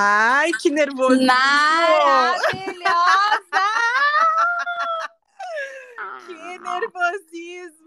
Ai, 0.00 0.52
que 0.52 0.70
nervoso! 0.70 1.20
Maravilhosa! 1.26 2.36
que 6.24 6.58
nervosismo! 6.60 7.77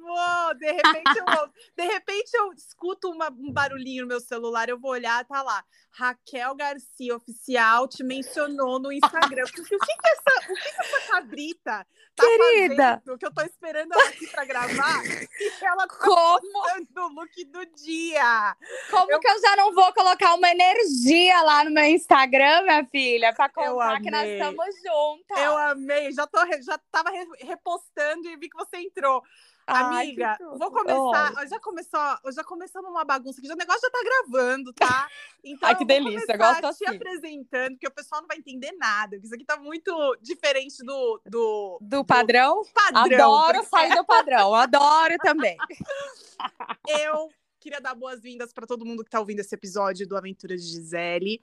De 0.56 0.72
repente 0.72 1.18
eu, 1.18 1.48
de 1.76 1.84
repente 1.94 2.32
eu 2.34 2.54
escuto 2.54 3.10
uma, 3.10 3.30
um 3.32 3.52
barulhinho 3.52 4.04
no 4.04 4.08
meu 4.10 4.20
celular, 4.20 4.70
eu 4.70 4.80
vou 4.80 4.92
olhar, 4.92 5.26
tá 5.26 5.42
lá. 5.42 5.64
Raquel 5.94 6.56
Garcia 6.56 7.16
Oficial 7.16 7.86
te 7.88 8.02
mencionou 8.04 8.80
no 8.80 8.92
Instagram. 8.94 9.44
O 9.44 9.52
que, 9.52 9.62
que, 9.62 9.76
essa, 9.76 10.52
o 10.52 10.56
que, 10.56 10.72
que 10.72 10.82
essa 10.82 11.08
cabrita 11.12 11.88
tá 12.16 12.24
Querida. 12.24 13.02
fazendo? 13.04 13.18
Que 13.18 13.26
eu 13.26 13.34
tô 13.34 13.42
esperando 13.42 13.94
ela 13.94 14.08
aqui 14.08 14.28
pra 14.28 14.46
gravar. 14.46 15.04
E 15.06 15.66
ela 15.66 15.86
tá 15.88 15.96
Como? 15.98 17.08
o 17.08 17.08
look 17.10 17.46
do 17.46 17.66
dia. 17.76 18.56
Como 18.90 19.20
que 19.20 19.28
eu 19.28 19.42
já 19.42 19.56
não 19.58 19.74
vou 19.74 19.94
colocar 19.94 20.34
uma 20.36 20.50
energia 20.50 21.42
lá 21.42 21.64
no 21.66 21.72
meu 21.72 21.84
Instagram, 21.84 22.62
minha 22.62 22.86
filha, 22.86 23.34
pra 23.34 23.50
contar 23.50 24.02
que 24.02 24.10
nós 24.12 24.28
estamos 24.30 24.66
juntas? 24.78 25.38
Eu 25.40 25.58
amei, 25.58 26.12
já, 26.14 26.26
tô, 26.26 26.40
já 26.62 26.78
tava 26.90 27.10
re- 27.10 27.28
repostando 27.40 28.30
e 28.30 28.38
vi 28.38 28.50
que 28.50 28.58
você 28.58 28.78
entrou. 28.78 29.22
Ai, 29.68 30.04
Amiga, 30.06 30.38
vou 30.58 30.72
começar. 30.72 31.34
Oi. 31.38 31.48
Já 31.48 31.60
começou, 31.60 32.00
já 32.34 32.44
começamos 32.44 32.90
uma 32.90 33.06
bagunça 33.06 33.40
aqui. 33.40 33.48
já 33.48 33.54
O 33.54 33.58
negócio 33.58 33.82
já 33.82 33.90
tá 33.90 34.00
gravando, 34.04 34.74
tá? 34.74 35.08
Então, 35.44 35.70
Ai, 35.70 35.76
que 35.76 35.84
delícia, 35.84 36.38
te 36.38 36.86
assim. 36.86 36.86
apresentando, 36.86 37.72
porque 37.72 37.88
o 37.88 37.92
pessoal 37.92 38.22
não 38.22 38.28
vai 38.28 38.38
entender 38.38 38.72
nada. 38.74 39.16
Isso 39.18 39.34
aqui 39.34 39.44
tá 39.44 39.58
muito 39.58 40.16
diferente 40.22 40.86
do, 40.86 41.20
do, 41.26 41.80
Do 41.82 42.06
padrão? 42.06 42.62
padrão. 42.72 43.34
Adoro 43.34 43.64
porque 43.64 43.70
sair 43.70 43.96
do 43.96 44.06
padrão, 44.06 44.54
adoro 44.54 45.16
também. 45.18 45.58
Eu 46.88 47.30
queria 47.60 47.82
dar 47.82 47.96
boas-vindas 47.96 48.54
para 48.54 48.68
todo 48.68 48.86
mundo 48.86 49.04
que 49.04 49.10
tá 49.10 49.20
ouvindo 49.20 49.40
esse 49.40 49.54
episódio 49.56 50.08
do 50.08 50.16
Aventura 50.16 50.56
de 50.56 50.62
Gisele. 50.64 51.42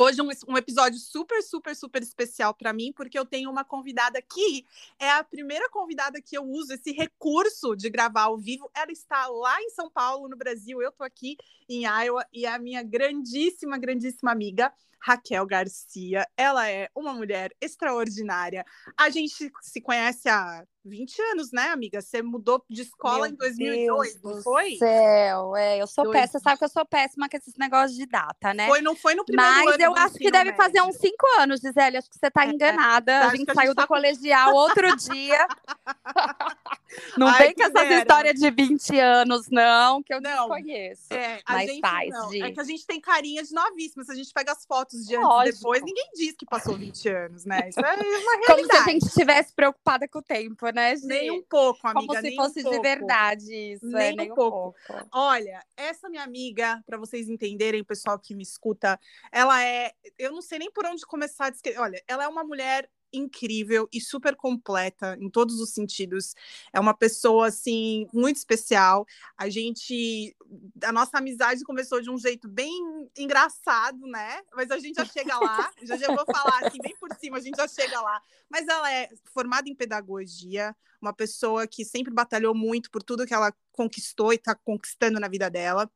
Hoje 0.00 0.22
um, 0.22 0.28
um 0.46 0.56
episódio 0.56 0.96
super, 0.96 1.42
super, 1.42 1.74
super 1.74 2.00
especial 2.00 2.54
para 2.54 2.72
mim, 2.72 2.92
porque 2.92 3.18
eu 3.18 3.26
tenho 3.26 3.50
uma 3.50 3.64
convidada 3.64 4.16
aqui. 4.16 4.64
É 4.96 5.10
a 5.10 5.24
primeira 5.24 5.68
convidada 5.70 6.22
que 6.22 6.38
eu 6.38 6.44
uso 6.44 6.72
esse 6.72 6.92
recurso 6.92 7.74
de 7.74 7.90
gravar 7.90 8.22
ao 8.22 8.38
vivo. 8.38 8.70
Ela 8.72 8.92
está 8.92 9.26
lá 9.26 9.60
em 9.60 9.70
São 9.70 9.90
Paulo, 9.90 10.28
no 10.28 10.36
Brasil. 10.36 10.80
Eu 10.80 10.92
tô 10.92 11.02
aqui 11.02 11.36
em 11.68 11.82
Iowa 11.82 12.24
e 12.32 12.46
é 12.46 12.54
a 12.54 12.60
minha 12.60 12.80
grandíssima, 12.80 13.76
grandíssima 13.76 14.30
amiga 14.30 14.72
Raquel 15.00 15.46
Garcia. 15.46 16.26
Ela 16.36 16.68
é 16.70 16.88
uma 16.94 17.12
mulher 17.12 17.50
extraordinária. 17.60 18.64
A 18.96 19.10
gente 19.10 19.50
se 19.62 19.80
conhece 19.80 20.28
há 20.28 20.64
20 20.84 21.20
anos, 21.32 21.52
né, 21.52 21.68
amiga? 21.68 22.00
Você 22.00 22.22
mudou 22.22 22.64
de 22.68 22.82
escola 22.82 23.26
Meu 23.26 23.32
em 23.32 23.36
2002, 23.36 24.14
Deus 24.20 24.36
não 24.36 24.42
foi? 24.42 24.76
Céu, 24.76 25.54
é, 25.56 25.80
eu 25.82 25.86
sou 25.86 26.04
Dois. 26.04 26.16
péssima, 26.18 26.38
você 26.40 26.42
sabe 26.44 26.58
que 26.58 26.64
eu 26.64 26.68
sou 26.68 26.86
péssima 26.86 27.28
com 27.28 27.36
esses 27.36 27.54
negócios 27.58 27.96
de 27.98 28.06
data, 28.06 28.54
né? 28.54 28.66
Foi, 28.66 28.80
não 28.80 28.96
foi 28.96 29.14
no 29.14 29.24
primeiro 29.24 29.50
Mas 29.52 29.74
ano 29.74 29.82
eu 29.84 29.92
do 29.92 29.98
acho 29.98 30.14
que 30.14 30.30
deve 30.30 30.52
fazer 30.54 30.78
médio. 30.80 30.88
uns 30.88 30.96
cinco 30.96 31.26
anos, 31.40 31.60
Gisele. 31.60 31.98
Acho 31.98 32.08
que 32.08 32.18
você 32.18 32.30
tá 32.30 32.44
É, 32.46 32.48
enganada. 32.50 33.18
acho 33.20 33.34
A 33.34 33.36
gente 33.36 33.50
a 33.50 33.54
saiu 33.54 33.66
gente 33.68 33.76
tá 33.76 33.82
do 33.82 33.88
com- 33.88 33.94
colegial 33.94 34.54
outro 34.54 34.96
dia. 34.96 35.46
Não 37.18 37.26
Ai, 37.28 37.38
vem 37.48 37.54
com 37.54 37.62
essas 37.64 37.90
histórias 37.98 38.34
de 38.40 38.50
20 38.50 38.98
anos, 38.98 39.48
não, 39.50 40.02
que 40.02 40.12
eu 40.14 40.20
Não. 40.22 40.48
desconheço. 40.48 41.02
É, 41.12 41.40
a 41.44 41.52
Mas 41.52 41.68
gente 41.70 41.80
faz 41.80 42.10
não. 42.10 42.32
É 42.32 42.50
que 42.50 42.60
a 42.60 42.64
gente 42.64 42.86
tem 42.86 42.98
carinha 42.98 43.42
de 43.42 43.52
novíssima. 43.52 44.04
Se 44.04 44.12
a 44.12 44.14
gente 44.14 44.32
pega 44.32 44.52
as 44.52 44.64
fotos 44.64 44.87
de 44.96 45.16
antes 45.16 45.56
e 45.56 45.58
depois, 45.58 45.82
ninguém 45.82 46.10
diz 46.14 46.34
que 46.36 46.46
passou 46.46 46.76
20 46.76 47.08
anos, 47.08 47.44
né? 47.44 47.68
Isso 47.68 47.80
é 47.80 47.94
uma 47.94 48.00
Como 48.00 48.44
se 48.44 48.50
a 48.50 48.54
realidade. 48.54 48.90
gente 48.92 49.06
estivesse 49.06 49.54
preocupada 49.54 50.08
com 50.08 50.18
o 50.18 50.22
tempo, 50.22 50.68
né, 50.70 50.96
Gi? 50.96 51.06
Nem 51.06 51.30
um 51.30 51.42
pouco, 51.42 51.86
amiga. 51.86 52.06
Como 52.06 52.16
se 52.16 52.22
nem 52.22 52.36
fosse 52.36 52.66
um 52.66 52.70
de 52.70 52.80
verdade 52.80 53.54
isso. 53.54 53.86
Nem 53.86 54.08
é, 54.08 54.12
um 54.12 54.16
nem 54.16 54.32
um 54.32 54.34
pouco. 54.34 54.74
pouco. 54.86 55.08
Olha, 55.12 55.64
essa 55.76 56.08
minha 56.08 56.22
amiga, 56.22 56.82
para 56.86 56.98
vocês 56.98 57.28
entenderem, 57.28 57.82
pessoal 57.84 58.18
que 58.18 58.34
me 58.34 58.42
escuta, 58.42 58.98
ela 59.32 59.62
é. 59.62 59.92
Eu 60.18 60.32
não 60.32 60.42
sei 60.42 60.58
nem 60.58 60.70
por 60.70 60.86
onde 60.86 61.04
começar 61.06 61.46
a 61.46 61.50
descrever. 61.50 61.80
Olha, 61.80 62.02
ela 62.06 62.24
é 62.24 62.28
uma 62.28 62.44
mulher 62.44 62.88
incrível 63.12 63.88
e 63.92 64.00
super 64.00 64.36
completa 64.36 65.16
em 65.20 65.30
todos 65.30 65.60
os 65.60 65.70
sentidos. 65.70 66.34
É 66.72 66.80
uma 66.80 66.94
pessoa 66.94 67.48
assim 67.48 68.06
muito 68.12 68.36
especial. 68.36 69.06
A 69.36 69.48
gente, 69.48 70.36
a 70.82 70.92
nossa 70.92 71.18
amizade 71.18 71.64
começou 71.64 72.00
de 72.00 72.10
um 72.10 72.18
jeito 72.18 72.48
bem 72.48 72.72
engraçado, 73.16 74.06
né? 74.06 74.40
Mas 74.54 74.70
a 74.70 74.78
gente 74.78 74.96
já 74.96 75.04
chega 75.04 75.38
lá. 75.38 75.70
já 75.82 75.96
já 75.96 76.08
vou 76.08 76.24
falar 76.24 76.66
assim 76.66 76.78
bem 76.80 76.96
por 76.98 77.14
cima, 77.16 77.38
a 77.38 77.40
gente 77.40 77.56
já 77.56 77.68
chega 77.68 78.00
lá. 78.00 78.20
Mas 78.48 78.66
ela 78.66 78.92
é 78.92 79.08
formada 79.32 79.68
em 79.68 79.74
pedagogia, 79.74 80.74
uma 81.00 81.12
pessoa 81.12 81.66
que 81.66 81.84
sempre 81.84 82.12
batalhou 82.12 82.54
muito 82.54 82.90
por 82.90 83.02
tudo 83.02 83.26
que 83.26 83.34
ela 83.34 83.52
conquistou 83.72 84.32
e 84.32 84.36
está 84.36 84.54
conquistando 84.54 85.20
na 85.20 85.28
vida 85.28 85.48
dela. 85.48 85.90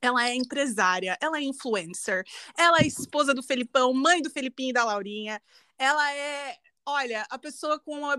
Ela 0.00 0.28
é 0.28 0.34
empresária, 0.34 1.16
ela 1.20 1.38
é 1.38 1.42
influencer, 1.42 2.24
ela 2.58 2.78
é 2.78 2.86
esposa 2.86 3.32
do 3.32 3.42
Felipão, 3.42 3.94
mãe 3.94 4.20
do 4.20 4.28
Felipinho 4.28 4.70
e 4.70 4.72
da 4.72 4.84
Laurinha. 4.84 5.40
Ela 5.78 6.14
é, 6.14 6.56
olha, 6.86 7.26
a 7.30 7.38
pessoa 7.38 7.78
com 7.78 7.98
uma 7.98 8.16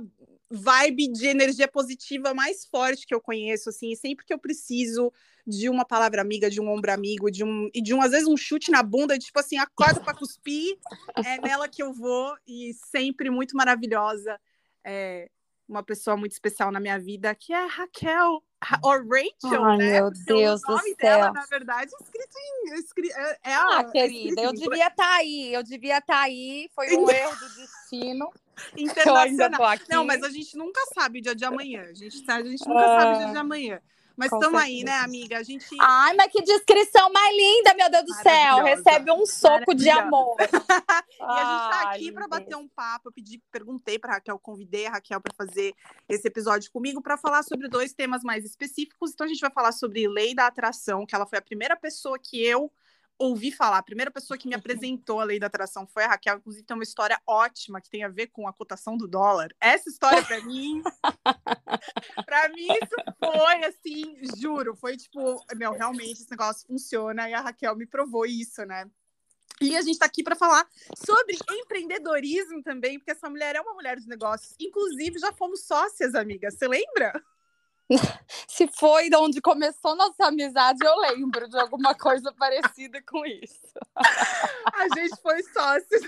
vibe 0.49 1.11
de 1.11 1.27
energia 1.27 1.67
positiva 1.67 2.33
mais 2.33 2.65
forte 2.65 3.05
que 3.05 3.13
eu 3.13 3.21
conheço, 3.21 3.69
assim, 3.69 3.95
sempre 3.95 4.25
que 4.25 4.33
eu 4.33 4.39
preciso 4.39 5.11
de 5.47 5.69
uma 5.69 5.85
palavra 5.85 6.21
amiga, 6.21 6.49
de 6.49 6.59
um 6.59 6.69
ombro 6.69 6.91
amigo, 6.91 7.29
de 7.31 7.43
um 7.43 7.69
e 7.73 7.81
de 7.81 7.93
um 7.93 8.01
às 8.01 8.11
vezes 8.11 8.27
um 8.27 8.37
chute 8.37 8.71
na 8.71 8.81
bunda, 8.83 9.17
tipo 9.17 9.39
assim, 9.39 9.57
acorda 9.57 10.01
para 10.01 10.13
cuspir, 10.13 10.77
é 11.23 11.39
nela 11.39 11.67
que 11.67 11.81
eu 11.81 11.93
vou 11.93 12.35
e 12.47 12.73
sempre 12.73 13.29
muito 13.29 13.55
maravilhosa. 13.55 14.39
É 14.83 15.29
uma 15.67 15.81
pessoa 15.83 16.15
muito 16.15 16.33
especial 16.33 16.71
na 16.71 16.79
minha 16.79 16.99
vida, 16.99 17.33
que 17.33 17.51
é 17.51 17.57
a 17.63 17.67
Raquel, 17.67 18.11
Ra- 18.13 18.43
ou 18.81 18.91
Rachel, 19.07 19.65
Ai, 19.65 19.77
né? 19.77 20.01
meu 20.01 20.11
Porque 20.11 20.31
Deus 20.35 20.61
o 20.61 20.67
do 20.67 20.73
nome 20.73 20.95
dela, 20.95 21.29
na 21.31 21.45
verdade, 21.45 21.91
é 21.93 22.03
escrito 22.03 22.37
em. 22.37 23.11
é 23.11 23.21
É, 23.21 23.51
é 23.51 23.55
a- 23.55 23.79
Ah, 23.79 23.81
é 23.81 23.85
querida, 23.91 24.41
eu 24.41 24.53
devia 24.53 24.87
estar 24.87 25.15
aí, 25.15 25.53
eu 25.53 25.63
devia 25.63 25.97
estar 25.99 26.21
aí. 26.21 26.69
Foi 26.73 26.93
um 26.93 27.09
erro 27.09 27.35
do 27.35 27.49
destino. 27.49 28.33
internacional. 28.77 29.61
Não, 29.87 30.03
mas 30.05 30.23
a 30.23 30.29
gente 30.29 30.57
nunca 30.57 30.79
sabe 30.93 31.19
o 31.19 31.21
dia 31.21 31.35
de 31.35 31.45
amanhã. 31.45 31.83
A 31.83 31.93
gente, 31.93 32.23
tá- 32.23 32.37
a 32.37 32.43
gente 32.43 32.67
nunca 32.67 32.87
sabe 32.89 33.13
o 33.13 33.17
dia 33.17 33.27
de 33.27 33.37
amanhã. 33.37 33.81
Mas 34.17 34.31
estamos 34.31 34.61
aí, 34.61 34.83
né, 34.83 34.97
amiga? 34.99 35.37
A 35.37 35.43
gente. 35.43 35.65
Ai, 35.79 36.15
mas 36.15 36.31
que 36.31 36.41
descrição 36.41 37.11
mais 37.11 37.35
linda, 37.35 37.73
meu 37.73 37.91
Deus 37.91 38.05
do 38.05 38.13
céu. 38.13 38.63
Recebe 38.63 39.11
um 39.11 39.25
soco 39.25 39.73
de 39.73 39.89
amor. 39.89 40.35
E 41.17 41.23
a 41.23 41.37
gente 41.37 41.69
tá 41.71 41.81
Ai, 41.85 41.95
aqui 41.95 42.11
para 42.11 42.27
bater 42.27 42.55
um 42.55 42.67
papo. 42.67 43.07
Eu 43.07 43.11
pedi, 43.11 43.41
perguntei 43.51 43.97
para 43.97 44.13
Raquel, 44.13 44.37
convidei 44.37 44.85
a 44.85 44.91
Raquel 44.91 45.19
para 45.19 45.33
fazer 45.33 45.73
esse 46.09 46.27
episódio 46.27 46.69
comigo 46.71 47.01
para 47.01 47.17
falar 47.17 47.41
sobre 47.43 47.67
dois 47.67 47.93
temas 47.93 48.21
mais 48.21 48.45
específicos. 48.45 49.11
Então 49.11 49.25
a 49.25 49.27
gente 49.27 49.39
vai 49.39 49.49
falar 49.49 49.71
sobre 49.71 50.07
lei 50.07 50.35
da 50.35 50.47
atração, 50.47 51.05
que 51.05 51.15
ela 51.15 51.25
foi 51.25 51.39
a 51.39 51.41
primeira 51.41 51.75
pessoa 51.75 52.19
que 52.19 52.43
eu 52.45 52.71
ouvi 53.17 53.51
falar, 53.51 53.77
a 53.77 53.83
primeira 53.83 54.11
pessoa 54.11 54.37
que 54.37 54.47
me 54.47 54.55
apresentou 54.55 55.19
a 55.19 55.23
lei 55.23 55.39
da 55.39 55.47
atração 55.47 55.87
foi 55.87 56.03
a 56.03 56.09
Raquel. 56.09 56.37
Inclusive 56.37 56.65
tem 56.65 56.75
uma 56.75 56.83
história 56.83 57.19
ótima 57.25 57.81
que 57.81 57.89
tem 57.89 58.03
a 58.03 58.09
ver 58.09 58.27
com 58.27 58.47
a 58.47 58.53
cotação 58.53 58.97
do 58.97 59.07
dólar. 59.07 59.53
Essa 59.59 59.89
história 59.89 60.23
para 60.23 60.41
mim, 60.41 60.81
para 62.25 62.49
mim 62.49 62.67
isso 62.71 62.95
foi 63.19 63.65
assim, 63.65 64.17
juro, 64.37 64.75
foi 64.75 64.97
tipo, 64.97 65.43
meu, 65.55 65.71
realmente 65.71 66.21
esse 66.21 66.31
negócio 66.31 66.67
funciona 66.67 67.29
e 67.29 67.33
a 67.33 67.41
Raquel 67.41 67.75
me 67.75 67.85
provou 67.85 68.25
isso, 68.25 68.65
né? 68.65 68.89
E 69.61 69.75
a 69.77 69.81
gente 69.81 69.93
está 69.93 70.05
aqui 70.05 70.21
para 70.21 70.35
falar 70.35 70.67
sobre 70.97 71.37
empreendedorismo 71.49 72.61
também, 72.61 72.99
porque 72.99 73.11
essa 73.11 73.29
mulher 73.29 73.55
é 73.55 73.61
uma 73.61 73.73
mulher 73.73 73.97
de 73.97 74.07
negócios. 74.07 74.53
Inclusive, 74.59 75.17
já 75.17 75.31
fomos 75.31 75.63
sócias, 75.63 76.13
amiga. 76.13 76.51
Você 76.51 76.67
lembra? 76.67 77.13
Se 78.47 78.67
foi 78.67 79.09
de 79.09 79.15
onde 79.15 79.39
começou 79.41 79.95
nossa 79.95 80.25
amizade, 80.27 80.79
eu 80.83 80.95
lembro 80.97 81.47
de 81.47 81.57
alguma 81.59 81.93
coisa 81.95 82.33
parecida 82.33 83.01
com 83.03 83.25
isso. 83.25 83.59
A 84.73 84.87
gente 84.95 85.15
foi 85.21 85.41
sócias. 85.43 86.01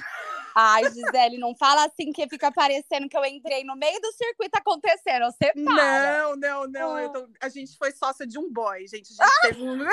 Ai, 0.55 0.85
Gisele, 0.85 1.37
não 1.37 1.55
fala 1.55 1.85
assim 1.85 2.11
que 2.11 2.27
fica 2.27 2.51
parecendo 2.51 3.07
que 3.07 3.15
eu 3.15 3.23
entrei 3.25 3.63
no 3.63 3.75
meio 3.75 3.99
do 4.01 4.11
circuito 4.13 4.57
acontecendo. 4.57 5.25
Você 5.31 5.53
para. 5.63 6.17
Não, 6.23 6.35
não, 6.35 6.67
não. 6.67 6.95
Ah. 6.95 7.01
eu 7.03 7.09
tô- 7.09 7.29
A 7.39 7.49
gente 7.49 7.77
foi 7.77 7.91
sócia 7.91 8.25
de 8.25 8.39
um 8.39 8.51
boy, 8.51 8.79
gente. 8.87 9.13
A 9.19 9.25
gente 9.25 9.41
teve 9.41 9.61
um. 9.61 9.77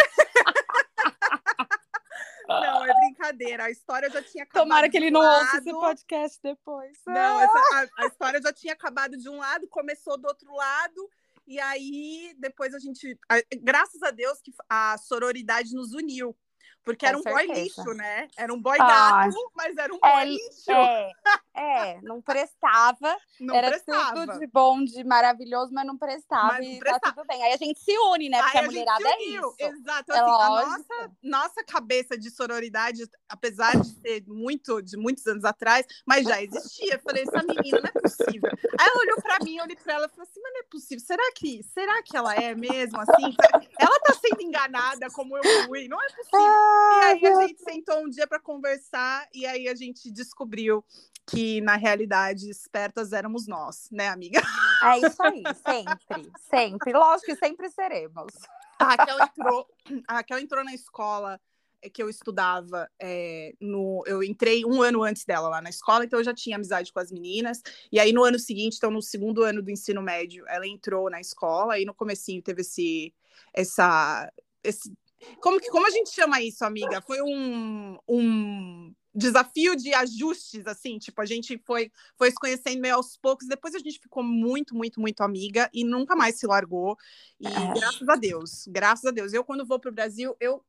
Não, 2.47 2.85
é 2.85 2.93
brincadeira. 2.95 3.65
A 3.65 3.71
história 3.71 4.11
já 4.11 4.23
tinha 4.23 4.45
acabado. 4.45 4.65
Tomara 4.65 4.89
que 4.91 4.97
ele 4.99 5.11
não 5.11 5.23
um 5.23 5.25
ouça 5.25 5.57
esse 5.59 5.73
lado. 5.73 5.81
podcast 5.81 6.39
depois. 6.43 6.99
Não, 7.07 7.41
essa- 7.41 7.59
a, 7.99 8.03
a 8.03 8.07
história 8.07 8.41
já 8.41 8.53
tinha 8.53 8.75
acabado 8.75 9.17
de 9.17 9.29
um 9.31 9.39
lado, 9.39 9.67
começou 9.69 10.19
do 10.19 10.27
outro 10.29 10.53
lado, 10.55 11.11
e 11.47 11.61
aí 11.61 12.35
depois 12.39 12.75
a 12.75 12.79
gente. 12.79 13.19
graças 13.63 14.03
a 14.03 14.11
Deus 14.11 14.41
que 14.41 14.53
a 14.69 14.97
sororidade 14.99 15.75
nos 15.75 15.93
uniu. 15.93 16.37
Porque 16.85 17.07
Com 17.07 17.09
era 17.09 17.19
um 17.19 17.23
boy 17.23 17.47
certeza. 17.47 17.61
lixo, 17.63 17.95
né? 17.95 18.29
Era 18.37 18.53
um 18.53 18.61
boy 18.61 18.77
Ai. 18.79 18.87
gato, 19.31 19.51
mas 19.57 19.77
era 19.77 19.95
um 19.95 19.99
boy 19.99 20.11
É, 20.11 20.25
lixo. 20.25 20.71
É, 20.71 21.13
é, 21.55 22.01
não 22.03 22.21
prestava. 22.21 23.17
não 23.41 23.55
Era 23.55 23.69
prestava. 23.71 24.15
tudo 24.27 24.39
de 24.39 24.47
bom, 24.47 24.85
de 24.85 25.03
maravilhoso, 25.05 25.73
mas 25.73 25.87
não 25.87 25.97
prestava. 25.97 26.49
Mas 26.49 26.67
não 26.67 26.73
e 26.75 26.79
prestava. 26.79 27.01
tá 27.01 27.13
tudo 27.13 27.27
bem. 27.27 27.43
Aí 27.43 27.53
a 27.53 27.57
gente 27.57 27.79
se 27.81 27.97
une, 28.13 28.29
né? 28.29 28.43
Porque 28.43 28.59
Aí 28.59 28.65
a 28.65 28.67
mulherada 28.67 29.03
gente 29.03 29.23
é 29.23 29.39
isso. 29.39 29.55
Exato. 29.59 30.13
É 30.13 30.19
Assim, 30.19 30.31
a 30.31 30.49
lógico. 30.49 30.71
nossa, 30.79 31.11
nossa 31.23 31.65
cabeça 31.65 32.19
de 32.19 32.31
sororidade, 32.31 33.05
apesar 33.29 33.81
de 33.81 33.89
ser 34.01 34.25
muito, 34.27 34.83
de 34.83 34.97
muitos 34.97 35.27
anos 35.27 35.45
atrás, 35.45 35.87
mas 36.07 36.25
já 36.27 36.43
existia. 36.43 36.95
Eu 36.95 37.01
falei, 37.01 37.23
essa 37.23 37.43
menina 37.43 37.81
não 37.81 37.89
é 37.89 37.93
possível. 37.93 38.51
Aí 38.79 38.87
ela 38.87 39.01
olhou 39.01 39.23
pra 39.23 39.39
mim, 39.43 39.57
eu 39.57 39.65
olhei 39.65 39.77
pra 39.77 39.95
ela 39.95 40.07
e 40.07 40.09
falei 40.11 40.29
assim, 40.31 40.41
mas 40.43 40.53
não 40.53 40.61
é 40.61 40.65
possível. 40.65 41.05
Será 41.07 41.33
que, 41.35 41.63
será 41.63 42.03
que 42.03 42.17
ela 42.17 42.35
é 42.35 42.55
mesmo 42.55 43.01
assim? 43.01 43.35
Ela 43.79 44.01
tá 44.01 44.13
sendo 44.15 44.43
enganada 44.43 45.09
como 45.13 45.37
eu 45.39 45.43
fui. 45.67 45.89
Não 45.89 46.01
é 46.01 46.07
possível. 46.11 46.74
E 46.75 47.05
aí 47.05 47.27
a 47.27 47.47
gente 47.47 47.63
sentou 47.63 48.05
um 48.05 48.09
dia 48.09 48.27
para 48.27 48.41
conversar 48.41 49.29
e 49.33 49.47
aí 49.47 49.69
a 49.69 49.75
gente 49.75 50.11
descobriu 50.11 50.85
que 51.27 51.61
na 51.61 51.77
realidade 51.77 52.51
espertas 52.51 53.13
éramos 53.13 53.47
nós, 53.47 53.89
né, 53.91 54.09
amiga? 54.09 54.41
É 54.83 54.99
isso 54.99 55.23
aí, 55.23 55.43
sempre, 55.65 56.33
sempre. 56.51 56.93
Lógico 56.93 57.33
que 57.33 57.37
sempre 57.37 57.71
seremos. 57.71 58.33
A 58.79 58.85
Raquel 58.85 59.19
entrou, 59.21 59.67
a 60.07 60.15
Raquel 60.15 60.39
entrou 60.39 60.65
na 60.65 60.75
escola 60.75 61.41
é, 61.85 61.91
que 61.91 62.03
eu 62.03 62.09
estudava 62.09 62.91
é, 62.99 63.55
no. 63.61 64.03
Eu 64.07 64.23
entrei 64.23 64.65
um 64.65 64.83
ano 64.83 65.03
antes 65.03 65.25
dela 65.25 65.49
lá 65.49 65.61
na 65.61 65.71
escola, 65.71 66.05
então 66.05 66.19
eu 66.19 66.25
já 66.25 66.35
tinha 66.35 66.57
amizade 66.57 66.93
com 66.93 66.99
as 66.99 67.13
meninas. 67.13 67.63
E 67.93 68.01
aí, 68.01 68.13
no 68.13 68.25
ano 68.25 68.39
seguinte, 68.39 68.77
então, 68.77 68.91
no 68.91 69.03
segundo 69.03 69.43
ano 69.43 69.63
do 69.63 69.71
ensino 69.71 70.03
médio, 70.03 70.45
ela 70.49 70.67
entrou 70.67 71.11
na 71.11 71.21
escola 71.21 71.79
e 71.79 71.85
no 71.85 71.95
comecinho 71.95 72.43
teve 72.43 72.63
esse. 72.63 73.15
Essa, 73.53 74.33
esse 74.65 74.93
como, 75.41 75.61
que, 75.61 75.71
como 75.71 75.87
a 75.87 75.91
gente 75.91 76.11
chama 76.11 76.43
isso, 76.43 76.65
amiga? 76.65 77.01
Foi 77.03 77.21
um, 77.23 77.99
um 78.09 78.95
desafio 79.15 79.77
de 79.77 79.95
ajustes, 79.95 80.67
assim, 80.67 80.99
tipo, 80.99 81.21
a 81.21 81.25
gente 81.25 81.57
foi, 81.65 81.91
foi 82.19 82.31
se 82.31 82.37
conhecendo 82.37 82.81
meio 82.81 82.97
aos 82.97 83.17
poucos, 83.17 83.47
depois 83.47 83.75
a 83.75 83.79
gente 83.79 84.01
ficou 84.01 84.25
muito, 84.25 84.75
muito, 84.75 85.01
muito 85.01 85.23
amiga 85.23 85.71
e 85.73 85.85
nunca 85.85 86.17
mais 86.17 86.39
se 86.39 86.47
largou. 86.47 86.97
E 87.39 87.47
é. 87.47 87.75
graças 87.75 88.09
a 88.09 88.17
Deus, 88.17 88.65
graças 88.67 89.05
a 89.05 89.11
Deus. 89.13 89.33
Eu, 89.33 89.45
quando 89.45 89.65
vou 89.65 89.79
para 89.79 89.91
o 89.91 89.95
Brasil, 89.95 90.37
eu. 90.41 90.65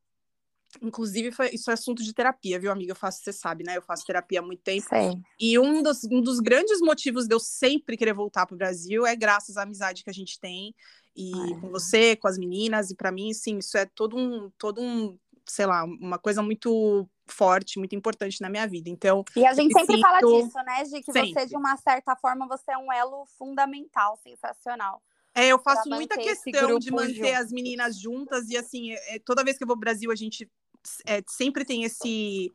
Inclusive, 0.81 1.31
foi, 1.31 1.51
isso 1.51 1.71
é 1.71 1.73
assunto 1.73 2.03
de 2.03 2.13
terapia, 2.13 2.59
viu, 2.59 2.69
amiga? 2.69 2.91
Eu 2.91 2.97
faço, 2.97 3.23
você 3.23 3.31
sabe, 3.31 3.63
né? 3.63 3.77
Eu 3.77 3.81
faço 3.81 4.05
terapia 4.05 4.39
há 4.39 4.43
muito 4.43 4.61
tempo. 4.61 4.85
Sim. 4.89 5.23
E 5.39 5.57
um 5.57 5.81
dos, 5.81 6.03
um 6.03 6.21
dos 6.21 6.41
grandes 6.41 6.81
motivos 6.81 7.27
de 7.27 7.33
eu 7.33 7.39
sempre 7.39 7.95
querer 7.95 8.13
voltar 8.13 8.45
para 8.45 8.55
o 8.55 8.57
Brasil 8.57 9.05
é 9.05 9.15
graças 9.15 9.55
à 9.55 9.61
amizade 9.61 10.03
que 10.03 10.09
a 10.09 10.13
gente 10.13 10.37
tem 10.37 10.75
e 11.15 11.31
é. 11.31 11.59
com 11.59 11.69
você, 11.69 12.15
com 12.15 12.27
as 12.27 12.37
meninas, 12.37 12.91
e 12.91 12.95
para 12.95 13.11
mim, 13.11 13.33
sim, 13.33 13.57
isso 13.57 13.77
é 13.77 13.85
todo 13.85 14.17
um, 14.17 14.51
todo 14.57 14.81
um, 14.81 15.17
sei 15.45 15.65
lá, 15.65 15.83
uma 15.83 16.17
coisa 16.17 16.41
muito 16.41 17.07
forte, 17.27 17.79
muito 17.79 17.95
importante 17.95 18.41
na 18.41 18.49
minha 18.49 18.67
vida. 18.67 18.89
Então, 18.89 19.23
e 19.35 19.45
a 19.45 19.53
gente 19.53 19.73
sempre 19.73 19.95
sinto... 19.95 20.07
fala 20.07 20.19
disso, 20.19 20.57
né, 20.65 20.85
Gi, 20.85 21.01
que 21.01 21.11
sempre. 21.11 21.33
você 21.33 21.45
de 21.45 21.55
uma 21.55 21.77
certa 21.77 22.15
forma 22.15 22.47
você 22.47 22.71
é 22.71 22.77
um 22.77 22.91
elo 22.91 23.25
fundamental, 23.37 24.17
sensacional. 24.17 25.01
É, 25.33 25.47
eu 25.47 25.59
faço 25.59 25.89
muita 25.89 26.15
questão 26.15 26.79
de 26.79 26.91
manter 26.91 27.13
junto. 27.13 27.41
as 27.41 27.51
meninas 27.51 27.99
juntas 27.99 28.47
e 28.49 28.55
assim, 28.55 28.93
é, 28.93 29.19
toda 29.19 29.43
vez 29.43 29.57
que 29.57 29.63
eu 29.63 29.67
vou 29.67 29.73
ao 29.73 29.79
Brasil, 29.79 30.09
a 30.09 30.15
gente 30.15 30.49
é, 31.05 31.21
sempre 31.27 31.65
tem 31.65 31.83
esse 31.83 32.53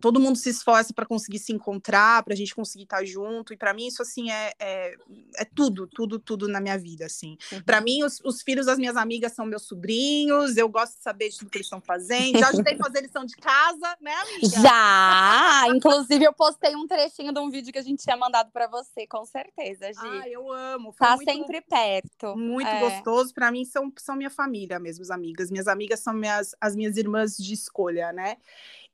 todo 0.00 0.20
mundo 0.20 0.36
se 0.36 0.50
esforça 0.50 0.92
para 0.92 1.06
conseguir 1.06 1.38
se 1.38 1.52
encontrar, 1.52 2.22
para 2.22 2.34
a 2.34 2.36
gente 2.36 2.54
conseguir 2.54 2.84
estar 2.84 2.98
tá 2.98 3.04
junto. 3.04 3.52
E 3.52 3.56
para 3.56 3.72
mim 3.72 3.86
isso 3.86 4.02
assim 4.02 4.30
é, 4.30 4.52
é, 4.58 4.94
é, 5.36 5.44
tudo, 5.44 5.86
tudo, 5.86 6.18
tudo 6.18 6.48
na 6.48 6.60
minha 6.60 6.78
vida 6.78 7.06
assim. 7.06 7.36
Uhum. 7.52 7.62
Para 7.62 7.80
mim 7.80 8.02
os, 8.02 8.20
os, 8.24 8.42
filhos 8.42 8.66
das 8.66 8.78
minhas 8.78 8.96
amigas 8.96 9.32
são 9.32 9.46
meus 9.46 9.62
sobrinhos. 9.62 10.56
Eu 10.56 10.68
gosto 10.68 10.96
de 10.96 11.02
saber 11.02 11.28
de 11.28 11.38
tudo 11.38 11.50
que 11.50 11.58
eles 11.58 11.66
estão 11.66 11.80
fazendo. 11.80 12.38
Já 12.38 12.48
ajudei 12.48 12.74
a 12.74 12.78
fazer 12.78 13.00
lição 13.02 13.24
de 13.24 13.36
casa, 13.36 13.96
né, 14.00 14.12
amiga? 14.14 14.60
Já. 14.60 15.64
Inclusive 15.74 16.24
eu 16.24 16.32
postei 16.32 16.74
um 16.74 16.86
trechinho 16.86 17.32
de 17.32 17.40
um 17.40 17.50
vídeo 17.50 17.72
que 17.72 17.78
a 17.78 17.82
gente 17.82 18.02
tinha 18.02 18.16
mandado 18.16 18.50
para 18.52 18.66
você, 18.66 19.06
com 19.06 19.24
certeza, 19.24 19.92
Gi. 19.92 19.98
Ah, 20.00 20.28
eu 20.28 20.52
amo. 20.52 20.92
Foi 20.92 21.06
tá 21.06 21.16
muito, 21.16 21.30
sempre 21.30 21.60
perto. 21.60 22.36
Muito 22.36 22.68
é. 22.68 22.80
gostoso. 22.80 23.32
Para 23.34 23.50
mim 23.50 23.64
são 23.64 23.92
são 23.96 24.16
minha 24.16 24.30
família 24.30 24.78
mesmo, 24.78 25.02
as 25.02 25.10
amigas. 25.10 25.50
Minhas 25.50 25.68
amigas 25.68 26.00
são 26.00 26.14
minhas 26.14 26.54
as 26.60 26.74
minhas 26.74 26.96
irmãs 26.96 27.36
de 27.36 27.54
escolha, 27.54 28.12
né? 28.12 28.36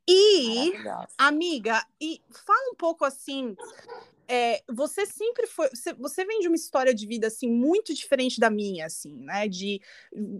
E, 0.09 0.73
amiga, 1.19 1.85
e 2.01 2.21
fala 2.31 2.71
um 2.73 2.75
pouco 2.75 3.05
assim. 3.05 3.57
É, 4.29 4.63
você 4.69 5.07
sempre 5.07 5.47
foi. 5.47 5.69
Você, 5.69 5.93
você, 5.95 6.25
vem 6.25 6.41
de 6.41 6.49
uma 6.49 6.57
história 6.57 6.93
de 6.95 7.07
vida 7.07 7.29
assim 7.29 7.49
muito 7.49 7.95
diferente 7.95 8.41
da 8.41 8.51
minha, 8.51 8.87
assim, 8.87 9.13
né? 9.19 9.49
De 9.49 9.81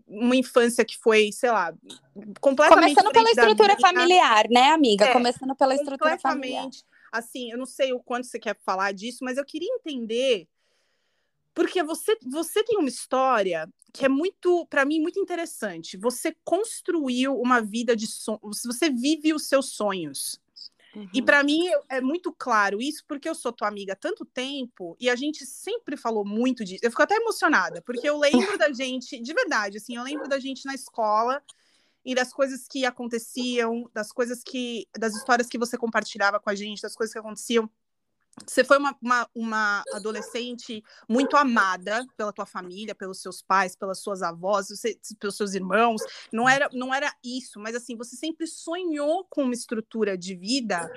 uma 0.07 0.35
infância 0.35 0.85
que 0.85 0.97
foi, 0.99 1.31
sei 1.33 1.51
lá, 1.51 1.73
completamente. 2.41 2.95
Começando 2.95 3.13
pela 3.13 3.31
estrutura 3.31 3.77
familiar, 3.79 4.47
né, 4.51 4.71
amiga? 4.71 5.07
É, 5.07 5.13
Começando 5.13 5.55
pela 5.55 5.75
estrutura 5.75 6.19
familiar. 6.19 6.69
Assim, 7.13 7.51
eu 7.51 7.59
não 7.59 7.67
sei 7.67 7.93
o 7.93 8.01
quanto 8.01 8.27
você 8.27 8.39
quer 8.39 8.57
falar 8.65 8.93
disso, 8.93 9.25
mas 9.25 9.39
eu 9.39 9.45
queria 9.45 9.73
entender 9.73 10.49
porque 11.57 11.83
você, 11.83 12.19
você 12.23 12.63
tem 12.63 12.77
uma 12.77 12.89
história 12.89 13.67
que 13.91 14.05
é 14.05 14.11
muito, 14.11 14.67
para 14.67 14.85
mim, 14.85 15.01
muito 15.01 15.19
interessante. 15.19 15.97
Você 15.97 16.37
construiu 16.45 17.35
uma 17.41 17.63
vida 17.63 17.97
de 17.97 18.07
sonhos, 18.07 18.61
você 18.63 18.91
vive 18.91 19.33
os 19.33 19.49
seus 19.49 19.71
sonhos. 19.71 20.39
Uhum. 20.95 21.09
E 21.15 21.23
para 21.23 21.43
mim 21.43 21.63
é 21.89 21.99
muito 22.03 22.31
claro 22.31 22.79
isso, 22.79 23.03
porque 23.09 23.27
eu 23.27 23.35
sou 23.35 23.53
tua 23.53 23.69
amiga 23.69 23.95
há 23.95 23.97
tanto 23.97 24.23
tempo 24.27 24.95
e 25.01 25.09
a 25.09 25.17
gente 25.17 25.47
sempre 25.47 25.97
falou 25.97 26.27
muito 26.27 26.63
disso. 26.63 26.81
Eu 26.83 26.91
fico 26.91 27.03
até 27.03 27.15
emocionada, 27.15 27.81
porque 27.81 28.07
eu 28.07 28.19
lembro 28.19 28.59
da 28.59 28.71
gente, 28.71 29.19
de 29.19 29.33
verdade, 29.33 29.79
assim, 29.79 29.97
eu 29.97 30.03
lembro 30.03 30.29
da 30.29 30.39
gente 30.39 30.67
na 30.67 30.75
escola 30.75 31.43
e 32.05 32.15
das 32.15 32.35
coisas 32.35 32.69
que 32.69 32.85
aconteciam, 32.85 33.91
das 33.95 34.13
coisas 34.13 34.43
que, 34.43 34.87
das 34.99 35.15
histórias 35.15 35.49
que 35.49 35.57
você 35.57 35.79
compartilhava 35.79 36.39
com 36.39 36.51
a 36.51 36.55
gente, 36.55 36.83
das 36.83 36.95
coisas 36.95 37.15
que 37.15 37.19
aconteciam. 37.19 37.71
Você 38.45 38.63
foi 38.63 38.77
uma, 38.77 38.97
uma, 39.01 39.29
uma, 39.35 39.85
adolescente 39.95 40.85
muito 41.09 41.37
amada 41.37 42.07
pela 42.17 42.33
tua 42.33 42.45
família, 42.45 42.95
pelos 42.95 43.23
seus 43.23 43.41
pais, 43.41 43.75
pelas 43.75 44.01
suas 44.01 44.23
avós, 44.23 44.69
você, 44.69 44.99
pelos 45.19 45.37
seus 45.37 45.55
irmãos. 45.55 46.03
Não 46.33 46.49
era, 46.49 46.69
não 46.73 46.93
era 46.93 47.13
isso, 47.25 47.59
mas 47.59 47.75
assim, 47.75 47.97
você 47.97 48.15
sempre 48.15 48.47
sonhou 48.47 49.27
com 49.31 49.45
uma 49.45 49.55
estrutura 49.55 50.19
de 50.19 50.35
vida 50.35 50.91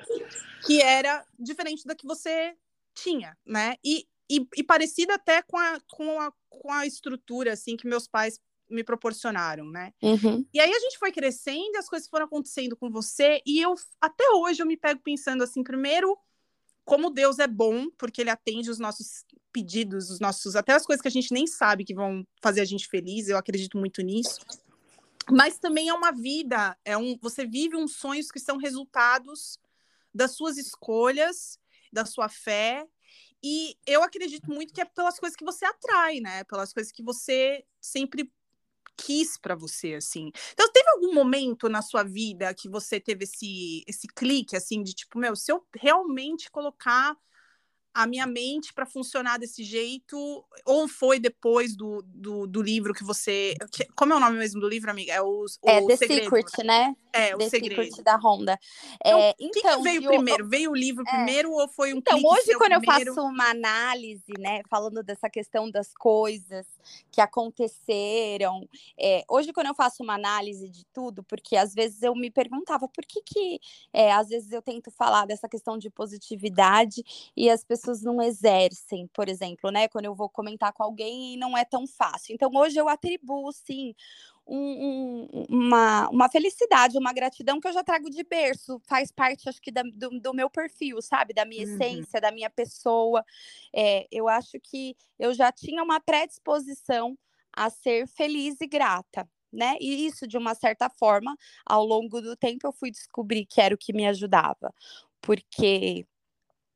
que 0.66 0.82
era 0.82 1.26
diferente 1.40 1.86
da 1.86 1.96
que 1.96 2.06
você 2.06 2.56
tinha, 2.94 3.38
né? 3.46 3.76
E, 3.84 4.06
e, 4.30 4.46
e 4.58 4.64
parecida 4.64 5.16
até 5.16 5.42
com 5.42 5.58
a, 5.58 5.80
com, 5.88 6.20
a, 6.20 6.34
com 6.50 6.72
a 6.72 6.86
estrutura 6.86 7.54
assim 7.54 7.78
que 7.78 7.88
meus 7.88 8.08
pais 8.08 8.38
me 8.70 8.84
proporcionaram, 8.84 9.66
né? 9.66 9.94
Uhum. 10.02 10.46
E 10.54 10.60
aí 10.60 10.72
a 10.72 10.80
gente 10.80 11.00
foi 11.00 11.12
crescendo, 11.12 11.78
as 11.78 11.90
coisas 11.90 12.08
foram 12.08 12.26
acontecendo 12.26 12.78
com 12.78 12.92
você, 12.92 13.42
e 13.46 13.60
eu 13.60 13.74
até 14.00 14.30
hoje 14.30 14.62
eu 14.62 14.68
me 14.68 14.78
pego 14.78 15.02
pensando 15.04 15.44
assim, 15.44 15.64
primeiro 15.64 16.18
como 16.90 17.12
Deus 17.12 17.38
é 17.38 17.46
bom, 17.46 17.88
porque 18.00 18.20
ele 18.20 18.32
atende 18.32 18.68
os 18.68 18.80
nossos 18.80 19.24
pedidos, 19.54 20.10
os 20.10 20.20
nossos 20.20 20.56
até 20.56 20.74
as 20.74 20.88
coisas 20.88 21.00
que 21.00 21.08
a 21.08 21.12
gente 21.12 21.32
nem 21.32 21.46
sabe 21.46 21.86
que 21.86 21.94
vão 21.94 22.26
fazer 22.42 22.62
a 22.62 22.66
gente 22.66 22.88
feliz, 22.88 23.30
eu 23.30 23.38
acredito 23.38 23.78
muito 23.78 24.02
nisso. 24.02 24.40
Mas 25.30 25.60
também 25.60 25.90
é 25.90 25.94
uma 25.94 26.12
vida, 26.12 26.76
é 26.84 26.98
um 26.98 27.16
você 27.22 27.46
vive 27.46 27.76
uns 27.76 27.96
sonhos 27.96 28.32
que 28.32 28.40
são 28.40 28.58
resultados 28.58 29.60
das 30.12 30.32
suas 30.32 30.58
escolhas, 30.58 31.60
da 31.94 32.06
sua 32.06 32.28
fé, 32.28 32.88
e 33.44 33.78
eu 33.86 34.02
acredito 34.02 34.50
muito 34.50 34.74
que 34.74 34.82
é 34.82 34.86
pelas 34.86 35.20
coisas 35.20 35.36
que 35.36 35.46
você 35.46 35.66
atrai, 35.66 36.20
né? 36.20 36.44
Pelas 36.46 36.74
coisas 36.74 36.92
que 36.92 37.04
você 37.04 37.64
sempre 37.80 38.34
quis 39.06 39.38
para 39.38 39.56
você, 39.56 39.96
assim. 39.96 40.32
Então, 40.54 40.72
teve 40.72 40.90
algum 40.90 41.14
momento 41.14 41.70
na 41.70 41.82
sua 41.82 42.04
vida 42.04 42.54
que 42.54 42.70
você 42.70 43.00
teve 43.00 43.24
esse, 43.24 43.84
esse 43.88 44.08
clique, 44.08 44.56
assim, 44.56 44.84
de 44.84 44.94
tipo, 44.94 45.18
meu, 45.20 45.36
se 45.36 45.52
eu 45.52 45.66
realmente 45.76 46.52
colocar 46.52 47.16
a 47.94 48.06
minha 48.06 48.28
mente 48.28 48.74
para 48.74 48.86
funcionar 48.86 49.38
desse 49.38 49.64
jeito? 49.64 50.46
Ou 50.66 50.88
foi 50.88 51.20
depois 51.20 51.76
do, 51.76 52.02
do, 52.06 52.48
do 52.48 52.62
livro 52.62 52.94
que 52.94 53.04
você. 53.04 53.56
Que, 53.72 53.86
como 53.96 54.14
é 54.14 54.16
o 54.16 54.20
nome 54.20 54.38
mesmo 54.38 54.62
do 54.62 54.68
livro, 54.68 54.92
amiga? 54.92 55.14
É 55.14 55.22
o, 55.22 55.46
o 55.46 55.70
é 55.70 55.86
The 55.86 55.98
segredo, 55.98 56.30
Secret, 56.30 56.64
né? 56.64 56.96
É, 57.12 57.36
The 57.36 57.46
o 57.46 57.50
segredo. 57.50 57.84
Secret 57.84 58.04
da 58.04 58.16
Honda. 58.18 58.60
Então, 58.96 59.20
é, 59.20 59.30
então, 59.40 59.52
que, 59.52 59.62
que 59.62 59.68
então, 59.68 59.84
veio 59.84 60.04
eu, 60.04 60.10
primeiro? 60.10 60.48
Veio 60.48 60.72
o 60.72 60.76
livro 60.76 61.04
é, 61.08 61.12
primeiro 61.12 61.52
ou 61.52 61.68
foi 61.68 61.94
um 61.94 61.98
Então, 61.98 62.20
hoje, 62.24 62.54
quando 62.56 62.80
primeiro? 62.80 63.12
eu 63.12 63.16
faço 63.16 63.28
uma 63.28 63.50
análise, 63.50 64.34
né, 64.38 64.62
falando 64.70 65.02
dessa 65.02 65.30
questão 65.30 65.70
das 65.70 65.94
coisas 65.94 66.68
que 67.12 67.20
aconteceram, 67.20 68.68
é, 68.98 69.24
hoje, 69.28 69.52
quando 69.52 69.68
eu 69.68 69.76
faço 69.76 70.04
uma 70.04 70.14
análise 70.14 70.70
de 70.70 70.86
tudo, 70.94 71.24
porque 71.24 71.56
às 71.56 71.74
vezes 71.74 72.04
eu 72.04 72.14
me 72.16 72.30
perguntava 72.30 72.88
por 72.88 73.06
que, 73.06 73.22
que 73.22 73.60
é, 73.92 74.12
às 74.12 74.30
vezes 74.30 74.52
eu 74.52 74.62
tento 74.62 74.92
falar 74.92 75.26
dessa 75.26 75.50
questão 75.50 75.78
de 75.78 75.90
positividade 75.90 77.04
e 77.36 77.50
as 77.50 77.64
pessoas 77.64 77.79
não 78.04 78.22
exercem 78.22 78.70
exercem, 78.70 79.08
por 79.14 79.30
exemplo, 79.30 79.72
né? 79.72 79.88
Quando 79.88 80.06
eu 80.06 80.16
vou 80.16 80.30
comentar 80.30 80.74
com 80.74 80.84
alguém 80.84 81.34
e 81.34 81.38
não 81.38 81.58
é 81.58 81.64
tão 81.64 81.86
fácil. 81.88 82.34
Então, 82.34 82.50
hoje 82.54 82.80
eu 82.80 82.90
atribuo, 82.90 83.52
sim, 83.52 83.94
um, 84.48 85.28
um, 85.32 85.46
uma, 85.50 86.10
uma 86.10 86.30
felicidade, 86.30 86.98
uma 86.98 87.14
gratidão 87.14 87.60
que 87.60 87.68
eu 87.68 87.74
já 87.74 87.84
trago 87.84 88.10
de 88.10 88.24
berço, 88.24 88.82
faz 88.88 89.12
parte, 89.12 89.48
acho 89.48 89.62
que, 89.62 89.72
da, 89.72 89.84
do, 89.84 90.10
do, 90.20 90.34
meu 90.34 90.50
perfil, 90.50 91.02
sabe? 91.02 91.34
Da 91.34 91.46
minha 91.46 91.66
uhum. 91.66 91.74
essência, 91.74 92.22
da 92.22 92.32
minha 92.32 92.50
pessoa. 92.50 93.24
É, 93.74 94.08
eu 94.12 94.28
acho 94.28 94.60
que 94.62 94.96
eu 95.20 95.34
já 95.34 95.52
tinha 95.52 95.84
uma 95.84 96.00
predisposição 96.00 97.18
a 97.54 97.70
ser 97.70 98.08
feliz 98.08 98.60
e 98.62 98.68
grata. 98.68 99.28
Né? 99.52 99.78
E 99.82 100.06
isso, 100.06 100.28
de 100.28 100.38
uma 100.38 100.54
certa 100.54 100.92
forma, 100.92 101.36
ao 101.66 101.84
longo 101.84 102.22
do 102.22 102.36
tempo, 102.36 102.68
eu 102.68 102.72
fui 102.72 102.92
descobrir 102.92 103.48
que 103.48 103.60
era 103.60 103.74
o 103.74 103.78
que 103.78 103.92
me 103.92 104.06
ajudava. 104.06 104.72
Porque 105.20 106.06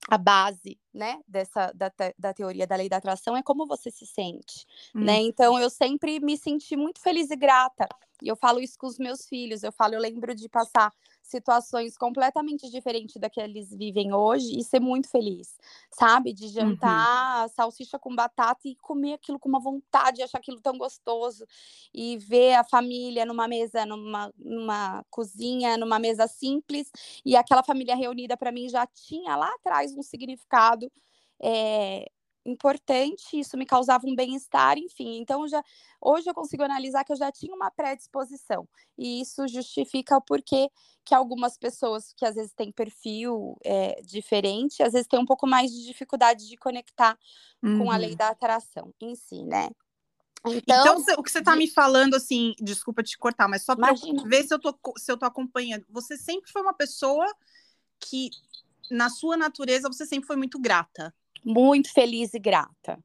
a 0.10 0.17
base, 0.17 0.77
né, 0.93 1.19
dessa 1.27 1.72
da, 1.72 1.91
da 2.17 2.33
teoria 2.33 2.67
da 2.67 2.75
lei 2.75 2.89
da 2.89 2.98
atração 2.98 3.36
é 3.36 3.43
como 3.43 3.65
você 3.65 3.89
se 3.89 4.05
sente, 4.05 4.65
né? 4.93 5.01
hum. 5.01 5.05
né? 5.05 5.22
Então 5.22 5.60
eu 5.60 5.69
sempre 5.69 6.19
me 6.19 6.38
senti 6.38 6.75
muito 6.75 7.00
feliz 7.01 7.31
e 7.31 7.36
grata. 7.36 7.88
E 8.22 8.27
eu 8.27 8.36
falo 8.36 8.60
isso 8.60 8.77
com 8.77 8.88
os 8.88 8.98
meus 8.98 9.27
filhos. 9.27 9.63
Eu 9.63 9.72
falo, 9.72 9.95
eu 9.95 10.00
lembro 10.00 10.33
de 10.33 10.48
passar 10.48 10.93
situações 11.23 11.97
completamente 11.97 12.69
diferentes 12.69 13.15
da 13.15 13.29
que 13.29 13.39
eles 13.39 13.73
vivem 13.73 14.13
hoje 14.13 14.59
e 14.59 14.63
ser 14.63 14.79
muito 14.79 15.09
feliz, 15.09 15.57
sabe? 15.89 16.33
De 16.33 16.43
uhum. 16.45 16.51
jantar 16.51 17.43
uhum. 17.43 17.47
salsicha 17.49 17.97
com 17.97 18.13
batata 18.13 18.67
e 18.67 18.75
comer 18.75 19.13
aquilo 19.13 19.39
com 19.39 19.49
uma 19.49 19.59
vontade, 19.59 20.21
achar 20.21 20.37
aquilo 20.37 20.61
tão 20.61 20.77
gostoso 20.77 21.45
e 21.93 22.17
ver 22.17 22.55
a 22.55 22.63
família 22.63 23.25
numa 23.25 23.47
mesa, 23.47 23.85
numa, 23.85 24.31
numa 24.37 25.03
cozinha, 25.09 25.77
numa 25.77 25.97
mesa 25.97 26.27
simples 26.27 26.91
e 27.25 27.35
aquela 27.35 27.63
família 27.63 27.95
reunida 27.95 28.35
para 28.35 28.51
mim 28.51 28.67
já 28.67 28.85
tinha 28.85 29.35
lá 29.35 29.51
atrás 29.55 29.95
um 29.95 30.03
significado 30.03 30.91
é, 31.41 32.09
importante, 32.45 33.39
isso 33.39 33.57
me 33.57 33.65
causava 33.65 34.05
um 34.05 34.15
bem-estar, 34.15 34.77
enfim. 34.77 35.17
Então, 35.17 35.47
já, 35.47 35.63
hoje 36.01 36.29
eu 36.29 36.33
consigo 36.33 36.63
analisar 36.63 37.03
que 37.03 37.12
eu 37.12 37.17
já 37.17 37.31
tinha 37.31 37.55
uma 37.55 37.71
predisposição. 37.71 38.67
E 38.97 39.21
isso 39.21 39.47
justifica 39.47 40.17
o 40.17 40.21
porquê 40.21 40.69
que 41.05 41.15
algumas 41.15 41.57
pessoas 41.57 42.13
que 42.15 42.25
às 42.25 42.35
vezes 42.35 42.53
têm 42.53 42.71
perfil 42.71 43.57
é, 43.63 44.01
diferente, 44.01 44.83
às 44.83 44.93
vezes 44.93 45.07
têm 45.07 45.19
um 45.19 45.25
pouco 45.25 45.47
mais 45.47 45.71
de 45.71 45.85
dificuldade 45.85 46.47
de 46.47 46.57
conectar 46.57 47.17
uhum. 47.62 47.79
com 47.79 47.91
a 47.91 47.97
lei 47.97 48.12
uhum. 48.12 48.17
da 48.17 48.29
atração 48.29 48.93
em 49.01 49.15
si, 49.15 49.43
né? 49.43 49.69
Então, 50.45 50.97
então 50.97 51.17
o 51.17 51.23
que 51.23 51.31
você 51.31 51.39
está 51.39 51.53
de... 51.53 51.59
me 51.59 51.69
falando, 51.69 52.15
assim, 52.15 52.53
desculpa 52.59 53.01
te 53.01 53.17
cortar, 53.17 53.47
mas 53.47 53.63
só 53.63 53.75
para 53.75 53.93
ver 54.25 54.43
se 54.43 54.53
eu, 54.53 54.59
tô, 54.59 54.77
se 54.97 55.09
eu 55.09 55.17
tô 55.17 55.25
acompanhando. 55.25 55.85
Você 55.89 56.17
sempre 56.17 56.51
foi 56.51 56.62
uma 56.62 56.73
pessoa 56.73 57.25
que, 57.97 58.29
na 58.91 59.09
sua 59.09 59.38
natureza, 59.38 59.88
você 59.88 60.05
sempre 60.05 60.27
foi 60.27 60.35
muito 60.35 60.59
grata 60.59 61.13
muito 61.45 61.91
feliz 61.93 62.33
e 62.33 62.39
grata. 62.39 62.97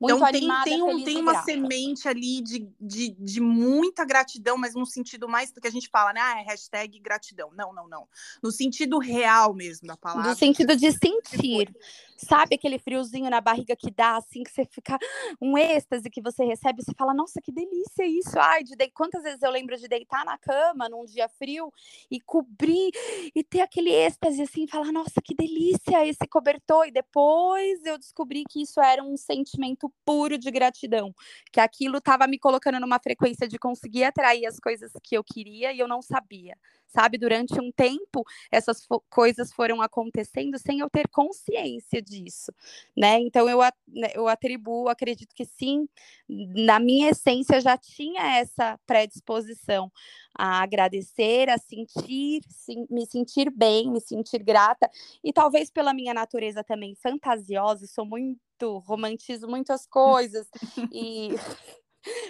Muito 0.00 0.14
então 0.14 0.26
animada, 0.26 0.64
tem, 0.64 0.74
tem, 0.74 0.82
um, 0.82 1.04
tem 1.04 1.16
uma 1.16 1.32
grata. 1.32 1.44
semente 1.44 2.08
ali 2.08 2.40
de, 2.40 2.70
de, 2.80 3.10
de, 3.18 3.40
muita 3.40 4.04
gratidão, 4.04 4.56
mas 4.56 4.74
no 4.74 4.86
sentido 4.86 5.28
mais 5.28 5.50
do 5.50 5.60
que 5.60 5.66
a 5.66 5.72
gente 5.72 5.88
fala, 5.88 6.12
né? 6.12 6.20
Ah, 6.22 6.40
é 6.40 6.44
hashtag 6.44 7.00
gratidão. 7.00 7.50
Não, 7.52 7.72
não, 7.72 7.88
não. 7.88 8.08
No 8.40 8.52
sentido 8.52 8.98
real 8.98 9.52
mesmo 9.52 9.88
da 9.88 9.96
palavra. 9.96 10.30
No 10.30 10.36
sentido 10.36 10.76
de 10.76 10.92
sentir. 10.92 11.74
Sabe 12.16 12.56
aquele 12.56 12.78
friozinho 12.78 13.30
na 13.30 13.40
barriga 13.40 13.76
que 13.76 13.92
dá, 13.92 14.16
assim, 14.16 14.42
que 14.42 14.50
você 14.50 14.64
fica 14.64 14.98
um 15.40 15.56
êxtase 15.56 16.10
que 16.10 16.20
você 16.20 16.44
recebe, 16.44 16.82
você 16.82 16.92
fala, 16.96 17.14
nossa, 17.14 17.40
que 17.40 17.52
delícia 17.52 18.04
isso. 18.06 18.38
Ai, 18.38 18.64
de 18.64 18.76
de... 18.76 18.90
quantas 18.90 19.22
vezes 19.22 19.42
eu 19.42 19.50
lembro 19.50 19.76
de 19.76 19.88
deitar 19.88 20.24
na 20.24 20.38
cama 20.38 20.88
num 20.88 21.04
dia 21.04 21.28
frio 21.28 21.72
e 22.10 22.20
cobrir 22.20 22.90
e 23.34 23.42
ter 23.42 23.60
aquele 23.60 23.90
êxtase 23.90 24.42
assim, 24.42 24.66
falar, 24.66 24.92
nossa, 24.92 25.20
que 25.22 25.34
delícia 25.34 26.06
esse 26.06 26.26
cobertor. 26.28 26.86
E 26.86 26.92
depois 26.92 27.84
eu 27.84 27.98
descobri 27.98 28.44
que 28.48 28.62
isso 28.62 28.80
era 28.80 29.02
um 29.02 29.16
sentimento 29.16 29.87
puro 30.04 30.38
de 30.38 30.50
gratidão, 30.50 31.14
que 31.52 31.60
aquilo 31.60 31.98
estava 31.98 32.26
me 32.26 32.38
colocando 32.38 32.80
numa 32.80 32.98
frequência 32.98 33.48
de 33.48 33.58
conseguir 33.58 34.04
atrair 34.04 34.46
as 34.46 34.58
coisas 34.58 34.92
que 35.02 35.16
eu 35.16 35.24
queria 35.24 35.72
e 35.72 35.78
eu 35.78 35.88
não 35.88 36.02
sabia 36.02 36.54
sabe? 36.88 37.18
Durante 37.18 37.60
um 37.60 37.70
tempo, 37.70 38.24
essas 38.50 38.86
coisas 39.10 39.52
foram 39.52 39.80
acontecendo 39.82 40.58
sem 40.58 40.80
eu 40.80 40.90
ter 40.90 41.06
consciência 41.08 42.00
disso, 42.02 42.52
né? 42.96 43.18
Então, 43.20 43.48
eu, 43.48 43.58
né, 43.86 44.10
eu 44.14 44.26
atribuo, 44.26 44.88
acredito 44.88 45.34
que 45.34 45.44
sim, 45.44 45.86
na 46.28 46.80
minha 46.80 47.10
essência 47.10 47.60
já 47.60 47.76
tinha 47.76 48.38
essa 48.38 48.78
predisposição 48.86 49.92
a 50.36 50.62
agradecer, 50.62 51.48
a 51.50 51.58
sentir, 51.58 52.42
sim, 52.48 52.86
me 52.90 53.06
sentir 53.06 53.50
bem, 53.50 53.90
me 53.90 54.00
sentir 54.00 54.42
grata, 54.42 54.88
e 55.22 55.32
talvez 55.32 55.70
pela 55.70 55.92
minha 55.92 56.14
natureza 56.14 56.62
também 56.64 56.94
fantasiosa, 56.94 57.86
sou 57.86 58.06
muito, 58.06 58.38
romantizo 58.78 59.46
muitas 59.46 59.86
coisas, 59.86 60.46
e 60.92 61.30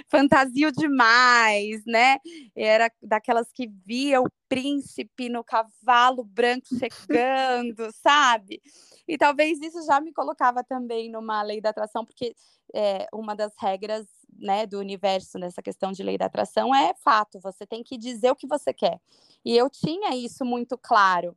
fantasio 0.08 0.72
demais, 0.72 1.82
né? 1.86 2.18
Era 2.54 2.90
daquelas 3.02 3.50
que 3.52 3.68
via 3.86 4.20
o 4.20 4.30
príncipe 4.48 5.28
no 5.28 5.44
cavalo 5.44 6.24
branco 6.24 6.66
chegando, 6.78 7.90
sabe? 8.02 8.60
E 9.06 9.16
talvez 9.16 9.60
isso 9.60 9.84
já 9.86 10.00
me 10.00 10.12
colocava 10.12 10.62
também 10.64 11.10
numa 11.10 11.42
lei 11.42 11.60
da 11.60 11.70
atração, 11.70 12.04
porque 12.04 12.34
é, 12.74 13.06
uma 13.12 13.34
das 13.34 13.52
regras 13.58 14.06
né, 14.38 14.66
do 14.66 14.78
universo 14.78 15.38
nessa 15.38 15.62
questão 15.62 15.92
de 15.92 16.02
lei 16.02 16.18
da 16.18 16.26
atração 16.26 16.74
é 16.74 16.94
fato, 17.02 17.40
você 17.40 17.66
tem 17.66 17.82
que 17.82 17.96
dizer 17.96 18.30
o 18.30 18.36
que 18.36 18.46
você 18.46 18.72
quer. 18.72 19.00
E 19.44 19.56
eu 19.56 19.68
tinha 19.70 20.14
isso 20.14 20.44
muito 20.44 20.76
claro 20.76 21.36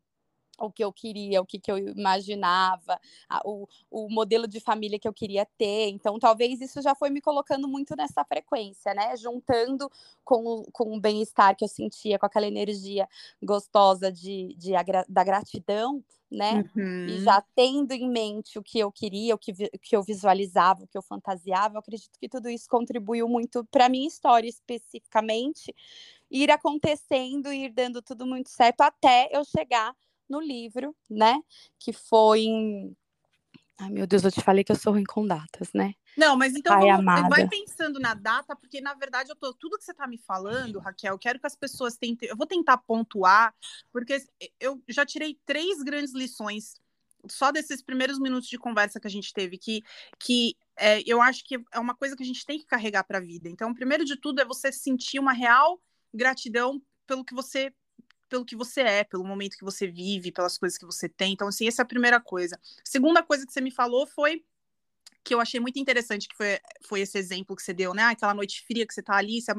o 0.65 0.71
que 0.71 0.83
eu 0.83 0.91
queria, 0.91 1.41
o 1.41 1.45
que, 1.45 1.59
que 1.59 1.71
eu 1.71 1.77
imaginava, 1.77 2.99
a, 3.29 3.41
o, 3.45 3.67
o 3.89 4.09
modelo 4.09 4.47
de 4.47 4.59
família 4.59 4.99
que 4.99 5.07
eu 5.07 5.13
queria 5.13 5.45
ter. 5.57 5.89
Então, 5.89 6.19
talvez 6.19 6.61
isso 6.61 6.81
já 6.81 6.95
foi 6.95 7.09
me 7.09 7.21
colocando 7.21 7.67
muito 7.67 7.95
nessa 7.95 8.23
frequência, 8.23 8.93
né? 8.93 9.15
Juntando 9.17 9.89
com, 10.23 10.63
com 10.71 10.95
o 10.95 10.99
bem-estar 10.99 11.55
que 11.55 11.63
eu 11.63 11.69
sentia, 11.69 12.19
com 12.19 12.25
aquela 12.25 12.47
energia 12.47 13.07
gostosa 13.41 14.11
de, 14.11 14.55
de 14.57 14.71
da 15.09 15.23
gratidão, 15.23 16.03
né? 16.31 16.63
Uhum. 16.75 17.07
E 17.07 17.19
já 17.19 17.43
tendo 17.53 17.91
em 17.91 18.09
mente 18.09 18.57
o 18.57 18.63
que 18.63 18.79
eu 18.79 18.89
queria, 18.89 19.35
o 19.35 19.37
que, 19.37 19.51
o 19.51 19.79
que 19.79 19.95
eu 19.95 20.01
visualizava, 20.01 20.83
o 20.83 20.87
que 20.87 20.97
eu 20.97 21.01
fantasiava, 21.01 21.75
eu 21.75 21.79
acredito 21.79 22.17
que 22.17 22.29
tudo 22.29 22.49
isso 22.49 22.69
contribuiu 22.69 23.27
muito 23.27 23.65
para 23.65 23.87
a 23.87 23.89
minha 23.89 24.07
história 24.07 24.47
especificamente, 24.47 25.75
ir 26.29 26.49
acontecendo, 26.49 27.51
ir 27.51 27.69
dando 27.73 28.01
tudo 28.01 28.25
muito 28.25 28.49
certo 28.49 28.81
até 28.81 29.29
eu 29.31 29.43
chegar 29.43 29.93
no 30.31 30.39
livro, 30.39 30.95
né? 31.09 31.39
Que 31.77 31.91
foi 31.91 32.41
em. 32.41 32.97
Ai, 33.77 33.89
meu 33.89 34.07
Deus, 34.07 34.23
eu 34.23 34.31
te 34.31 34.41
falei 34.41 34.63
que 34.63 34.71
eu 34.71 34.75
sou 34.75 34.93
ruim 34.93 35.03
com 35.03 35.25
datas, 35.25 35.73
né? 35.73 35.93
Não, 36.17 36.35
mas 36.35 36.53
então 36.55 36.79
vamos, 36.79 37.29
vai 37.29 37.47
pensando 37.47 37.99
na 37.99 38.13
data, 38.13 38.55
porque 38.55 38.81
na 38.81 38.93
verdade 38.93 39.29
eu 39.31 39.35
tô, 39.35 39.53
tudo 39.53 39.77
que 39.77 39.83
você 39.83 39.91
está 39.91 40.05
me 40.05 40.17
falando, 40.17 40.79
Raquel, 40.79 41.13
eu 41.13 41.19
quero 41.19 41.39
que 41.39 41.47
as 41.47 41.55
pessoas 41.55 41.97
tentem. 41.97 42.29
Eu 42.29 42.35
vou 42.35 42.45
tentar 42.45 42.77
pontuar, 42.77 43.53
porque 43.91 44.17
eu 44.59 44.81
já 44.87 45.05
tirei 45.05 45.39
três 45.45 45.81
grandes 45.81 46.13
lições 46.13 46.75
só 47.29 47.51
desses 47.51 47.81
primeiros 47.81 48.19
minutos 48.19 48.49
de 48.49 48.57
conversa 48.57 48.99
que 48.99 49.07
a 49.07 49.11
gente 49.11 49.33
teve, 49.33 49.57
que, 49.57 49.83
que 50.19 50.55
é, 50.75 51.01
eu 51.05 51.21
acho 51.21 51.43
que 51.45 51.63
é 51.71 51.79
uma 51.79 51.95
coisa 51.95 52.15
que 52.15 52.23
a 52.23 52.25
gente 52.25 52.45
tem 52.45 52.59
que 52.59 52.65
carregar 52.65 53.03
para 53.03 53.19
a 53.19 53.21
vida. 53.21 53.47
Então, 53.47 53.73
primeiro 53.73 54.03
de 54.03 54.15
tudo 54.15 54.41
é 54.41 54.45
você 54.45 54.71
sentir 54.71 55.19
uma 55.19 55.33
real 55.33 55.79
gratidão 56.13 56.81
pelo 57.07 57.23
que 57.23 57.33
você 57.33 57.73
pelo 58.31 58.45
que 58.45 58.55
você 58.55 58.79
é, 58.79 59.03
pelo 59.03 59.25
momento 59.25 59.57
que 59.57 59.63
você 59.63 59.85
vive, 59.85 60.31
pelas 60.31 60.57
coisas 60.57 60.77
que 60.77 60.85
você 60.85 61.09
tem. 61.09 61.33
Então, 61.33 61.49
assim, 61.49 61.67
essa 61.67 61.81
é 61.81 61.83
a 61.83 61.87
primeira 61.87 62.17
coisa. 62.17 62.57
Segunda 62.81 63.21
coisa 63.21 63.45
que 63.45 63.51
você 63.51 63.59
me 63.59 63.71
falou 63.71 64.07
foi 64.07 64.43
que 65.21 65.35
eu 65.35 65.41
achei 65.41 65.59
muito 65.59 65.77
interessante, 65.77 66.27
que 66.27 66.35
foi, 66.35 66.57
foi 66.87 67.01
esse 67.01 67.17
exemplo 67.17 67.55
que 67.55 67.61
você 67.61 67.73
deu, 67.73 67.93
né? 67.93 68.03
Aquela 68.03 68.33
noite 68.33 68.65
fria 68.65 68.87
que 68.87 68.93
você 68.93 69.03
tá 69.03 69.17
ali, 69.17 69.41
você, 69.41 69.51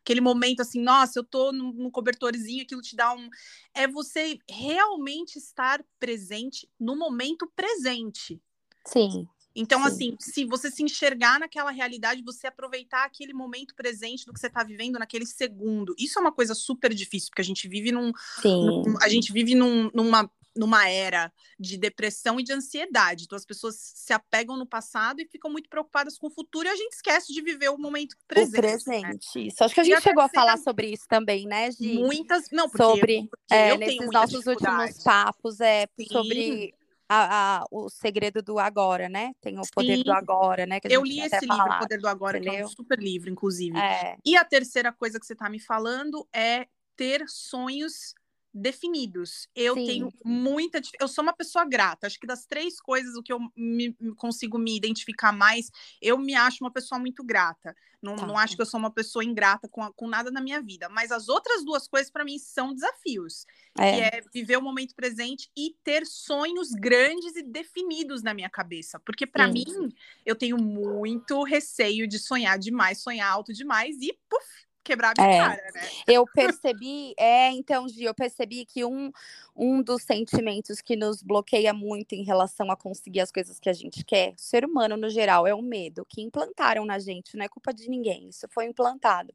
aquele 0.00 0.20
momento 0.20 0.60
assim, 0.60 0.80
nossa, 0.80 1.18
eu 1.18 1.24
tô 1.24 1.50
no, 1.50 1.90
cobertorzinho, 1.90 2.62
aquilo 2.62 2.82
te 2.82 2.94
dá 2.94 3.12
um. 3.12 3.30
É 3.74 3.88
você 3.88 4.38
realmente 4.48 5.36
estar 5.36 5.82
presente 5.98 6.68
no 6.78 6.96
momento 6.96 7.50
presente. 7.56 8.40
Sim. 8.84 9.26
Então, 9.58 9.80
Sim. 9.80 9.86
assim, 9.88 10.16
se 10.20 10.44
você 10.44 10.70
se 10.70 10.84
enxergar 10.84 11.40
naquela 11.40 11.72
realidade, 11.72 12.22
você 12.22 12.46
aproveitar 12.46 13.04
aquele 13.04 13.32
momento 13.32 13.74
presente 13.74 14.24
do 14.24 14.32
que 14.32 14.38
você 14.38 14.46
está 14.46 14.62
vivendo 14.62 15.00
naquele 15.00 15.26
segundo. 15.26 15.96
Isso 15.98 16.16
é 16.16 16.22
uma 16.22 16.30
coisa 16.30 16.54
super 16.54 16.94
difícil, 16.94 17.30
porque 17.30 17.42
a 17.42 17.44
gente 17.44 17.66
vive 17.66 17.90
num. 17.90 18.12
num 18.44 18.94
a 19.02 19.08
gente 19.08 19.32
vive 19.32 19.56
num, 19.56 19.90
numa 19.92 20.30
numa 20.56 20.88
era 20.88 21.32
de 21.58 21.76
depressão 21.76 22.40
e 22.40 22.42
de 22.42 22.52
ansiedade. 22.52 23.24
Então 23.24 23.36
as 23.36 23.44
pessoas 23.44 23.76
se 23.76 24.12
apegam 24.12 24.56
no 24.56 24.66
passado 24.66 25.20
e 25.20 25.26
ficam 25.26 25.50
muito 25.50 25.68
preocupadas 25.68 26.18
com 26.18 26.26
o 26.26 26.30
futuro 26.30 26.66
e 26.66 26.70
a 26.70 26.74
gente 26.74 26.94
esquece 26.94 27.32
de 27.32 27.40
viver 27.40 27.68
o 27.68 27.78
momento 27.78 28.16
presente. 28.26 28.58
O 28.58 28.60
presente, 28.60 29.38
né? 29.38 29.44
isso. 29.44 29.62
Acho 29.62 29.74
que 29.74 29.80
a 29.80 29.84
gente 29.84 30.02
chegou 30.02 30.22
a 30.22 30.28
falar 30.28 30.56
sobre 30.58 30.88
isso 30.88 31.06
também, 31.08 31.46
né, 31.46 31.70
Gi? 31.70 31.94
Muitas, 31.94 32.50
não, 32.50 32.68
porque, 32.68 32.82
sobre 32.82 33.28
porque 33.30 33.54
é, 33.54 33.76
nesses 33.76 34.10
nossos 34.10 34.46
últimos 34.46 35.02
papos 35.04 35.60
é 35.60 35.86
Sim. 35.96 36.06
sobre 36.06 36.74
a, 37.08 37.60
a, 37.60 37.64
o 37.70 37.88
segredo 37.88 38.42
do 38.42 38.58
agora, 38.58 39.08
né? 39.08 39.32
Tem 39.40 39.58
o 39.58 39.62
poder 39.74 39.96
Sim. 39.96 40.02
do 40.04 40.12
agora, 40.12 40.66
né? 40.66 40.78
eu 40.84 41.02
li 41.02 41.20
esse 41.20 41.40
livro, 41.46 41.64
O 41.64 41.78
Poder 41.78 41.98
do 41.98 42.08
Agora, 42.08 42.38
que 42.38 42.48
é 42.48 42.64
um 42.64 42.68
super 42.68 42.98
livro, 42.98 43.30
inclusive. 43.30 43.78
É. 43.78 44.16
E 44.24 44.36
a 44.36 44.44
terceira 44.44 44.92
coisa 44.92 45.18
que 45.18 45.26
você 45.26 45.32
está 45.32 45.48
me 45.48 45.58
falando 45.58 46.28
é 46.32 46.66
ter 46.96 47.24
sonhos 47.26 48.14
definidos. 48.58 49.48
Eu 49.54 49.74
Sim. 49.74 49.86
tenho 49.86 50.12
muita. 50.24 50.80
Eu 51.00 51.08
sou 51.08 51.22
uma 51.22 51.32
pessoa 51.32 51.64
grata. 51.64 52.06
Acho 52.06 52.18
que 52.18 52.26
das 52.26 52.46
três 52.46 52.80
coisas, 52.80 53.14
o 53.14 53.22
que 53.22 53.32
eu 53.32 53.38
me, 53.56 53.94
consigo 54.16 54.58
me 54.58 54.76
identificar 54.76 55.32
mais, 55.32 55.70
eu 56.00 56.18
me 56.18 56.34
acho 56.34 56.62
uma 56.62 56.70
pessoa 56.70 56.98
muito 56.98 57.24
grata. 57.24 57.74
Não, 58.00 58.14
tá. 58.14 58.26
não 58.26 58.38
acho 58.38 58.54
que 58.54 58.62
eu 58.62 58.66
sou 58.66 58.78
uma 58.78 58.92
pessoa 58.92 59.24
ingrata 59.24 59.68
com, 59.68 59.92
com 59.92 60.08
nada 60.08 60.30
na 60.30 60.40
minha 60.40 60.60
vida. 60.60 60.88
Mas 60.88 61.10
as 61.10 61.28
outras 61.28 61.64
duas 61.64 61.88
coisas, 61.88 62.10
para 62.10 62.24
mim, 62.24 62.38
são 62.38 62.72
desafios. 62.72 63.44
É. 63.78 64.10
Que 64.10 64.16
é 64.16 64.20
viver 64.32 64.56
o 64.56 64.62
momento 64.62 64.94
presente 64.94 65.50
e 65.56 65.74
ter 65.82 66.06
sonhos 66.06 66.70
grandes 66.70 67.34
e 67.36 67.42
definidos 67.42 68.22
na 68.22 68.34
minha 68.34 68.50
cabeça. 68.50 69.00
Porque, 69.00 69.26
para 69.26 69.48
mim, 69.48 69.92
eu 70.24 70.36
tenho 70.36 70.56
muito 70.56 71.42
receio 71.42 72.06
de 72.06 72.18
sonhar 72.18 72.58
demais, 72.58 73.02
sonhar 73.02 73.30
alto 73.30 73.52
demais 73.52 73.96
e, 74.00 74.16
puf, 74.28 74.67
quebrar 74.88 75.12
a 75.16 75.22
minha 75.22 75.34
é, 75.34 75.38
cara, 75.38 75.70
né? 75.74 75.80
Eu 76.06 76.24
percebi, 76.24 77.14
é, 77.18 77.50
então, 77.50 77.86
Gi, 77.88 78.04
eu 78.04 78.14
percebi 78.14 78.64
que 78.64 78.84
um, 78.84 79.12
um 79.54 79.82
dos 79.82 80.02
sentimentos 80.02 80.80
que 80.80 80.96
nos 80.96 81.22
bloqueia 81.22 81.74
muito 81.74 82.14
em 82.14 82.22
relação 82.22 82.70
a 82.70 82.76
conseguir 82.76 83.20
as 83.20 83.30
coisas 83.30 83.60
que 83.60 83.68
a 83.68 83.72
gente 83.74 84.04
quer, 84.04 84.30
o 84.30 84.40
ser 84.40 84.64
humano 84.64 84.96
no 84.96 85.10
geral, 85.10 85.46
é 85.46 85.54
o 85.54 85.60
medo 85.60 86.06
que 86.08 86.22
implantaram 86.22 86.86
na 86.86 86.98
gente, 86.98 87.36
não 87.36 87.44
é 87.44 87.48
culpa 87.48 87.72
de 87.72 87.88
ninguém, 87.88 88.28
isso 88.28 88.46
foi 88.50 88.64
implantado. 88.64 89.34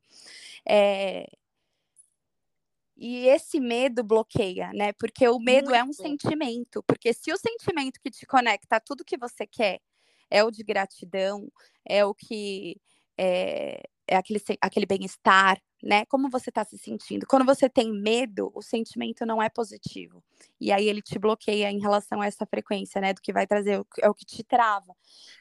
É, 0.67 1.27
e 2.97 3.27
esse 3.27 3.59
medo 3.59 4.03
bloqueia, 4.03 4.71
né? 4.73 4.93
Porque 4.93 5.27
o 5.27 5.39
medo 5.39 5.69
Muito. 5.69 5.79
é 5.79 5.83
um 5.83 5.93
sentimento. 5.93 6.83
Porque 6.83 7.11
se 7.11 7.33
o 7.33 7.37
sentimento 7.37 7.99
que 7.99 8.11
te 8.11 8.25
conecta 8.25 8.77
a 8.77 8.79
tudo 8.79 9.03
que 9.03 9.17
você 9.17 9.45
quer 9.45 9.81
é 10.29 10.43
o 10.43 10.51
de 10.51 10.63
gratidão, 10.63 11.51
é 11.85 12.05
o 12.05 12.13
que 12.13 12.79
é, 13.17 13.83
é 14.07 14.15
aquele, 14.15 14.41
aquele 14.61 14.85
bem-estar, 14.85 15.61
né? 15.81 16.05
Como 16.05 16.29
você 16.29 16.49
está 16.49 16.63
se 16.63 16.77
sentindo? 16.77 17.25
Quando 17.27 17.45
você 17.45 17.69
tem 17.69 17.91
medo, 17.91 18.51
o 18.53 18.61
sentimento 18.61 19.25
não 19.25 19.41
é 19.41 19.49
positivo. 19.49 20.23
E 20.59 20.71
aí 20.71 20.87
ele 20.87 21.01
te 21.01 21.17
bloqueia 21.19 21.71
em 21.71 21.79
relação 21.79 22.21
a 22.21 22.25
essa 22.25 22.45
frequência, 22.45 22.99
né? 23.01 23.13
Do 23.13 23.21
que 23.21 23.33
vai 23.33 23.47
trazer, 23.47 23.83
é 23.99 24.09
o 24.09 24.13
que 24.13 24.25
te 24.25 24.43
trava. 24.43 24.95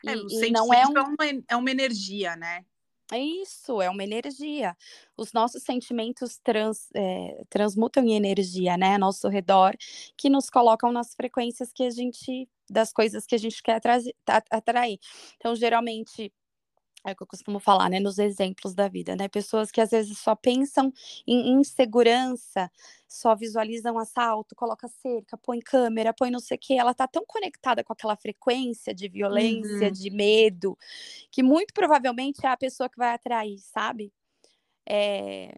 É, 0.06 0.14
e, 0.14 0.46
e 0.46 0.50
não 0.50 0.72
é, 0.72 0.86
um... 0.86 0.96
é, 0.96 1.02
uma, 1.02 1.44
é 1.48 1.56
uma 1.56 1.70
energia, 1.70 2.36
né? 2.36 2.64
É 3.12 3.18
isso, 3.18 3.82
é 3.82 3.90
uma 3.90 4.02
energia. 4.02 4.74
Os 5.18 5.34
nossos 5.34 5.62
sentimentos 5.62 6.38
trans, 6.42 6.88
é, 6.94 7.42
transmutam 7.50 8.02
em 8.04 8.14
energia, 8.14 8.78
né, 8.78 8.94
ao 8.94 8.98
nosso 8.98 9.28
redor, 9.28 9.76
que 10.16 10.30
nos 10.30 10.48
colocam 10.48 10.90
nas 10.90 11.14
frequências 11.14 11.70
que 11.74 11.82
a 11.82 11.90
gente, 11.90 12.48
das 12.70 12.90
coisas 12.90 13.26
que 13.26 13.34
a 13.34 13.38
gente 13.38 13.62
quer 13.62 13.78
atrair. 14.50 14.98
Então, 15.36 15.54
geralmente, 15.54 16.32
é 17.04 17.12
o 17.12 17.16
que 17.16 17.22
eu 17.22 17.26
costumo 17.26 17.58
falar, 17.58 17.88
né, 17.90 17.98
nos 17.98 18.18
exemplos 18.18 18.74
da 18.74 18.88
vida, 18.88 19.16
né? 19.16 19.28
Pessoas 19.28 19.70
que 19.70 19.80
às 19.80 19.90
vezes 19.90 20.18
só 20.18 20.36
pensam 20.36 20.92
em 21.26 21.52
insegurança, 21.52 22.70
só 23.08 23.34
visualizam 23.34 23.98
assalto, 23.98 24.54
coloca 24.54 24.88
cerca, 24.88 25.36
põe 25.36 25.60
câmera, 25.60 26.14
põe 26.14 26.30
não 26.30 26.38
sei 26.38 26.56
o 26.56 26.60
quê. 26.60 26.74
Ela 26.74 26.94
tá 26.94 27.08
tão 27.08 27.24
conectada 27.26 27.82
com 27.82 27.92
aquela 27.92 28.16
frequência 28.16 28.94
de 28.94 29.08
violência, 29.08 29.88
uhum. 29.88 29.92
de 29.92 30.10
medo, 30.10 30.78
que 31.30 31.42
muito 31.42 31.74
provavelmente 31.74 32.46
é 32.46 32.48
a 32.48 32.56
pessoa 32.56 32.88
que 32.88 32.98
vai 32.98 33.14
atrair, 33.14 33.58
sabe? 33.58 34.12
É... 34.88 35.54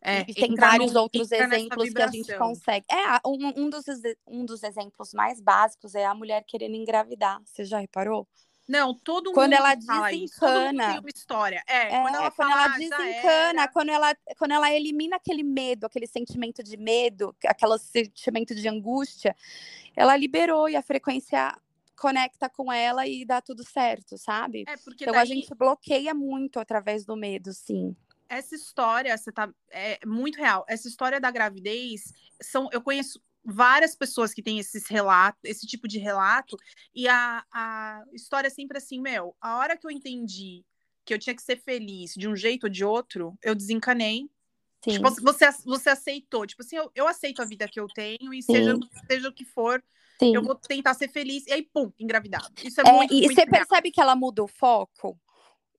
É, 0.00 0.20
e 0.28 0.32
tem 0.32 0.54
vários 0.54 0.92
no, 0.92 1.00
outros 1.00 1.30
exemplos 1.32 1.92
que 1.92 2.02
a 2.02 2.06
gente 2.06 2.38
consegue. 2.38 2.86
É, 2.88 3.18
um, 3.26 3.64
um, 3.64 3.68
dos, 3.68 3.84
um 4.28 4.44
dos 4.44 4.62
exemplos 4.62 5.12
mais 5.12 5.40
básicos 5.40 5.92
é 5.96 6.04
a 6.04 6.14
mulher 6.14 6.44
querendo 6.46 6.76
engravidar. 6.76 7.42
Você 7.44 7.64
já 7.64 7.80
reparou? 7.80 8.26
Não, 8.68 8.94
todo 8.94 9.32
quando 9.32 9.52
mundo 9.52 9.60
ela 9.60 9.74
desencana. 9.74 10.88
tem 10.90 10.98
uma 10.98 11.08
história. 11.08 11.62
É, 11.66 11.86
é 11.86 12.02
quando 12.02 12.14
ela, 12.14 12.30
quando 12.30 12.34
fala, 12.34 12.52
ela 12.52 12.74
ah, 12.74 12.78
desencana, 12.78 13.68
quando 13.68 13.88
ela, 13.88 14.16
quando 14.38 14.50
ela 14.50 14.70
elimina 14.70 15.16
aquele 15.16 15.42
medo, 15.42 15.86
aquele 15.86 16.06
sentimento 16.06 16.62
de 16.62 16.76
medo, 16.76 17.34
aquele 17.46 17.78
sentimento 17.78 18.54
de 18.54 18.68
angústia, 18.68 19.34
ela 19.96 20.14
liberou 20.16 20.68
e 20.68 20.76
a 20.76 20.82
frequência 20.82 21.56
conecta 21.98 22.48
com 22.48 22.70
ela 22.70 23.06
e 23.06 23.24
dá 23.24 23.40
tudo 23.40 23.64
certo, 23.64 24.18
sabe? 24.18 24.64
É, 24.68 24.76
porque 24.76 25.04
então 25.04 25.14
daí... 25.14 25.22
a 25.22 25.24
gente 25.24 25.52
bloqueia 25.54 26.12
muito 26.12 26.60
através 26.60 27.06
do 27.06 27.16
medo, 27.16 27.52
sim 27.54 27.96
essa 28.28 28.54
história, 28.54 29.16
você 29.16 29.32
tá, 29.32 29.50
é 29.70 29.98
muito 30.04 30.36
real. 30.36 30.64
Essa 30.68 30.86
história 30.86 31.18
da 31.18 31.30
gravidez, 31.30 32.12
são, 32.40 32.68
eu 32.72 32.82
conheço 32.82 33.20
várias 33.48 33.96
pessoas 33.96 34.34
que 34.34 34.42
têm 34.42 34.58
esses 34.58 34.86
relatos, 34.88 35.40
esse 35.42 35.66
tipo 35.66 35.88
de 35.88 35.98
relato, 35.98 36.56
e 36.94 37.08
a, 37.08 37.42
a 37.50 38.04
história 38.12 38.48
é 38.48 38.50
sempre 38.50 38.76
assim, 38.76 39.00
meu, 39.00 39.34
a 39.40 39.56
hora 39.56 39.76
que 39.76 39.86
eu 39.86 39.90
entendi 39.90 40.64
que 41.04 41.14
eu 41.14 41.18
tinha 41.18 41.34
que 41.34 41.42
ser 41.42 41.56
feliz 41.56 42.12
de 42.14 42.28
um 42.28 42.36
jeito 42.36 42.64
ou 42.64 42.70
de 42.70 42.84
outro, 42.84 43.36
eu 43.42 43.54
desencanei. 43.54 44.28
Tipo, 44.82 45.10
você, 45.22 45.50
você 45.64 45.90
aceitou, 45.90 46.46
tipo 46.46 46.62
assim, 46.62 46.76
eu, 46.76 46.90
eu 46.94 47.08
aceito 47.08 47.42
a 47.42 47.44
vida 47.44 47.66
que 47.66 47.80
eu 47.80 47.88
tenho, 47.88 48.32
e 48.32 48.42
seja, 48.42 48.78
seja 49.10 49.28
o 49.28 49.32
que 49.32 49.44
for, 49.44 49.82
Sim. 50.20 50.34
eu 50.34 50.42
vou 50.42 50.54
tentar 50.54 50.94
ser 50.94 51.08
feliz, 51.08 51.46
e 51.46 51.52
aí, 51.52 51.62
pum, 51.62 51.90
engravidado. 51.98 52.48
Isso 52.62 52.80
é, 52.80 52.84
é 52.88 52.92
muito, 52.92 53.12
E 53.12 53.22
muito 53.22 53.34
você 53.34 53.46
percebe 53.46 53.90
que 53.90 54.00
ela 54.00 54.14
muda 54.14 54.44
o 54.44 54.46
foco? 54.46 55.18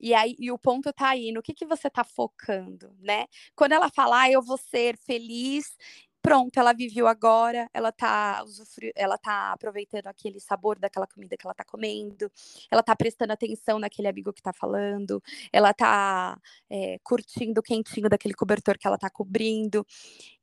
E 0.02 0.14
aí, 0.14 0.36
e 0.40 0.52
o 0.52 0.58
ponto 0.58 0.92
tá 0.94 1.10
aí, 1.10 1.32
no 1.32 1.42
que, 1.42 1.54
que 1.54 1.66
você 1.66 1.90
tá 1.90 2.04
focando, 2.04 2.96
né? 3.00 3.26
Quando 3.56 3.74
ela 3.74 3.90
fala, 3.90 4.22
ah, 4.22 4.32
eu 4.32 4.42
vou 4.42 4.58
ser 4.58 4.98
feliz 4.98 5.78
pronto, 6.22 6.58
ela 6.60 6.74
viveu 6.74 7.08
agora, 7.08 7.70
ela 7.74 7.92
tá, 7.92 8.44
ela 8.96 9.18
tá 9.18 9.54
aproveitando 9.54 10.08
aquele 10.08 10.40
sabor 10.40 10.78
daquela 10.80 11.08
comida 11.08 11.38
que 11.38 11.46
ela 11.46 11.54
tá 11.54 11.64
comendo, 11.64 12.32
ela 12.70 12.84
tá 12.84 12.96
prestando 12.96 13.34
atenção 13.34 13.80
naquele 13.80 14.08
amigo 14.08 14.34
que 14.34 14.42
tá 14.42 14.54
falando, 14.54 15.22
ela 15.52 15.74
tá 15.74 16.38
é, 16.70 17.00
curtindo 17.04 17.60
o 17.60 17.64
quentinho 17.64 18.10
daquele 18.10 18.34
cobertor 18.34 18.78
que 18.78 18.88
ela 18.88 18.98
tá 18.98 19.10
cobrindo, 19.10 19.86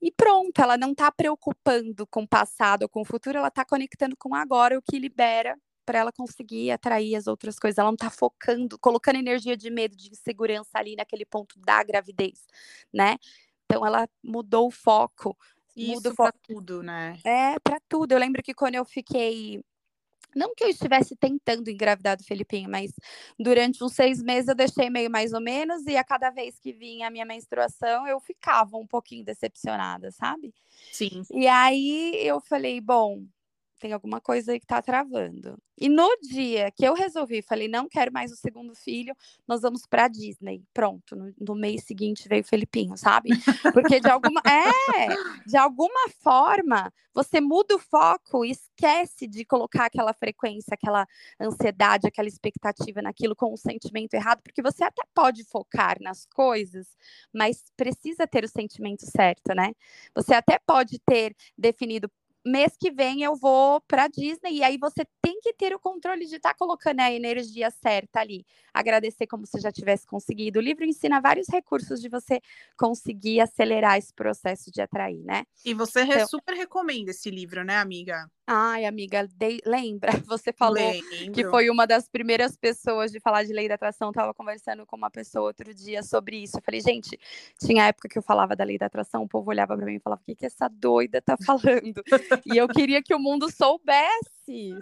e 0.01 0.11
pronto, 0.12 0.61
ela 0.61 0.77
não 0.77 0.94
tá 0.94 1.11
preocupando 1.12 2.07
com 2.07 2.22
o 2.22 2.29
passado 2.29 2.83
ou 2.83 2.88
com 2.88 3.03
o 3.03 3.05
futuro, 3.05 3.38
ela 3.38 3.51
tá 3.51 3.64
conectando 3.64 4.16
com 4.16 4.35
agora, 4.35 4.79
o 4.79 4.83
que 4.83 4.98
libera 4.98 5.57
para 5.87 6.01
ela 6.01 6.12
conseguir 6.12 6.72
atrair 6.72 7.14
as 7.14 7.29
outras 7.29 7.59
coisas. 7.59 7.79
Ela 7.79 7.90
não 7.90 7.96
tá 7.96 8.11
focando, 8.11 8.77
colocando 8.79 9.16
energia 9.16 9.57
de 9.57 9.70
medo, 9.70 9.96
de 9.96 10.11
insegurança 10.11 10.70
ali 10.74 10.96
naquele 10.96 11.24
ponto 11.24 11.59
da 11.61 11.83
gravidez, 11.85 12.44
né? 12.92 13.16
Então 13.64 13.87
ela 13.87 14.09
mudou 14.22 14.66
o 14.66 14.70
foco 14.70 15.37
isso 15.77 16.15
para 16.15 16.33
tudo, 16.33 16.83
né? 16.83 17.19
É, 17.25 17.59
para 17.61 17.79
tudo. 17.89 18.12
Eu 18.12 18.19
lembro 18.19 18.43
que 18.43 18.55
quando 18.55 18.75
eu 18.75 18.85
fiquei 18.85 19.62
não 20.37 20.55
que 20.55 20.65
eu 20.65 20.69
estivesse 20.69 21.17
tentando 21.17 21.71
engravidar 21.71 22.15
do 22.15 22.23
Felipinho, 22.23 22.69
mas 22.69 22.93
durante 23.39 23.83
uns 23.83 23.95
seis 23.95 24.23
meses 24.23 24.49
eu 24.49 24.55
deixei 24.55 24.91
meio 24.91 25.11
mais 25.11 25.33
ou 25.33 25.41
menos, 25.41 25.87
e 25.87 25.97
a 25.97 26.05
cada 26.05 26.29
vez 26.29 26.59
que 26.59 26.75
vinha 26.75 27.09
a 27.09 27.11
minha 27.11 27.25
menstruação, 27.25 28.07
eu 28.07 28.21
ficava 28.21 28.77
um 28.77 28.87
pouquinho 28.87 29.25
decepcionada, 29.25 30.11
sabe? 30.11 30.53
Sim. 30.93 31.23
E 31.33 31.47
aí 31.47 32.15
eu 32.17 32.39
falei, 32.39 32.83
bom, 32.83 33.25
tem 33.79 33.93
alguma 33.93 34.21
coisa 34.21 34.53
aí 34.53 34.61
que 34.61 34.67
tá 34.67 34.81
travando. 34.83 35.59
E 35.79 35.89
no 35.89 36.09
dia 36.23 36.71
que 36.71 36.85
eu 36.85 36.95
resolvi, 36.95 37.43
falei, 37.43 37.69
não 37.69 37.87
quero 37.89 38.11
mais 38.11 38.33
o 38.33 38.37
segundo 38.37 38.75
filho, 38.75 39.15
nós 39.47 39.61
vamos 39.61 39.83
para 39.87 40.09
Disney. 40.09 40.62
Pronto, 40.73 41.15
no, 41.15 41.35
no, 41.39 41.55
mês 41.55 41.85
seguinte 41.85 42.29
veio 42.29 42.43
o 42.43 42.47
Felipinho, 42.47 42.97
sabe? 42.97 43.31
Porque 43.75 44.01
de 44.01 44.09
alguma 44.09 44.41
é, 44.49 45.09
de 45.47 45.57
alguma 45.57 46.09
forma, 46.23 46.91
você 47.12 47.41
muda 47.41 47.75
o 47.77 47.79
foco 47.79 48.45
e 48.45 48.51
esquece 48.51 49.27
de 49.27 49.45
colocar 49.45 49.87
aquela 49.87 50.15
frequência, 50.15 50.75
aquela 50.75 51.07
ansiedade, 51.41 52.07
aquela 52.07 52.29
expectativa 52.29 53.03
naquilo 53.03 53.37
com 53.37 53.53
o 53.53 53.57
sentimento 53.59 54.15
errado, 54.15 54.43
porque 54.43 54.62
você 54.62 54.85
até 54.85 55.03
pode 55.15 55.45
focar 55.45 55.99
nas 56.01 56.27
coisas, 56.27 56.97
mas 57.33 57.65
precisa 57.77 58.27
ter 58.27 58.45
o 58.45 58.49
sentimento 58.49 59.05
certo, 59.05 59.55
né? 59.55 59.73
Você 60.15 60.35
até 60.35 60.59
pode 60.59 60.99
ter 61.01 61.37
definido 61.57 62.11
mês 62.46 62.76
que 62.78 62.90
vem 62.90 63.22
eu 63.22 63.35
vou 63.35 63.80
para 63.82 64.09
Disney 64.09 64.59
e 64.59 64.62
aí 64.62 64.78
você 64.78 65.04
tem 65.20 65.40
que 65.40 65.52
ter 65.52 65.74
o 65.74 65.78
controle 65.78 66.26
de 66.26 66.37
estar 66.37 66.50
tá 66.50 66.54
colocando 66.54 67.00
a 67.00 67.12
energia 67.12 67.70
certa 67.70 68.20
ali. 68.20 68.46
Agradecer 68.72 69.26
como 69.26 69.46
se 69.46 69.61
já 69.61 69.72
tivesse 69.72 70.06
conseguido. 70.06 70.59
O 70.59 70.62
livro 70.62 70.85
ensina 70.85 71.20
vários 71.20 71.48
recursos 71.48 72.00
de 72.00 72.09
você 72.09 72.40
conseguir 72.76 73.40
acelerar 73.40 73.98
esse 73.98 74.14
processo 74.14 74.70
de 74.70 74.80
atrair, 74.80 75.22
né? 75.24 75.44
E 75.64 75.74
você 75.74 76.02
então... 76.02 76.26
super 76.28 76.54
recomenda 76.54 77.11
esse 77.11 77.30
livro, 77.30 77.64
né, 77.64 77.76
amiga? 77.78 78.30
Ai, 78.48 78.85
amiga, 78.85 79.26
de... 79.26 79.61
lembra? 79.66 80.12
Você 80.28 80.52
falou 80.52 80.74
Lembro. 80.74 81.32
que 81.32 81.44
foi 81.48 81.68
uma 81.68 81.85
das 81.85 82.09
primeiras 82.09 82.56
pessoas 82.56 83.11
de 83.11 83.18
falar 83.18 83.42
de 83.42 83.52
lei 83.52 83.66
da 83.66 83.74
atração. 83.74 84.12
Tava 84.12 84.32
conversando 84.32 84.87
com 84.87 84.94
uma 84.96 85.11
pessoa 85.11 85.46
outro 85.46 85.74
dia 85.74 86.00
sobre 86.04 86.37
isso. 86.37 86.56
Eu 86.56 86.62
falei, 86.62 86.80
gente, 86.80 87.18
tinha 87.61 87.88
época 87.88 88.09
que 88.09 88.16
eu 88.16 88.22
falava 88.22 88.54
da 88.54 88.62
lei 88.62 88.78
da 88.78 88.87
atração, 88.87 89.24
o 89.24 89.28
povo 89.28 89.50
olhava 89.50 89.76
para 89.76 89.87
mim 89.87 89.96
e 89.96 90.00
falava: 90.00 90.22
o 90.22 90.24
que, 90.24 90.37
que 90.37 90.46
essa 90.46 90.68
doida 90.68 91.20
tá 91.20 91.37
falando? 91.44 92.02
e 92.46 92.56
eu 92.56 92.68
queria 92.68 93.02
que 93.02 93.14
o 93.14 93.18
mundo 93.18 93.50
soubesse, 93.50 94.36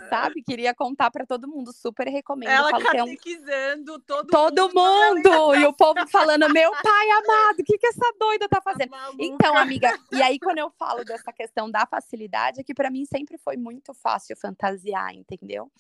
sabe? 0.09 0.43
Queria 0.43 0.75
contar 0.75 1.11
para 1.11 1.27
todo 1.27 1.49
mundo. 1.49 1.73
Super 1.73 2.09
recomendo. 2.09 2.51
Ela 2.51 2.71
catequizando 2.71 3.93
é 3.93 3.97
um... 3.97 4.01
todo, 4.01 4.29
todo 4.29 4.75
mundo. 4.75 5.31
mundo. 5.31 5.55
E 5.65 5.67
o 5.67 5.73
povo 5.73 6.07
falando: 6.09 6.49
meu 6.53 6.71
pai 6.71 7.11
amado, 7.11 7.61
o 7.61 7.65
que, 7.65 7.79
que 7.79 7.87
essa 7.87 8.13
doida 8.19 8.49
tá 8.49 8.61
fazendo? 8.61 8.91
Então, 9.19 9.57
amiga, 9.57 9.99
e 10.13 10.23
aí 10.23 10.39
quando 10.39 10.59
eu 10.59 10.71
falo 10.71 11.05
dessa 11.05 11.33
questão 11.33 11.71
da 11.71 11.87
facilidade, 11.87 12.61
é 12.61 12.65
que 12.65 12.75
para 12.75 12.91
mim 12.91 13.05
sempre 13.05 13.39
foi 13.39 13.57
muito 13.57 13.95
fácil 13.95 14.37
fantasiar, 14.37 15.15
entendeu? 15.15 15.71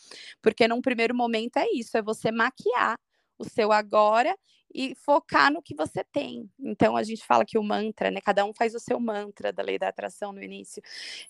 Porque 0.40 0.66
num 0.68 0.80
primeiro 0.80 1.14
momento 1.14 1.56
é 1.58 1.66
isso, 1.72 1.96
é 1.96 2.02
você 2.02 2.30
maquiar 2.30 2.96
o 3.38 3.44
seu 3.44 3.72
agora 3.72 4.36
e 4.74 4.94
focar 4.96 5.52
no 5.52 5.62
que 5.62 5.74
você 5.74 6.02
tem. 6.02 6.50
Então 6.58 6.96
a 6.96 7.02
gente 7.04 7.24
fala 7.24 7.44
que 7.44 7.56
o 7.56 7.62
mantra, 7.62 8.10
né? 8.10 8.20
Cada 8.20 8.44
um 8.44 8.52
faz 8.52 8.74
o 8.74 8.80
seu 8.80 8.98
mantra 8.98 9.52
da 9.52 9.62
lei 9.62 9.78
da 9.78 9.88
atração 9.88 10.32
no 10.32 10.42
início. 10.42 10.82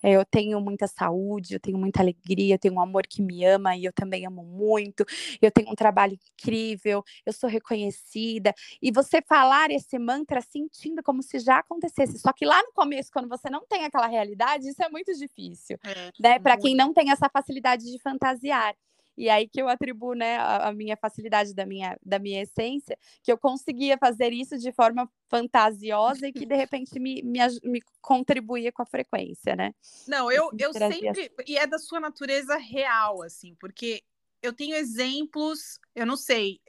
É, 0.02 0.12
eu 0.12 0.24
tenho 0.24 0.58
muita 0.60 0.86
saúde, 0.86 1.54
eu 1.54 1.60
tenho 1.60 1.76
muita 1.76 2.00
alegria, 2.00 2.54
eu 2.54 2.58
tenho 2.58 2.74
um 2.74 2.80
amor 2.80 3.06
que 3.06 3.20
me 3.20 3.44
ama 3.44 3.76
e 3.76 3.84
eu 3.84 3.92
também 3.92 4.26
amo 4.26 4.42
muito. 4.42 5.04
Eu 5.42 5.50
tenho 5.50 5.70
um 5.70 5.74
trabalho 5.74 6.18
incrível, 6.38 7.04
eu 7.26 7.32
sou 7.34 7.50
reconhecida. 7.50 8.54
E 8.80 8.90
você 8.90 9.20
falar 9.20 9.70
esse 9.70 9.98
mantra 9.98 10.40
sentindo 10.40 11.02
como 11.02 11.22
se 11.22 11.38
já 11.38 11.58
acontecesse. 11.58 12.18
Só 12.18 12.32
que 12.32 12.46
lá 12.46 12.62
no 12.62 12.72
começo, 12.72 13.12
quando 13.12 13.28
você 13.28 13.50
não 13.50 13.66
tem 13.66 13.84
aquela 13.84 14.06
realidade, 14.06 14.68
isso 14.68 14.82
é 14.82 14.88
muito 14.88 15.12
difícil, 15.12 15.78
é, 15.84 16.10
né? 16.18 16.38
Para 16.38 16.56
quem 16.56 16.74
não 16.74 16.94
tem 16.94 17.10
essa 17.10 17.28
facilidade 17.28 17.84
de 17.84 17.98
fantasiar. 18.00 18.74
E 19.16 19.28
aí 19.28 19.48
que 19.48 19.60
eu 19.60 19.68
atribuo, 19.68 20.14
né, 20.14 20.36
a, 20.36 20.68
a, 20.68 20.72
minha 20.72 20.96
facilidade 20.96 21.54
da 21.54 21.64
minha, 21.64 21.96
da 22.04 22.18
minha 22.18 22.42
essência, 22.42 22.98
que 23.22 23.30
eu 23.30 23.38
conseguia 23.38 23.96
fazer 23.96 24.32
isso 24.32 24.58
de 24.58 24.72
forma 24.72 25.10
fantasiosa 25.28 26.26
e 26.28 26.32
que 26.32 26.46
de 26.46 26.56
repente 26.56 26.98
me, 26.98 27.22
me, 27.22 27.38
me 27.62 27.82
contribuía 28.00 28.72
com 28.72 28.82
a 28.82 28.86
frequência, 28.86 29.54
né? 29.54 29.74
Não, 30.08 30.30
eu, 30.30 30.50
eu 30.58 30.72
sempre. 30.72 31.30
E 31.46 31.56
é 31.56 31.66
da 31.66 31.78
sua 31.78 32.00
natureza 32.00 32.56
real, 32.56 33.22
assim, 33.22 33.54
porque 33.60 34.02
eu 34.42 34.52
tenho 34.52 34.76
exemplos, 34.76 35.78
eu 35.94 36.04
não 36.04 36.16
sei, 36.16 36.60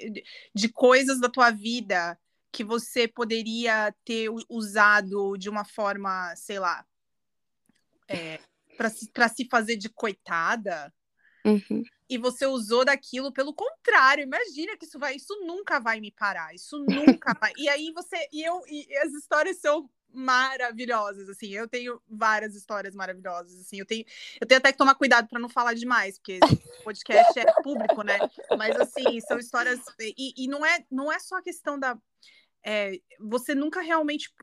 de 0.53 0.69
coisas 0.69 1.19
da 1.19 1.29
tua 1.29 1.51
vida 1.51 2.17
que 2.51 2.63
você 2.63 3.05
poderia 3.05 3.93
ter 4.05 4.29
usado 4.47 5.36
de 5.38 5.49
uma 5.49 5.65
forma, 5.65 6.34
sei 6.38 6.58
lá, 6.58 6.86
é, 8.08 8.39
para 8.77 8.89
se, 8.89 9.12
se 9.36 9.47
fazer 9.49 9.75
de 9.75 9.89
coitada. 9.89 10.93
Uhum. 11.45 11.84
E 12.09 12.17
você 12.17 12.45
usou 12.45 12.85
daquilo 12.85 13.31
pelo 13.31 13.53
contrário. 13.53 14.23
Imagina 14.23 14.77
que 14.77 14.85
isso 14.85 14.99
vai, 14.99 15.15
isso 15.15 15.33
nunca 15.45 15.79
vai 15.79 15.99
me 15.99 16.11
parar. 16.11 16.53
Isso 16.53 16.77
nunca 16.79 17.33
vai. 17.39 17.51
E 17.57 17.67
aí 17.67 17.91
você 17.91 18.27
e 18.31 18.43
eu 18.43 18.61
e 18.67 18.87
as 18.97 19.11
histórias 19.13 19.57
são 19.59 19.89
maravilhosas, 20.15 21.29
assim. 21.29 21.49
Eu 21.49 21.67
tenho 21.67 22.01
várias 22.07 22.55
histórias 22.55 22.95
maravilhosas, 22.95 23.59
assim. 23.59 23.79
Eu 23.79 23.85
tenho, 23.85 24.05
eu 24.39 24.47
tenho 24.47 24.59
até 24.59 24.71
que 24.71 24.77
tomar 24.77 24.95
cuidado 24.95 25.27
para 25.27 25.39
não 25.39 25.49
falar 25.49 25.73
demais, 25.73 26.17
porque 26.17 26.39
o 26.79 26.83
podcast 26.83 27.37
é 27.37 27.61
público, 27.61 28.01
né? 28.01 28.17
Mas 28.57 28.75
assim, 28.77 29.19
são 29.21 29.37
histórias 29.37 29.79
e, 29.99 30.33
e 30.37 30.47
não 30.47 30.65
é 30.65 30.85
não 30.89 31.11
é 31.11 31.19
só 31.19 31.37
a 31.37 31.41
questão 31.41 31.77
da 31.77 31.97
é, 32.63 32.99
você 33.19 33.53
nunca 33.53 33.81
realmente 33.81 34.33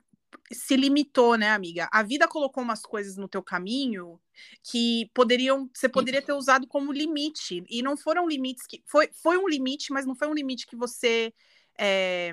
se 0.51 0.77
limitou, 0.77 1.37
né, 1.37 1.51
amiga? 1.51 1.88
A 1.92 2.03
vida 2.03 2.29
colocou 2.29 2.62
umas 2.62 2.83
coisas 2.83 3.16
no 3.16 3.29
teu 3.29 3.42
caminho 3.42 4.21
que 4.62 5.11
poderiam, 5.14 5.71
você 5.73 5.88
poderia 5.88 6.23
ter 6.23 6.33
usado 6.33 6.66
como 6.66 6.92
limite 6.92 7.64
e 7.68 7.83
não 7.83 7.97
foram 7.97 8.29
limites 8.29 8.66
que 8.66 8.83
foi, 8.87 9.11
foi 9.12 9.38
um 9.38 9.49
limite, 9.49 9.92
mas 9.92 10.07
não 10.07 10.14
foi 10.14 10.29
um 10.29 10.35
limite 10.35 10.66
que 10.66 10.77
você 10.77 11.33
é, 11.79 12.33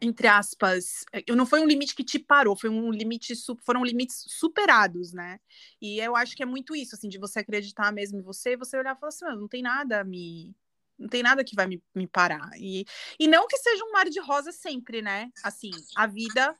entre 0.00 0.26
aspas, 0.28 1.04
não 1.28 1.46
foi 1.46 1.60
um 1.60 1.66
limite 1.66 1.94
que 1.94 2.04
te 2.04 2.18
parou, 2.18 2.56
foi 2.56 2.68
um 2.68 2.90
limite, 2.90 3.32
foram 3.64 3.84
limites 3.84 4.24
superados, 4.28 5.12
né? 5.12 5.40
E 5.80 5.98
eu 5.98 6.14
acho 6.14 6.36
que 6.36 6.42
é 6.42 6.46
muito 6.46 6.76
isso, 6.76 6.94
assim, 6.94 7.08
de 7.08 7.18
você 7.18 7.38
acreditar 7.38 7.90
mesmo 7.92 8.18
em 8.18 8.22
você 8.22 8.52
e 8.52 8.56
você 8.56 8.76
olhar 8.76 8.94
e 8.94 8.98
falar 8.98 9.08
assim, 9.08 9.24
não 9.24 9.48
tem 9.48 9.62
nada 9.62 10.04
me 10.04 10.54
não 10.98 11.08
tem 11.08 11.22
nada 11.22 11.44
que 11.44 11.54
vai 11.54 11.66
me, 11.66 11.82
me 11.94 12.06
parar. 12.06 12.50
E, 12.56 12.86
e 13.18 13.28
não 13.28 13.46
que 13.46 13.58
seja 13.58 13.84
um 13.84 13.92
mar 13.92 14.08
de 14.08 14.18
rosa 14.18 14.50
sempre, 14.50 15.02
né? 15.02 15.30
Assim, 15.44 15.70
a 15.94 16.06
vida, 16.06 16.50
a, 16.50 16.56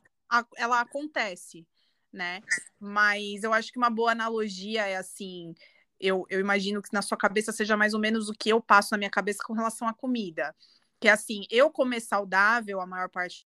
ela 0.56 0.80
acontece, 0.80 1.66
né? 2.12 2.40
Mas 2.78 3.42
eu 3.42 3.52
acho 3.52 3.72
que 3.72 3.78
uma 3.78 3.90
boa 3.90 4.12
analogia 4.12 4.86
é 4.86 4.96
assim. 4.96 5.54
Eu, 5.98 6.26
eu 6.28 6.40
imagino 6.40 6.82
que 6.82 6.92
na 6.92 7.02
sua 7.02 7.16
cabeça 7.16 7.52
seja 7.52 7.76
mais 7.76 7.94
ou 7.94 8.00
menos 8.00 8.28
o 8.28 8.32
que 8.32 8.50
eu 8.50 8.60
passo 8.60 8.88
na 8.92 8.98
minha 8.98 9.10
cabeça 9.10 9.42
com 9.44 9.52
relação 9.52 9.88
à 9.88 9.94
comida. 9.94 10.54
Que 11.00 11.08
é 11.08 11.10
assim, 11.10 11.44
eu 11.50 11.70
comer 11.70 12.00
saudável 12.00 12.80
a 12.80 12.86
maior 12.86 13.08
parte 13.10 13.46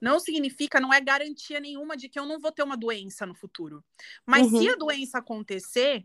não 0.00 0.20
significa, 0.20 0.80
não 0.80 0.92
é 0.92 1.00
garantia 1.00 1.60
nenhuma 1.60 1.96
de 1.96 2.08
que 2.08 2.18
eu 2.18 2.26
não 2.26 2.38
vou 2.38 2.52
ter 2.52 2.62
uma 2.62 2.76
doença 2.76 3.24
no 3.24 3.34
futuro. 3.34 3.82
Mas 4.26 4.52
uhum. 4.52 4.60
se 4.60 4.68
a 4.68 4.76
doença 4.76 5.18
acontecer, 5.18 6.04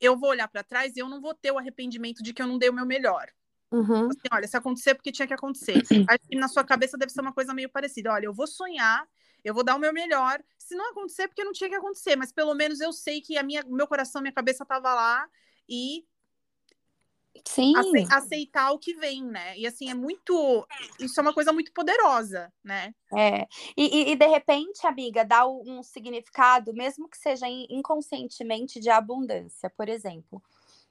eu 0.00 0.18
vou 0.18 0.30
olhar 0.30 0.48
para 0.48 0.62
trás 0.62 0.94
e 0.94 1.00
eu 1.00 1.08
não 1.08 1.20
vou 1.20 1.34
ter 1.34 1.50
o 1.50 1.58
arrependimento 1.58 2.22
de 2.22 2.34
que 2.34 2.42
eu 2.42 2.46
não 2.46 2.58
dei 2.58 2.68
o 2.68 2.74
meu 2.74 2.86
melhor. 2.86 3.26
Uhum. 3.70 4.08
Assim, 4.08 4.28
olha, 4.32 4.46
se 4.46 4.56
acontecer, 4.56 4.94
porque 4.94 5.12
tinha 5.12 5.26
que 5.26 5.34
acontecer. 5.34 5.82
Acho 6.08 6.28
que 6.28 6.36
na 6.36 6.48
sua 6.48 6.64
cabeça 6.64 6.96
deve 6.96 7.12
ser 7.12 7.20
uma 7.20 7.32
coisa 7.32 7.52
meio 7.52 7.68
parecida. 7.68 8.12
Olha, 8.12 8.26
eu 8.26 8.34
vou 8.34 8.46
sonhar, 8.46 9.06
eu 9.44 9.52
vou 9.52 9.64
dar 9.64 9.76
o 9.76 9.78
meu 9.78 9.92
melhor. 9.92 10.42
Se 10.58 10.74
não 10.74 10.90
acontecer, 10.90 11.28
porque 11.28 11.44
não 11.44 11.52
tinha 11.52 11.68
que 11.68 11.76
acontecer, 11.76 12.16
mas 12.16 12.32
pelo 12.32 12.54
menos 12.54 12.80
eu 12.80 12.92
sei 12.92 13.20
que 13.20 13.36
a 13.36 13.42
minha, 13.42 13.62
meu 13.66 13.86
coração, 13.86 14.22
minha 14.22 14.32
cabeça 14.32 14.62
estava 14.62 14.94
lá 14.94 15.28
e 15.68 16.04
Sim. 17.44 17.74
aceitar 18.10 18.70
o 18.70 18.78
que 18.78 18.94
vem, 18.94 19.22
né? 19.24 19.58
E 19.58 19.66
assim, 19.66 19.90
é 19.90 19.94
muito. 19.94 20.66
Isso 20.98 21.18
é 21.18 21.22
uma 21.22 21.34
coisa 21.34 21.52
muito 21.52 21.72
poderosa, 21.72 22.52
né? 22.62 22.94
É. 23.16 23.46
E, 23.76 24.12
e 24.12 24.16
de 24.16 24.26
repente, 24.26 24.86
amiga, 24.86 25.24
dá 25.24 25.46
um 25.46 25.82
significado, 25.82 26.72
mesmo 26.72 27.08
que 27.08 27.18
seja 27.18 27.46
inconscientemente, 27.48 28.80
de 28.80 28.88
abundância, 28.88 29.68
por 29.70 29.88
exemplo. 29.88 30.42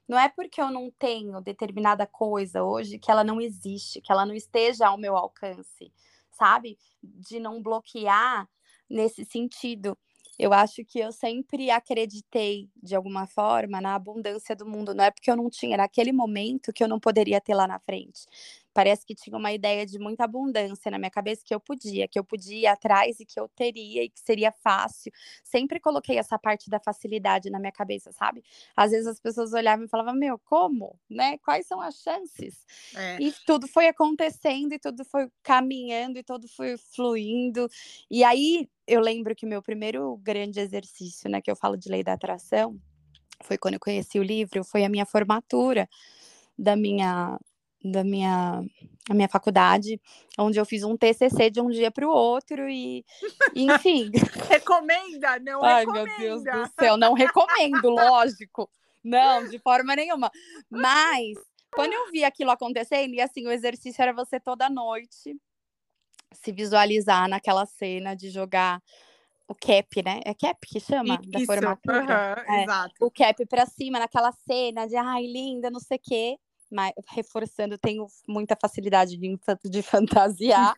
Não 0.07 0.17
é 0.19 0.29
porque 0.29 0.61
eu 0.61 0.69
não 0.69 0.91
tenho 0.91 1.39
determinada 1.41 2.05
coisa 2.05 2.63
hoje 2.63 2.99
que 2.99 3.09
ela 3.09 3.23
não 3.23 3.39
existe, 3.39 4.01
que 4.01 4.11
ela 4.11 4.25
não 4.25 4.33
esteja 4.35 4.87
ao 4.87 4.97
meu 4.97 5.15
alcance, 5.15 5.91
sabe? 6.31 6.77
De 7.01 7.39
não 7.39 7.61
bloquear 7.61 8.47
nesse 8.89 9.23
sentido. 9.25 9.97
Eu 10.37 10.51
acho 10.51 10.83
que 10.83 10.99
eu 10.99 11.11
sempre 11.11 11.69
acreditei, 11.69 12.67
de 12.81 12.95
alguma 12.95 13.27
forma, 13.27 13.79
na 13.79 13.95
abundância 13.95 14.55
do 14.55 14.65
mundo. 14.65 14.93
Não 14.93 15.03
é 15.03 15.11
porque 15.11 15.29
eu 15.29 15.37
não 15.37 15.49
tinha 15.49 15.77
naquele 15.77 16.11
momento 16.11 16.73
que 16.73 16.83
eu 16.83 16.87
não 16.87 16.99
poderia 16.99 17.39
ter 17.39 17.53
lá 17.53 17.67
na 17.67 17.79
frente 17.79 18.25
parece 18.73 19.05
que 19.05 19.15
tinha 19.15 19.37
uma 19.37 19.51
ideia 19.51 19.85
de 19.85 19.99
muita 19.99 20.23
abundância 20.23 20.89
na 20.89 20.97
minha 20.97 21.11
cabeça 21.11 21.43
que 21.45 21.53
eu 21.53 21.59
podia, 21.59 22.07
que 22.07 22.17
eu 22.17 22.23
podia 22.23 22.57
ir 22.57 22.67
atrás 22.67 23.19
e 23.19 23.25
que 23.25 23.39
eu 23.39 23.47
teria 23.49 24.03
e 24.03 24.09
que 24.09 24.19
seria 24.19 24.51
fácil. 24.51 25.11
Sempre 25.43 25.79
coloquei 25.79 26.17
essa 26.17 26.37
parte 26.39 26.69
da 26.69 26.79
facilidade 26.79 27.49
na 27.49 27.59
minha 27.59 27.71
cabeça, 27.71 28.11
sabe? 28.11 28.43
Às 28.75 28.91
vezes 28.91 29.07
as 29.07 29.19
pessoas 29.19 29.53
olhavam 29.53 29.85
e 29.85 29.89
falavam: 29.89 30.13
"Meu, 30.13 30.39
como? 30.39 30.99
Né? 31.09 31.37
Quais 31.39 31.67
são 31.67 31.79
as 31.81 31.95
chances?" 31.95 32.65
É. 32.95 33.17
E 33.21 33.33
tudo 33.45 33.67
foi 33.67 33.87
acontecendo 33.87 34.73
e 34.73 34.79
tudo 34.79 35.05
foi 35.05 35.29
caminhando 35.43 36.17
e 36.17 36.23
tudo 36.23 36.47
foi 36.47 36.77
fluindo. 36.77 37.67
E 38.09 38.23
aí 38.23 38.67
eu 38.87 38.99
lembro 39.01 39.35
que 39.35 39.45
meu 39.45 39.61
primeiro 39.61 40.17
grande 40.17 40.59
exercício, 40.59 41.29
né, 41.29 41.41
que 41.41 41.49
eu 41.49 41.55
falo 41.55 41.77
de 41.77 41.89
lei 41.89 42.03
da 42.03 42.13
atração, 42.13 42.77
foi 43.43 43.57
quando 43.57 43.75
eu 43.75 43.79
conheci 43.79 44.19
o 44.19 44.23
livro, 44.23 44.63
foi 44.63 44.83
a 44.83 44.89
minha 44.89 45.05
formatura 45.05 45.87
da 46.57 46.75
minha 46.75 47.37
da 47.83 48.03
minha, 48.03 48.63
a 49.09 49.13
minha 49.13 49.27
faculdade, 49.27 49.99
onde 50.37 50.59
eu 50.59 50.65
fiz 50.65 50.83
um 50.83 50.95
TCC 50.95 51.49
de 51.49 51.59
um 51.59 51.69
dia 51.69 51.91
para 51.91 52.07
o 52.07 52.11
outro 52.11 52.69
e, 52.69 53.05
enfim. 53.53 54.09
recomenda, 54.49 55.39
não 55.39 55.63
Ai, 55.63 55.81
recomenda. 55.81 56.17
meu 56.17 56.17
Deus 56.17 56.43
do 56.43 56.73
céu, 56.79 56.95
não 56.97 57.13
recomendo, 57.13 57.89
lógico. 57.89 58.69
Não, 59.03 59.45
de 59.47 59.59
forma 59.59 59.95
nenhuma. 59.95 60.31
Mas 60.69 61.37
quando 61.71 61.91
eu 61.91 62.09
vi 62.09 62.23
aquilo 62.23 62.51
acontecendo, 62.51 63.13
e 63.13 63.19
assim, 63.19 63.45
o 63.45 63.51
exercício 63.51 64.01
era 64.01 64.13
você 64.13 64.39
toda 64.39 64.69
noite 64.69 65.35
se 66.31 66.51
visualizar 66.51 67.27
naquela 67.27 67.65
cena 67.65 68.15
de 68.15 68.29
jogar 68.29 68.81
o 69.47 69.53
cap, 69.53 70.01
né? 70.03 70.21
É 70.25 70.33
cap 70.33 70.57
que 70.65 70.79
chama? 70.79 71.19
Isso, 71.21 71.31
da 71.31 71.39
formatura? 71.41 72.45
é, 72.47 72.63
exato. 72.63 72.93
O 73.01 73.11
cap 73.11 73.45
para 73.45 73.65
cima, 73.65 73.99
naquela 73.99 74.31
cena 74.31 74.87
de 74.87 74.95
ai, 74.95 75.25
linda, 75.25 75.69
não 75.69 75.81
sei 75.81 75.97
o 75.97 76.01
quê 76.01 76.39
mas, 76.73 76.93
reforçando, 77.09 77.77
tenho 77.77 78.07
muita 78.27 78.57
facilidade 78.59 79.17
de, 79.17 79.39
de 79.65 79.81
fantasiar 79.81 80.75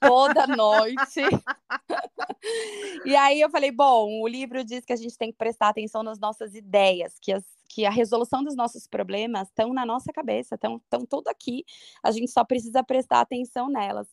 toda 0.00 0.46
noite. 0.46 1.20
e 3.04 3.16
aí 3.16 3.40
eu 3.40 3.50
falei, 3.50 3.72
bom, 3.72 4.20
o 4.20 4.28
livro 4.28 4.62
diz 4.62 4.84
que 4.84 4.92
a 4.92 4.96
gente 4.96 5.16
tem 5.16 5.32
que 5.32 5.38
prestar 5.38 5.68
atenção 5.68 6.02
nas 6.02 6.18
nossas 6.18 6.54
ideias, 6.54 7.18
que 7.20 7.32
as 7.32 7.44
que 7.68 7.84
a 7.84 7.90
resolução 7.90 8.42
dos 8.42 8.56
nossos 8.56 8.86
problemas 8.86 9.48
estão 9.48 9.72
na 9.72 9.84
nossa 9.84 10.12
cabeça, 10.12 10.54
estão, 10.54 10.80
tudo 11.08 11.28
aqui. 11.28 11.64
A 12.02 12.10
gente 12.10 12.30
só 12.30 12.42
precisa 12.42 12.82
prestar 12.82 13.20
atenção 13.20 13.68
nelas. 13.68 14.08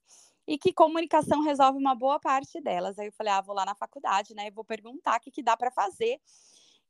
E 0.47 0.57
que 0.57 0.73
comunicação 0.73 1.41
resolve 1.41 1.79
uma 1.79 1.95
boa 1.95 2.19
parte 2.19 2.61
delas. 2.61 2.99
Aí 2.99 3.07
eu 3.07 3.13
falei, 3.13 3.33
ah, 3.33 3.41
vou 3.41 3.55
lá 3.55 3.65
na 3.65 3.73
faculdade, 3.73 4.35
né? 4.35 4.51
Vou 4.51 4.63
perguntar 4.63 5.17
o 5.17 5.19
que, 5.21 5.31
que 5.31 5.41
dá 5.41 5.57
para 5.57 5.71
fazer. 5.71 6.19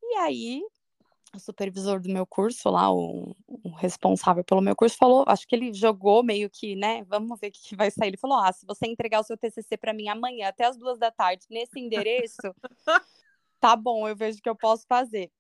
E 0.01 0.17
aí 0.17 0.63
o 1.34 1.40
supervisor 1.40 2.00
do 2.00 2.10
meu 2.10 2.26
curso 2.26 2.70
lá, 2.70 2.92
o, 2.92 3.36
o, 3.48 3.70
responsável 3.72 4.44
pelo 4.44 4.62
meu 4.62 4.76
curso, 4.76 4.98
falou, 4.98 5.24
acho 5.28 5.48
que 5.48 5.56
ele 5.56 5.74
jogou 5.74 6.24
meio 6.24 6.50
que, 6.50 6.76
né, 6.76 7.04
vamos 7.06 7.40
ver 7.40 7.48
o 7.48 7.52
que, 7.52 7.76
vai 7.76 7.92
sair. 7.92 8.10
Ele 8.10 8.18
falou, 8.18 8.38
ah, 8.38 8.52
se 8.52 8.66
você 8.66 8.88
entregar 8.88 9.20
o 9.20 9.24
seu 9.24 9.38
TCC 9.38 9.78
para 9.78 9.94
mim 9.94 10.08
amanhã 10.08 10.48
até 10.48 10.66
as 10.66 10.78
duas 10.78 10.98
da 10.98 11.12
tarde 11.12 11.46
nesse 11.50 11.80
endereço, 11.80 12.38
tá 13.60 13.76
bom, 13.76 14.08
eu 14.08 14.16
vejo 14.16 14.40
o 14.40 14.42
que 14.42 14.50
eu 14.50 14.56
posso 14.56 14.86
fazer. 14.88 15.32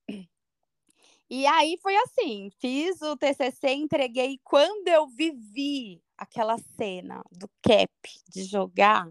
E 1.29 1.45
aí 1.47 1.77
foi 1.81 1.95
assim, 1.97 2.51
fiz 2.59 3.01
o 3.01 3.17
TCC, 3.17 3.73
entreguei. 3.73 4.39
Quando 4.43 4.87
eu 4.87 5.07
vivi 5.07 6.01
aquela 6.15 6.55
cena 6.77 7.23
do 7.31 7.49
cap 7.63 7.91
de 8.29 8.43
jogar, 8.43 9.09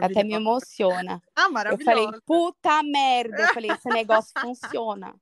até 0.00 0.22
me 0.22 0.34
emociona. 0.34 1.20
Ah, 1.34 1.48
Eu 1.72 1.78
falei, 1.84 2.06
puta 2.24 2.82
merda. 2.84 3.42
Eu 3.42 3.48
falei, 3.48 3.70
esse 3.70 3.88
negócio 3.90 4.32
funciona. 4.40 5.14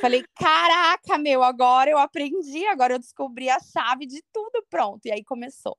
Falei, 0.00 0.24
caraca, 0.36 1.18
meu, 1.18 1.42
agora 1.42 1.90
eu 1.90 1.98
aprendi, 1.98 2.66
agora 2.66 2.94
eu 2.94 2.98
descobri 2.98 3.48
a 3.48 3.58
chave 3.58 4.06
de 4.06 4.22
tudo, 4.32 4.64
pronto. 4.70 5.06
E 5.06 5.12
aí 5.12 5.24
começou. 5.24 5.76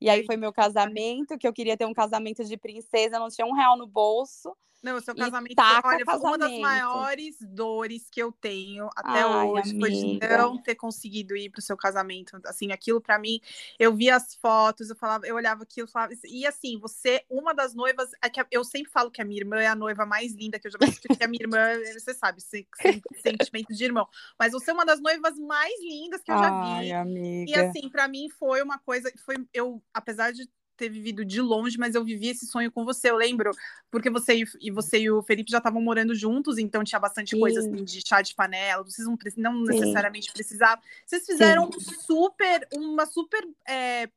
E 0.00 0.10
aí 0.10 0.24
foi 0.24 0.36
meu 0.36 0.52
casamento, 0.52 1.38
que 1.38 1.46
eu 1.46 1.52
queria 1.52 1.76
ter 1.76 1.86
um 1.86 1.94
casamento 1.94 2.44
de 2.44 2.56
princesa, 2.56 3.20
não 3.20 3.28
tinha 3.28 3.46
um 3.46 3.52
real 3.52 3.76
no 3.76 3.86
bolso. 3.86 4.56
Não, 4.82 4.96
o 4.96 5.00
seu 5.00 5.14
casamento, 5.14 5.54
olha, 5.58 6.04
foi 6.04 6.16
uma 6.16 6.38
das 6.38 6.58
maiores 6.58 7.36
dores 7.40 8.08
que 8.10 8.20
eu 8.20 8.32
tenho 8.32 8.88
até 8.96 9.22
Ai, 9.22 9.46
hoje, 9.46 9.70
amiga. 9.70 9.80
foi 9.80 9.90
de 9.90 10.18
não 10.36 10.58
ter 10.58 10.74
conseguido 10.74 11.36
ir 11.36 11.50
para 11.50 11.60
o 11.60 11.62
seu 11.62 11.76
casamento. 11.76 12.40
Assim, 12.46 12.72
aquilo 12.72 13.00
para 13.00 13.16
mim, 13.16 13.40
eu 13.78 13.94
via 13.94 14.16
as 14.16 14.34
fotos, 14.34 14.90
eu 14.90 14.96
falava, 14.96 15.24
eu 15.24 15.36
olhava 15.36 15.62
aquilo, 15.62 15.86
falava, 15.86 16.12
e 16.24 16.44
assim, 16.44 16.80
você, 16.80 17.24
uma 17.30 17.54
das 17.54 17.74
noivas, 17.74 18.10
é 18.20 18.28
que 18.28 18.44
eu 18.50 18.64
sempre 18.64 18.90
falo 18.90 19.08
que 19.10 19.22
a 19.22 19.24
minha 19.24 19.40
irmã 19.40 19.60
é 19.60 19.68
a 19.68 19.76
noiva 19.76 20.04
mais 20.04 20.34
linda 20.34 20.58
que 20.58 20.66
eu 20.66 20.72
já 20.72 20.78
vi, 20.80 20.98
porque 21.00 21.22
a 21.22 21.28
minha 21.28 21.44
irmã, 21.44 21.60
você 21.92 22.12
sabe, 22.12 22.40
sentimento 22.40 23.72
de 23.72 23.84
irmão, 23.84 24.08
mas 24.36 24.52
você 24.52 24.72
é 24.72 24.74
uma 24.74 24.84
das 24.84 25.00
noivas 25.00 25.38
mais 25.38 25.80
lindas 25.80 26.22
que 26.22 26.32
eu 26.32 26.38
já 26.38 26.50
vi. 26.50 26.72
Ai, 26.72 26.92
amiga. 26.92 27.50
E 27.50 27.54
assim, 27.54 27.88
para 27.88 28.08
mim 28.08 28.28
foi 28.28 28.60
uma 28.62 28.80
coisa, 28.80 29.12
foi 29.24 29.36
eu, 29.54 29.80
apesar 29.94 30.32
de 30.32 30.48
ter 30.76 30.88
vivido 30.88 31.24
de 31.24 31.40
longe, 31.40 31.78
mas 31.78 31.94
eu 31.94 32.04
vivi 32.04 32.28
esse 32.28 32.46
sonho 32.46 32.70
com 32.70 32.84
você. 32.84 33.10
Eu 33.10 33.16
lembro, 33.16 33.50
porque 33.90 34.10
você 34.10 34.42
e, 34.60 34.70
você 34.70 35.00
e 35.00 35.10
o 35.10 35.22
Felipe 35.22 35.50
já 35.50 35.58
estavam 35.58 35.80
morando 35.80 36.14
juntos, 36.14 36.58
então 36.58 36.84
tinha 36.84 36.98
bastante 36.98 37.30
Sim. 37.30 37.40
coisa 37.40 37.60
assim 37.60 37.84
de 37.84 38.02
chá 38.06 38.22
de 38.22 38.34
panela. 38.34 38.82
Vocês 38.82 39.06
não, 39.06 39.16
não 39.36 39.62
necessariamente 39.64 40.32
precisavam. 40.32 40.82
Vocês 41.06 41.24
fizeram 41.24 41.70
super, 41.72 42.66
uma 42.72 43.06
super. 43.06 43.46
É, 43.68 44.08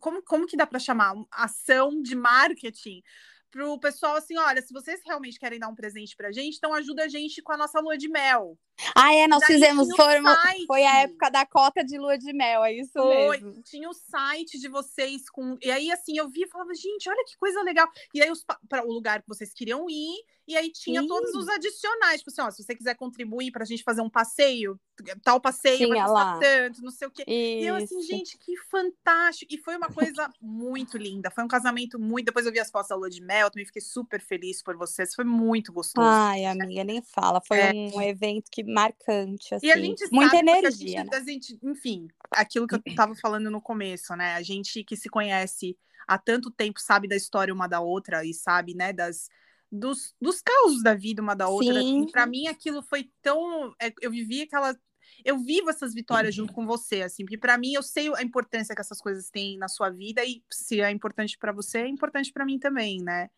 como, 0.00 0.22
como 0.22 0.46
que 0.46 0.56
dá 0.56 0.66
para 0.66 0.78
chamar? 0.78 1.14
Ação 1.30 2.02
de 2.02 2.14
marketing 2.14 3.02
pro 3.50 3.78
pessoal 3.78 4.16
assim, 4.16 4.36
olha, 4.36 4.60
se 4.62 4.72
vocês 4.72 5.00
realmente 5.04 5.38
querem 5.38 5.58
dar 5.58 5.68
um 5.68 5.74
presente 5.74 6.16
pra 6.16 6.32
gente, 6.32 6.56
então 6.56 6.74
ajuda 6.74 7.04
a 7.04 7.08
gente 7.08 7.42
com 7.42 7.52
a 7.52 7.56
nossa 7.56 7.80
lua 7.80 7.96
de 7.96 8.08
mel. 8.08 8.58
Ah, 8.94 9.14
é, 9.14 9.26
nós 9.26 9.40
Daí 9.40 9.54
fizemos, 9.54 9.88
foi, 9.94 10.66
foi 10.66 10.84
a 10.84 11.00
época 11.00 11.30
da 11.30 11.44
cota 11.46 11.84
de 11.84 11.98
lua 11.98 12.16
de 12.16 12.32
mel, 12.32 12.64
é 12.64 12.74
isso 12.74 12.92
foi, 12.92 13.38
mesmo. 13.38 13.62
Tinha 13.62 13.88
o 13.88 13.94
site 13.94 14.58
de 14.58 14.68
vocês 14.68 15.28
com, 15.30 15.56
e 15.62 15.70
aí 15.70 15.90
assim, 15.90 16.16
eu 16.16 16.28
vi 16.28 16.42
e 16.42 16.48
falava, 16.48 16.74
gente, 16.74 17.08
olha 17.08 17.24
que 17.26 17.36
coisa 17.36 17.62
legal. 17.62 17.88
E 18.14 18.22
aí 18.22 18.30
para 18.68 18.86
o 18.86 18.92
lugar 18.92 19.22
que 19.22 19.28
vocês 19.28 19.52
queriam 19.52 19.88
ir, 19.88 20.16
e 20.48 20.56
aí 20.56 20.72
tinha 20.72 21.02
Sim. 21.02 21.06
todos 21.06 21.34
os 21.34 21.46
adicionais, 21.46 22.20
tipo 22.20 22.30
assim, 22.30 22.40
ó, 22.40 22.50
se 22.50 22.64
você 22.64 22.74
quiser 22.74 22.94
contribuir 22.94 23.52
pra 23.52 23.66
gente 23.66 23.82
fazer 23.82 24.00
um 24.00 24.08
passeio, 24.08 24.80
tal 25.22 25.38
passeio 25.38 25.76
Tinha 25.76 25.88
vai 25.88 26.04
custar 26.04 26.38
tanto, 26.38 26.82
não 26.82 26.90
sei 26.90 27.06
o 27.06 27.10
quê. 27.10 27.22
Isso. 27.26 27.30
E 27.30 27.66
eu 27.66 27.74
assim, 27.74 28.00
gente, 28.00 28.38
que 28.38 28.56
fantástico. 28.70 29.52
E 29.52 29.58
foi 29.58 29.76
uma 29.76 29.92
coisa 29.92 30.30
muito 30.40 30.96
linda, 30.96 31.30
foi 31.30 31.44
um 31.44 31.48
casamento 31.48 31.98
muito, 31.98 32.24
depois 32.24 32.46
eu 32.46 32.52
vi 32.52 32.58
as 32.58 32.70
fotos 32.70 32.88
da 32.88 32.96
lua 32.96 33.10
de 33.10 33.20
mel, 33.20 33.50
também 33.50 33.66
fiquei 33.66 33.82
super 33.82 34.22
feliz 34.22 34.62
por 34.62 34.74
vocês, 34.74 35.14
foi 35.14 35.26
muito 35.26 35.70
gostoso. 35.70 36.08
Ai, 36.08 36.46
amiga, 36.46 36.82
nem 36.82 37.02
fala, 37.02 37.42
foi 37.46 37.58
é. 37.58 37.72
um 37.74 38.00
evento 38.00 38.50
que 38.50 38.64
marcante, 38.64 39.54
assim. 39.54 39.66
E 39.66 39.70
a 39.70 39.74
assim, 39.74 39.84
gente 39.84 40.08
muita 40.10 40.36
sabe, 40.36 40.48
energia. 40.48 41.00
A 41.00 41.04
gente, 41.04 41.10
né? 41.10 41.16
a 41.18 41.24
gente, 41.24 41.58
enfim, 41.62 42.08
aquilo 42.30 42.66
que 42.66 42.74
eu 42.74 42.80
estava 42.86 43.14
falando 43.14 43.50
no 43.50 43.60
começo, 43.60 44.16
né? 44.16 44.34
A 44.34 44.42
gente 44.42 44.82
que 44.82 44.96
se 44.96 45.10
conhece 45.10 45.76
há 46.06 46.16
tanto 46.16 46.50
tempo 46.50 46.80
sabe 46.80 47.06
da 47.06 47.14
história 47.14 47.52
uma 47.52 47.68
da 47.68 47.80
outra 47.80 48.24
e 48.24 48.32
sabe, 48.32 48.74
né, 48.74 48.94
das 48.94 49.28
dos, 49.70 50.14
dos 50.20 50.40
causos 50.40 50.82
da 50.82 50.94
vida 50.94 51.22
uma 51.22 51.34
da 51.34 51.48
outra. 51.48 51.74
Para 52.10 52.26
mim 52.26 52.46
aquilo 52.46 52.82
foi 52.82 53.10
tão, 53.22 53.74
é, 53.80 53.92
eu 54.00 54.10
vivi 54.10 54.42
aquela 54.42 54.76
eu 55.24 55.38
vivo 55.38 55.68
essas 55.68 55.94
vitórias 55.94 56.34
junto 56.34 56.52
com 56.52 56.64
você, 56.64 57.02
assim, 57.02 57.24
porque 57.24 57.38
para 57.38 57.58
mim 57.58 57.72
eu 57.74 57.82
sei 57.82 58.14
a 58.14 58.22
importância 58.22 58.74
que 58.74 58.80
essas 58.80 59.00
coisas 59.00 59.30
têm 59.30 59.58
na 59.58 59.66
sua 59.66 59.90
vida 59.90 60.24
e 60.24 60.42
se 60.50 60.80
é 60.80 60.90
importante 60.90 61.36
para 61.36 61.50
você, 61.50 61.78
é 61.78 61.88
importante 61.88 62.32
para 62.32 62.44
mim 62.44 62.58
também, 62.58 63.02
né? 63.02 63.28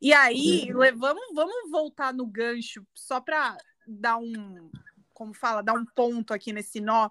E 0.00 0.12
aí, 0.12 0.72
uhum. 0.72 0.98
vamos, 0.98 1.24
vamos 1.32 1.70
voltar 1.70 2.12
no 2.12 2.26
gancho 2.26 2.84
só 2.94 3.20
para 3.20 3.56
dar 3.86 4.16
um 4.16 4.70
como 5.14 5.34
fala, 5.34 5.62
dar 5.62 5.74
um 5.74 5.84
ponto 5.84 6.32
aqui 6.32 6.50
nesse 6.50 6.80
nó 6.80 7.10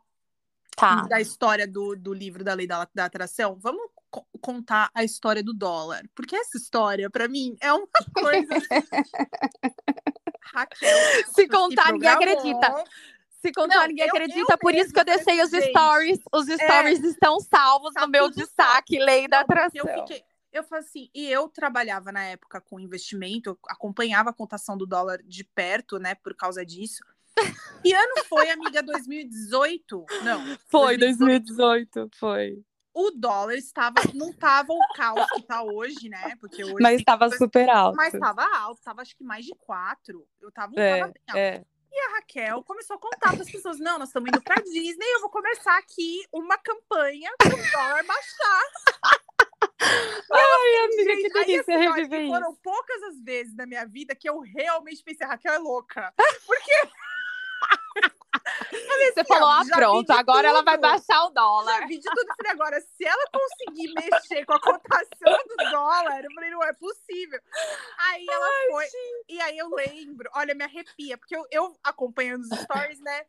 tá. 0.76 1.04
da 1.04 1.22
história 1.22 1.68
do, 1.68 1.96
do 1.96 2.12
livro 2.12 2.44
da 2.44 2.56
lei 2.56 2.66
da, 2.66 2.90
da 2.94 3.06
atração. 3.06 3.56
Vamos 3.60 3.84
contar 4.42 4.90
a 4.94 5.04
história 5.04 5.44
do 5.44 5.54
dólar, 5.54 6.04
porque 6.16 6.36
essa 6.36 6.58
história, 6.58 7.10
para 7.10 7.28
mim, 7.28 7.56
é 7.62 7.72
uma 7.72 7.88
coisa. 8.14 8.50
Raquel. 10.54 10.98
Se 11.34 11.48
contar, 11.48 11.94
ninguém 11.94 12.10
acredita. 12.10 12.84
Se 13.42 13.52
contar, 13.54 13.76
não, 13.76 13.88
ninguém 13.88 14.06
eu, 14.06 14.10
acredita. 14.10 14.54
Eu 14.54 14.58
por 14.58 14.74
isso 14.74 14.92
que 14.92 15.00
eu 15.00 15.06
deixei 15.06 15.42
os 15.42 15.52
stories. 15.52 16.20
Os 16.34 16.50
é. 16.50 16.58
stories 16.58 17.04
é, 17.04 17.08
estão 17.08 17.40
salvos 17.40 17.94
tá 17.94 18.02
no 18.02 18.12
meu 18.12 18.30
destaque, 18.30 19.00
lei 19.00 19.28
da 19.28 19.42
atração. 19.42 19.72
Eu 19.76 19.88
fiquei, 20.00 20.24
eu 20.52 20.64
falei 20.64 20.84
assim, 20.84 21.10
e 21.14 21.30
eu 21.30 21.48
trabalhava 21.48 22.12
na 22.12 22.24
época 22.24 22.60
com 22.60 22.80
investimento, 22.80 23.58
acompanhava 23.68 24.32
a 24.32 24.34
cotação 24.34 24.78
do 24.78 24.86
dólar 24.86 25.22
de 25.24 25.44
perto, 25.44 26.00
né, 26.00 26.16
por 26.16 26.36
causa 26.36 26.66
disso. 26.66 27.04
Que 27.82 27.94
ano 27.94 28.26
foi, 28.28 28.50
amiga? 28.50 28.84
2018? 28.84 30.06
Não. 30.24 30.58
Foi, 30.68 30.98
2018, 30.98 32.10
foi. 32.16 32.62
O 32.94 33.12
dólar 33.12 33.56
estava, 33.56 34.02
não 34.14 34.30
estava 34.32 34.74
o 34.74 34.80
caos 34.96 35.26
que 35.32 35.42
está 35.42 35.62
hoje, 35.64 36.10
né? 36.10 36.36
Porque 36.40 36.64
hoje 36.64 36.76
mas 36.82 37.00
estava 37.00 37.30
super 37.30 37.70
alto. 37.70 37.96
Mas 37.96 38.14
estava 38.14 38.44
alto, 38.58 38.80
estava 38.80 39.02
acho 39.02 39.16
que 39.16 39.24
mais 39.24 39.46
de 39.46 39.54
quatro. 39.56 40.28
Eu 40.42 40.50
estava 40.50 40.74
é, 40.76 41.00
tava. 41.00 41.40
É. 41.40 41.64
E 41.92 42.00
a 42.00 42.10
Raquel 42.16 42.64
começou 42.64 42.96
a 42.96 43.00
contar 43.00 43.34
para 43.34 43.42
as 43.42 43.52
pessoas: 43.52 43.80
não, 43.80 43.98
nós 44.00 44.10
estamos 44.10 44.30
indo 44.30 44.42
para 44.42 44.62
Disney, 44.62 45.06
eu 45.16 45.22
vou 45.22 45.30
começar 45.30 45.78
aqui 45.78 46.24
uma 46.32 46.58
campanha 46.58 47.32
para 47.38 47.54
o 47.54 47.72
dólar 47.72 48.04
baixar. 48.06 48.64
Ai, 50.32 50.86
amiga, 50.86 51.16
que 51.16 51.30
delícia 51.30 51.42
aí, 51.42 51.56
assim, 51.60 51.78
reviver 51.78 52.28
Foram 52.28 52.56
poucas 52.56 53.04
as 53.04 53.20
vezes 53.22 53.56
na 53.56 53.66
minha 53.66 53.86
vida 53.86 54.16
que 54.16 54.30
eu 54.30 54.40
realmente 54.40 55.04
pensei, 55.04 55.26
Raquel 55.26 55.54
é 55.54 55.58
louca. 55.58 56.14
Porque 56.46 56.72
Você 59.14 59.24
falou, 59.26 59.50
ah, 59.50 59.64
pronto, 59.66 60.12
agora 60.12 60.48
tudo. 60.48 60.50
ela 60.50 60.62
vai 60.64 60.78
baixar 60.78 61.26
o 61.26 61.30
dólar. 61.30 61.80
Já 61.80 61.88
vi 61.88 61.98
de 61.98 62.10
tudo. 62.10 62.28
Falei, 62.38 62.52
agora, 62.52 62.82
se 62.82 63.06
ela 63.06 63.26
conseguir 63.32 63.94
mexer 63.94 64.46
com 64.46 64.54
a 64.54 64.62
cotação 64.62 65.38
do 65.48 65.72
dólar, 65.72 66.24
eu 66.24 66.32
falei, 66.34 66.50
não 66.52 66.64
é 66.64 66.74
possível. 66.74 67.40
Aí 67.98 68.26
ela 68.30 68.46
Ai, 68.46 68.68
foi. 68.72 68.84
Gente. 68.86 69.26
E 69.30 69.42
aí 69.42 69.58
eu 69.58 69.70
lembro, 69.70 70.30
olha, 70.34 70.54
me 70.54 70.64
arrepia, 70.64 71.18
porque 71.18 71.36
eu, 71.36 71.46
eu 71.52 71.76
acompanhando 71.84 72.44
os 72.44 72.60
stories, 72.60 73.00
né? 73.02 73.26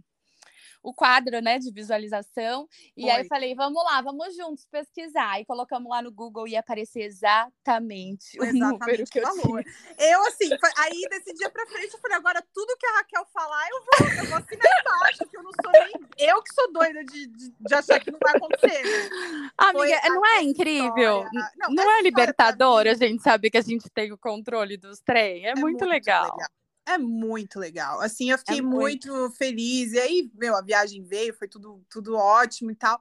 o 0.82 0.94
quadro, 0.94 1.42
né, 1.42 1.60
de 1.60 1.72
visualização. 1.72 2.68
E 2.96 3.04
Foi. 3.04 3.12
aí 3.12 3.22
eu 3.24 3.28
falei, 3.28 3.56
vamos 3.56 3.84
lá, 3.84 4.02
vamos 4.02 4.36
juntos 4.36 4.65
pesquisar. 4.65 5.39
E 5.39 5.46
colocamos 5.46 5.89
lá 5.89 6.02
no 6.02 6.12
Google 6.12 6.48
e 6.48 6.56
aparecer 6.56 7.02
exatamente 7.02 8.39
o 8.39 8.44
exatamente 8.44 8.80
número 8.80 9.04
que 9.06 9.20
eu 9.20 9.24
valor. 9.24 9.63
tinha. 9.63 10.12
Eu, 10.12 10.26
assim, 10.28 10.50
aí 10.78 11.02
desse 11.10 11.34
dia 11.34 11.50
pra 11.50 11.65
frente, 11.68 11.94
eu 11.94 12.00
falei, 12.00 12.18
agora 12.18 12.44
tudo 12.54 12.78
que 12.78 12.86
a 12.86 12.98
Raquel 12.98 13.26
falar, 13.34 13.68
eu 13.70 13.80
vou, 13.80 14.10
eu 14.10 14.26
vou 14.26 14.38
assinar 14.38 14.68
embaixo, 14.82 15.28
que 15.30 15.38
eu 15.38 15.44
não 15.44 15.52
sou 15.62 15.72
nem... 15.72 16.10
Eu 16.18 16.44
que 16.44 16.54
sou 16.54 16.72
doida 16.72 17.04
de, 17.04 17.28
de, 17.28 17.54
de 17.60 17.74
achar 17.74 18.00
que 18.00 18.12
não 18.12 18.20
vai 18.22 18.36
acontecer, 18.36 18.84
né? 18.84 19.50
Amiga, 19.58 20.02
não 20.10 20.26
é 20.26 20.42
incrível? 20.44 21.26
Não, 21.58 21.70
não 21.70 21.92
é 21.92 22.02
libertador 22.02 22.88
a 22.88 22.94
gente 22.94 23.22
sabe 23.22 23.50
que 23.50 23.58
a 23.58 23.62
gente 23.62 23.89
tem 23.89 24.12
o 24.12 24.18
controle 24.18 24.78
dos 24.78 25.00
trem? 25.00 25.46
É, 25.46 25.50
é 25.50 25.56
muito, 25.56 25.80
muito 25.80 25.86
legal. 25.86 26.24
legal. 26.24 26.50
É 26.89 26.97
muito 26.97 27.60
legal. 27.60 28.02
Assim, 28.02 28.32
eu 28.32 28.38
fiquei 28.39 28.58
é 28.58 28.62
muito. 28.62 29.08
muito. 29.08 29.36
feliz. 29.36 29.93
E 29.93 29.99
aí, 29.99 30.32
meu, 30.34 30.56
a 30.56 30.62
viagem 30.62 31.04
veio, 31.04 31.36
foi 31.36 31.47
tudo, 31.47 31.86
tudo 31.88 32.15
ótimo 32.15 32.71
e 32.71 32.75
tal. 32.75 32.99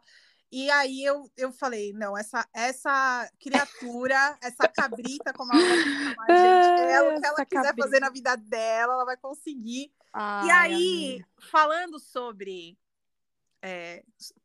E 0.53 0.71
aí 0.71 1.03
eu, 1.05 1.31
eu 1.37 1.51
falei, 1.53 1.93
não, 1.95 2.17
essa, 2.17 2.47
essa 2.55 3.31
criatura, 3.41 4.39
essa 4.43 4.69
cabrita, 4.69 5.33
como 5.33 5.53
ela 5.55 5.67
vai 5.67 5.79
chamar, 5.79 6.27
gente, 6.29 6.93
ela, 6.93 7.17
o 7.17 7.21
que 7.21 7.27
ela 7.27 7.47
quiser 7.47 7.63
cabrita. 7.63 7.89
fazer 7.89 8.01
na 8.01 8.11
vida 8.11 8.37
dela, 8.37 8.95
ela 8.95 9.05
vai 9.05 9.17
conseguir. 9.17 9.91
Ai, 10.13 10.47
e 10.47 10.51
aí, 10.51 11.07
amiga. 11.13 11.29
falando 11.51 11.99
sobre 11.99 12.79
é, 13.63 14.03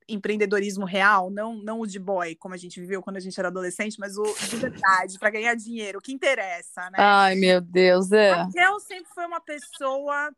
empreendedorismo 0.07 0.85
real, 0.85 1.29
não, 1.29 1.55
não 1.55 1.81
o 1.81 1.87
de 1.87 1.99
boy, 1.99 2.35
como 2.35 2.53
a 2.53 2.57
gente 2.57 2.79
viveu 2.79 3.01
quando 3.01 3.17
a 3.17 3.19
gente 3.19 3.39
era 3.39 3.49
adolescente, 3.49 3.99
mas 3.99 4.17
o 4.17 4.23
de 4.23 4.55
verdade, 4.57 5.19
para 5.19 5.29
ganhar 5.29 5.55
dinheiro, 5.55 5.99
o 5.99 6.01
que 6.01 6.11
interessa, 6.11 6.89
né? 6.89 6.97
Ai, 6.97 7.35
meu 7.35 7.61
Deus, 7.61 8.11
é. 8.11 8.31
A 8.31 8.43
Raquel 8.43 8.79
sempre 8.79 9.13
foi 9.13 9.25
uma 9.25 9.41
pessoa 9.41 10.31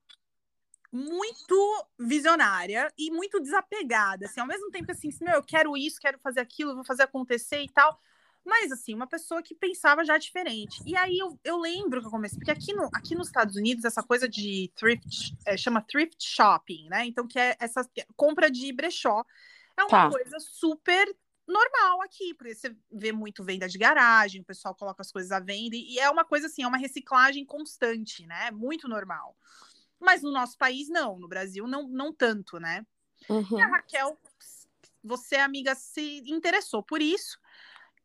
muito 0.92 1.86
visionária 2.00 2.92
e 2.98 3.12
muito 3.12 3.40
desapegada, 3.40 4.26
assim, 4.26 4.40
ao 4.40 4.48
mesmo 4.48 4.72
tempo 4.72 4.92
assim, 4.92 5.10
meu, 5.22 5.36
eu 5.36 5.44
quero 5.44 5.76
isso, 5.76 6.00
quero 6.00 6.18
fazer 6.20 6.40
aquilo, 6.40 6.76
vou 6.76 6.86
fazer 6.86 7.04
acontecer 7.04 7.62
e 7.62 7.70
tal. 7.70 8.00
Mas, 8.46 8.72
assim, 8.72 8.94
uma 8.94 9.08
pessoa 9.08 9.42
que 9.42 9.56
pensava 9.56 10.06
já 10.06 10.20
diferente. 10.20 10.80
E 10.86 10.96
aí 10.96 11.18
eu, 11.18 11.38
eu 11.44 11.58
lembro 11.58 12.00
que 12.00 12.06
eu 12.06 12.12
comecei, 12.12 12.38
porque 12.38 12.52
aqui, 12.52 12.74
no, 12.74 12.88
aqui 12.94 13.16
nos 13.16 13.28
Estados 13.28 13.56
Unidos, 13.56 13.84
essa 13.84 14.04
coisa 14.04 14.30
de 14.30 14.72
thrift, 14.76 15.36
é, 15.48 15.58
chama 15.58 15.82
thrift 15.82 16.24
shopping, 16.24 16.88
né? 16.88 17.08
Então, 17.08 17.28
que 17.28 17.40
é 17.40 17.58
essa 17.60 17.90
compra 18.16 18.50
de 18.52 18.72
brechó. 18.72 19.26
É 19.78 19.84
uma 19.84 19.90
tá. 19.90 20.10
coisa 20.10 20.40
super 20.40 21.08
normal 21.48 22.02
aqui, 22.02 22.34
porque 22.34 22.56
você 22.56 22.76
vê 22.92 23.12
muito 23.12 23.44
venda 23.44 23.68
de 23.68 23.78
garagem, 23.78 24.42
o 24.42 24.46
pessoal 24.46 24.74
coloca 24.74 25.02
as 25.02 25.12
coisas 25.12 25.32
à 25.32 25.40
venda, 25.40 25.76
e 25.76 26.00
é 26.00 26.10
uma 26.10 26.26
coisa 26.26 26.48
assim, 26.48 26.64
é 26.64 26.68
uma 26.68 26.78
reciclagem 26.78 27.46
constante, 27.46 28.26
né? 28.26 28.50
Muito 28.52 28.88
normal. 28.88 29.38
Mas 30.00 30.22
no 30.22 30.32
nosso 30.32 30.58
país, 30.58 30.90
não. 30.90 31.20
No 31.20 31.28
Brasil, 31.28 31.68
não, 31.68 31.88
não 31.88 32.12
tanto, 32.12 32.60
né? 32.60 32.86
Uhum. 33.30 33.60
E 33.60 33.62
a 33.62 33.68
Raquel, 33.68 34.18
você, 35.04 35.36
amiga, 35.36 35.76
se 35.76 36.24
interessou 36.26 36.82
por 36.82 37.02
isso 37.02 37.40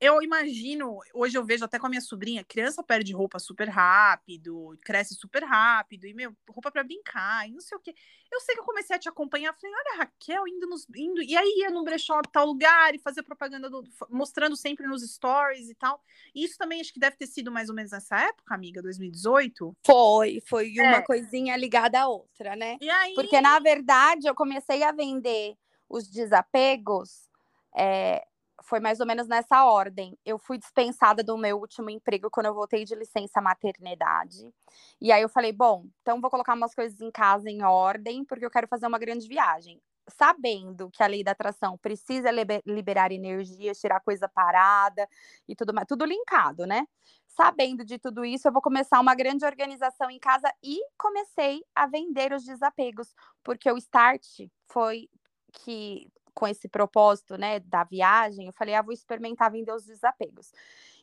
eu 0.00 0.22
imagino, 0.22 0.98
hoje 1.12 1.36
eu 1.36 1.44
vejo 1.44 1.64
até 1.64 1.78
com 1.78 1.86
a 1.86 1.90
minha 1.90 2.00
sobrinha, 2.00 2.42
criança 2.42 2.82
perde 2.82 3.12
roupa 3.12 3.38
super 3.38 3.68
rápido, 3.68 4.74
cresce 4.82 5.14
super 5.14 5.44
rápido, 5.44 6.06
e, 6.06 6.14
meu, 6.14 6.34
roupa 6.48 6.70
para 6.70 6.82
brincar, 6.82 7.46
e 7.46 7.52
não 7.52 7.60
sei 7.60 7.76
o 7.76 7.80
quê. 7.80 7.94
Eu 8.32 8.40
sei 8.40 8.54
que 8.54 8.62
eu 8.62 8.64
comecei 8.64 8.96
a 8.96 8.98
te 8.98 9.10
acompanhar, 9.10 9.52
falei, 9.52 9.76
olha, 9.76 9.98
Raquel 9.98 10.48
indo 10.48 10.66
nos. 10.66 10.86
Indo, 10.96 11.22
e 11.22 11.36
aí 11.36 11.54
ia 11.58 11.70
no 11.70 11.84
brechó 11.84 12.18
tal 12.32 12.46
lugar 12.46 12.94
e 12.94 12.98
fazer 12.98 13.22
propaganda, 13.22 13.68
do, 13.68 13.84
mostrando 14.08 14.56
sempre 14.56 14.86
nos 14.86 15.02
stories 15.02 15.68
e 15.68 15.74
tal. 15.74 16.02
E 16.34 16.44
isso 16.44 16.56
também 16.56 16.80
acho 16.80 16.94
que 16.94 17.00
deve 17.00 17.16
ter 17.16 17.26
sido 17.26 17.52
mais 17.52 17.68
ou 17.68 17.74
menos 17.74 17.92
nessa 17.92 18.18
época, 18.20 18.54
amiga, 18.54 18.80
2018? 18.80 19.76
Foi, 19.84 20.40
foi 20.46 20.72
uma 20.78 20.96
é. 20.96 21.02
coisinha 21.02 21.56
ligada 21.58 22.00
à 22.00 22.08
outra, 22.08 22.56
né? 22.56 22.78
E 22.80 22.88
aí... 22.88 23.12
Porque, 23.14 23.38
na 23.38 23.58
verdade, 23.58 24.26
eu 24.26 24.34
comecei 24.34 24.82
a 24.82 24.92
vender 24.92 25.56
os 25.90 26.08
desapegos. 26.08 27.28
É, 27.76 28.24
foi 28.62 28.81
mais 28.81 29.01
ou 29.01 29.07
menos 29.07 29.27
nessa 29.27 29.64
ordem. 29.64 30.16
Eu 30.25 30.38
fui 30.38 30.59
dispensada 30.59 31.23
do 31.23 31.37
meu 31.37 31.59
último 31.59 31.90
emprego 31.90 32.31
quando 32.31 32.46
eu 32.46 32.55
voltei 32.55 32.85
de 32.85 32.94
licença 32.94 33.40
maternidade. 33.40 34.53
E 35.01 35.12
aí 35.12 35.23
eu 35.23 35.29
falei, 35.29 35.53
bom, 35.53 35.87
então 36.03 36.20
vou 36.20 36.31
colocar 36.31 36.55
umas 36.55 36.75
coisas 36.75 37.01
em 37.01 37.11
casa 37.11 37.49
em 37.51 37.62
ordem, 37.62 38.25
porque 38.25 38.44
eu 38.44 38.51
quero 38.51 38.68
fazer 38.68 38.87
uma 38.87 38.99
grande 38.99 39.27
viagem. 39.29 39.81
Sabendo 40.09 40.90
que 40.90 41.03
a 41.03 41.07
lei 41.07 41.23
da 41.23 41.31
atração 41.33 41.79
precisa 41.79 42.31
liberar 42.66 43.12
energia, 43.12 43.73
tirar 43.73 44.01
coisa 44.01 44.29
parada 44.29 45.07
e 45.49 45.55
tudo 45.55 45.73
mais, 45.73 45.87
tudo 45.87 46.05
linkado, 46.05 46.66
né? 46.66 46.85
Sabendo 47.29 47.85
de 47.85 47.99
tudo 47.99 48.25
isso, 48.25 48.49
eu 48.49 48.53
vou 48.53 48.61
começar 48.61 48.99
uma 48.99 49.14
grande 49.14 49.44
organização 49.44 50.11
em 50.11 50.18
casa 50.18 50.53
e 50.64 50.81
comecei 50.99 51.62
a 51.75 51.87
vender 51.87 52.33
os 52.33 52.44
desapegos, 52.44 53.14
porque 53.44 53.70
o 53.70 53.77
start 53.77 54.25
foi 54.68 55.09
que 55.53 56.09
com 56.40 56.48
esse 56.48 56.70
propósito, 56.70 57.37
né, 57.37 57.61
da 57.61 57.85
viagem, 57.85 58.46
eu 58.46 58.53
falei, 58.55 58.74
ah, 58.74 58.81
vou 58.81 58.94
experimentar 58.94 59.53
vender 59.53 59.74
os 59.74 59.85
desapegos. 59.85 60.50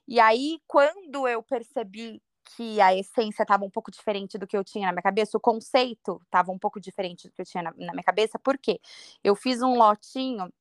E 0.08 0.20
aí, 0.20 0.60
quando 0.66 1.28
eu 1.28 1.44
percebi 1.44 2.20
que 2.56 2.82
a 2.82 2.96
essência 2.96 3.44
estava 3.44 3.64
um 3.64 3.70
pouco 3.70 3.92
diferente 3.92 4.36
do 4.36 4.48
que 4.48 4.58
eu 4.58 4.64
tinha 4.64 4.88
na 4.88 4.94
minha 4.94 5.04
cabeça, 5.04 5.38
o 5.38 5.40
conceito 5.40 6.20
estava 6.26 6.52
um 6.52 6.58
pouco 6.58 6.80
diferente 6.80 7.28
do 7.28 7.34
que 7.36 7.42
eu 7.42 7.46
tinha 7.46 7.62
na, 7.62 7.72
na 7.78 7.94
minha 7.94 8.04
cabeça, 8.04 8.40
por 8.40 8.58
quê? 8.58 8.80
Eu 9.24 9.36
fiz 9.36 9.62
um 9.62 9.76
lotinho 9.76 10.52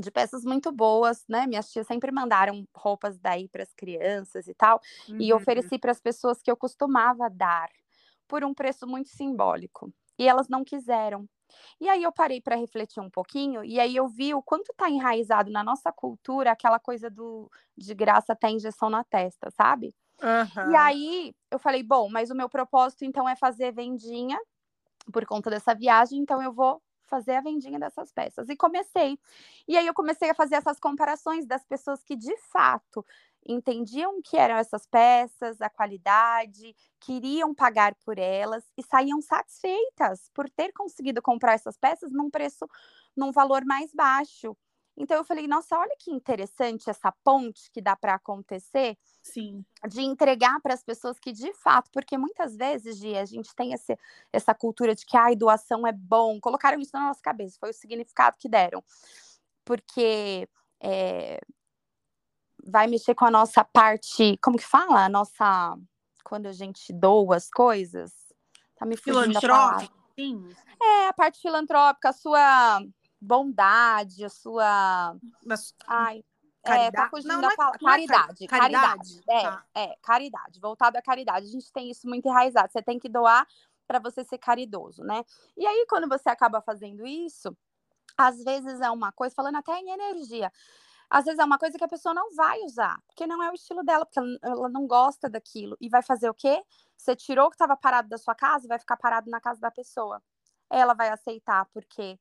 de 0.00 0.10
peças 0.10 0.42
muito 0.42 0.72
boas, 0.72 1.22
né? 1.28 1.46
Minhas 1.46 1.70
tias 1.70 1.86
sempre 1.86 2.10
mandaram 2.10 2.66
roupas 2.74 3.18
daí 3.18 3.46
para 3.46 3.62
as 3.62 3.74
crianças 3.74 4.48
e 4.48 4.54
tal, 4.54 4.80
uhum. 5.06 5.20
e 5.20 5.34
ofereci 5.34 5.78
para 5.78 5.92
as 5.92 6.00
pessoas 6.00 6.40
que 6.40 6.50
eu 6.50 6.56
costumava 6.56 7.28
dar 7.28 7.68
por 8.26 8.42
um 8.42 8.54
preço 8.54 8.86
muito 8.86 9.10
simbólico. 9.10 9.92
E 10.18 10.26
elas 10.26 10.48
não 10.48 10.64
quiseram. 10.64 11.28
E 11.80 11.88
aí 11.88 12.02
eu 12.02 12.12
parei 12.12 12.40
para 12.40 12.56
refletir 12.56 13.00
um 13.00 13.10
pouquinho 13.10 13.64
e 13.64 13.78
aí 13.80 13.94
eu 13.96 14.08
vi 14.08 14.34
o 14.34 14.42
quanto 14.42 14.72
está 14.72 14.88
enraizado 14.88 15.50
na 15.50 15.62
nossa 15.62 15.92
cultura 15.92 16.52
aquela 16.52 16.78
coisa 16.78 17.10
do 17.10 17.50
de 17.76 17.94
graça 17.94 18.32
até 18.32 18.50
injeção 18.50 18.88
na 18.88 19.04
testa, 19.04 19.50
sabe? 19.50 19.94
Uhum. 20.22 20.70
E 20.70 20.76
aí 20.76 21.34
eu 21.50 21.58
falei, 21.58 21.82
bom, 21.82 22.08
mas 22.08 22.30
o 22.30 22.34
meu 22.34 22.48
propósito 22.48 23.04
então 23.04 23.28
é 23.28 23.36
fazer 23.36 23.72
vendinha 23.72 24.38
por 25.12 25.24
conta 25.26 25.50
dessa 25.50 25.74
viagem, 25.74 26.20
então 26.20 26.42
eu 26.42 26.52
vou 26.52 26.80
fazer 27.06 27.36
a 27.36 27.40
vendinha 27.40 27.78
dessas 27.78 28.10
peças. 28.12 28.48
E 28.48 28.56
comecei. 28.56 29.18
E 29.68 29.76
aí 29.76 29.86
eu 29.86 29.94
comecei 29.94 30.30
a 30.30 30.34
fazer 30.34 30.56
essas 30.56 30.80
comparações 30.80 31.46
das 31.46 31.64
pessoas 31.64 32.02
que 32.02 32.16
de 32.16 32.36
fato 32.38 33.04
entendiam 33.46 34.20
que 34.22 34.36
eram 34.36 34.56
essas 34.56 34.86
peças, 34.86 35.60
a 35.60 35.68
qualidade, 35.68 36.74
queriam 37.00 37.54
pagar 37.54 37.94
por 37.96 38.18
elas 38.18 38.64
e 38.76 38.82
saíam 38.82 39.20
satisfeitas 39.20 40.30
por 40.34 40.48
ter 40.50 40.72
conseguido 40.72 41.20
comprar 41.20 41.54
essas 41.54 41.76
peças 41.76 42.12
num 42.12 42.30
preço, 42.30 42.66
num 43.16 43.32
valor 43.32 43.64
mais 43.64 43.92
baixo. 43.92 44.56
Então 44.96 45.16
eu 45.16 45.24
falei, 45.24 45.48
nossa, 45.48 45.76
olha 45.76 45.94
que 45.98 46.10
interessante 46.10 46.88
essa 46.88 47.12
ponte 47.24 47.70
que 47.72 47.80
dá 47.80 47.96
para 47.96 48.14
acontecer. 48.14 48.96
Sim. 49.22 49.64
De 49.88 50.00
entregar 50.02 50.60
para 50.60 50.72
as 50.72 50.84
pessoas 50.84 51.18
que 51.18 51.32
de 51.32 51.52
fato, 51.54 51.90
porque 51.92 52.16
muitas 52.16 52.56
vezes, 52.56 52.98
Gia, 52.98 53.20
a 53.20 53.24
gente 53.24 53.54
tem 53.56 53.72
esse, 53.72 53.98
essa 54.32 54.54
cultura 54.54 54.94
de 54.94 55.04
que 55.04 55.16
a 55.16 55.34
doação 55.34 55.86
é 55.86 55.92
bom. 55.92 56.38
Colocaram 56.40 56.80
isso 56.80 56.92
na 56.94 57.08
nossa 57.08 57.20
cabeça, 57.20 57.56
foi 57.58 57.70
o 57.70 57.74
significado 57.74 58.36
que 58.38 58.48
deram. 58.48 58.84
Porque 59.64 60.48
é, 60.80 61.40
vai 62.66 62.86
mexer 62.86 63.14
com 63.14 63.24
a 63.24 63.30
nossa 63.30 63.64
parte, 63.64 64.38
como 64.42 64.56
que 64.56 64.66
fala? 64.66 65.04
A 65.04 65.08
nossa 65.08 65.76
quando 66.24 66.46
a 66.46 66.52
gente 66.52 66.92
doa 66.92 67.36
as 67.36 67.48
coisas. 67.50 68.12
Tá 68.76 68.86
me 68.86 68.96
fugindo 68.96 69.38
a 69.52 69.78
Sim. 70.18 70.48
É, 70.80 71.08
a 71.08 71.12
parte 71.12 71.40
filantrópica, 71.40 72.08
a 72.08 72.12
sua 72.12 72.80
bondade, 73.20 74.24
a 74.24 74.28
sua 74.28 75.16
Mas... 75.44 75.74
Ai, 75.86 76.24
Caridade. 76.64 76.88
É, 76.88 76.90
tá 76.90 77.08
fugindo 77.10 77.40
não, 77.40 77.50
é. 77.50 77.56
Caridade, 77.56 78.46
caridade. 78.46 78.46
caridade. 78.48 79.20
É, 79.28 79.42
tá. 79.42 79.64
é, 79.74 79.96
caridade. 80.02 80.60
Voltado 80.60 80.96
à 80.96 81.02
caridade. 81.02 81.46
A 81.46 81.50
gente 81.50 81.70
tem 81.70 81.90
isso 81.90 82.08
muito 82.08 82.26
enraizado. 82.26 82.72
Você 82.72 82.82
tem 82.82 82.98
que 82.98 83.08
doar 83.08 83.46
para 83.86 83.98
você 83.98 84.24
ser 84.24 84.38
caridoso, 84.38 85.04
né? 85.04 85.22
E 85.58 85.66
aí, 85.66 85.86
quando 85.88 86.08
você 86.08 86.30
acaba 86.30 86.62
fazendo 86.62 87.06
isso, 87.06 87.54
às 88.16 88.42
vezes 88.42 88.80
é 88.80 88.90
uma 88.90 89.12
coisa, 89.12 89.34
falando 89.34 89.56
até 89.56 89.78
em 89.78 89.90
energia 89.90 90.50
às 91.14 91.24
vezes 91.24 91.38
é 91.38 91.44
uma 91.44 91.58
coisa 91.58 91.78
que 91.78 91.84
a 91.84 91.88
pessoa 91.88 92.12
não 92.12 92.34
vai 92.34 92.58
usar, 92.62 93.00
porque 93.06 93.24
não 93.24 93.40
é 93.40 93.48
o 93.48 93.54
estilo 93.54 93.84
dela, 93.84 94.04
porque 94.04 94.18
ela 94.42 94.68
não 94.68 94.84
gosta 94.84 95.30
daquilo. 95.30 95.76
E 95.80 95.88
vai 95.88 96.02
fazer 96.02 96.28
o 96.28 96.34
quê? 96.34 96.60
Você 96.96 97.14
tirou 97.14 97.46
o 97.46 97.50
que 97.50 97.54
estava 97.54 97.76
parado 97.76 98.08
da 98.08 98.18
sua 98.18 98.34
casa 98.34 98.66
e 98.66 98.68
vai 98.68 98.80
ficar 98.80 98.96
parado 98.96 99.30
na 99.30 99.40
casa 99.40 99.60
da 99.60 99.70
pessoa. 99.70 100.20
Ela 100.68 100.92
vai 100.92 101.10
aceitar, 101.10 101.66
porque, 101.66 102.18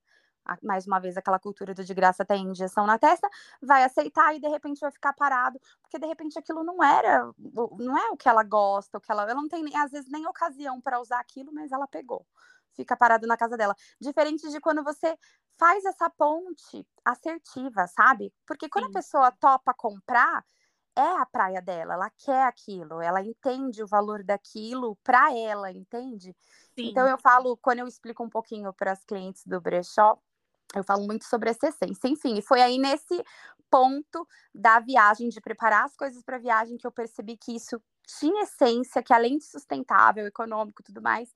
mais 0.61 0.85
uma 0.85 0.99
vez, 0.99 1.17
aquela 1.17 1.39
cultura 1.39 1.73
do 1.73 1.83
de 1.83 1.91
graça 1.91 2.23
tem 2.23 2.45
injeção 2.45 2.85
na 2.85 2.99
testa, 2.99 3.27
vai 3.59 3.83
aceitar 3.83 4.35
e 4.35 4.39
de 4.39 4.47
repente 4.47 4.79
vai 4.79 4.91
ficar 4.91 5.13
parado, 5.13 5.59
porque 5.81 5.97
de 5.97 6.05
repente 6.05 6.37
aquilo 6.37 6.63
não 6.63 6.83
era, 6.83 7.31
não 7.79 7.97
é 7.97 8.11
o 8.11 8.17
que 8.17 8.29
ela 8.29 8.43
gosta, 8.43 8.99
o 8.99 9.01
que 9.01 9.11
ela, 9.11 9.23
ela 9.23 9.33
não 9.33 9.47
tem, 9.47 9.75
às 9.75 9.89
vezes, 9.89 10.07
nem 10.11 10.27
ocasião 10.27 10.79
para 10.79 10.99
usar 11.01 11.19
aquilo, 11.19 11.51
mas 11.51 11.71
ela 11.71 11.87
pegou 11.87 12.27
fica 12.75 12.95
parado 12.97 13.27
na 13.27 13.37
casa 13.37 13.57
dela. 13.57 13.75
Diferente 13.99 14.49
de 14.49 14.59
quando 14.59 14.83
você 14.83 15.17
faz 15.57 15.85
essa 15.85 16.09
ponte 16.09 16.85
assertiva, 17.05 17.87
sabe? 17.87 18.33
Porque 18.45 18.69
quando 18.69 18.85
Sim. 18.85 18.91
a 18.91 18.93
pessoa 18.93 19.31
topa 19.31 19.73
comprar, 19.73 20.43
é 20.95 21.21
a 21.21 21.25
praia 21.25 21.61
dela, 21.61 21.95
ela 21.95 22.09
quer 22.19 22.43
aquilo, 22.43 23.01
ela 23.01 23.21
entende 23.21 23.81
o 23.83 23.87
valor 23.87 24.23
daquilo 24.23 24.95
para 25.03 25.35
ela, 25.35 25.71
entende? 25.71 26.35
Sim. 26.75 26.89
Então 26.89 27.07
eu 27.07 27.17
falo, 27.17 27.57
quando 27.57 27.79
eu 27.79 27.87
explico 27.87 28.23
um 28.23 28.29
pouquinho 28.29 28.71
para 28.73 28.91
as 28.91 29.03
clientes 29.03 29.43
do 29.45 29.59
brechó, 29.59 30.19
eu 30.75 30.83
falo 30.83 31.05
muito 31.05 31.25
sobre 31.25 31.49
essa 31.49 31.67
essência. 31.67 32.07
Enfim, 32.07 32.41
foi 32.41 32.61
aí 32.61 32.77
nesse 32.77 33.23
ponto 33.69 34.27
da 34.53 34.79
viagem, 34.79 35.29
de 35.29 35.41
preparar 35.41 35.85
as 35.85 35.95
coisas 35.95 36.23
para 36.23 36.37
a 36.37 36.39
viagem, 36.39 36.77
que 36.77 36.85
eu 36.85 36.91
percebi 36.91 37.37
que 37.37 37.55
isso 37.55 37.81
tinha 38.19 38.43
essência, 38.43 39.01
que 39.01 39.13
além 39.13 39.37
de 39.37 39.45
sustentável, 39.45 40.27
econômico 40.27 40.81
e 40.81 40.85
tudo 40.85 41.01
mais, 41.01 41.33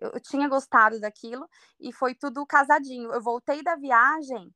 eu 0.00 0.20
tinha 0.20 0.48
gostado 0.48 1.00
daquilo 1.00 1.48
e 1.78 1.92
foi 1.92 2.14
tudo 2.14 2.46
casadinho. 2.46 3.12
Eu 3.12 3.20
voltei 3.22 3.62
da 3.62 3.76
viagem 3.76 4.52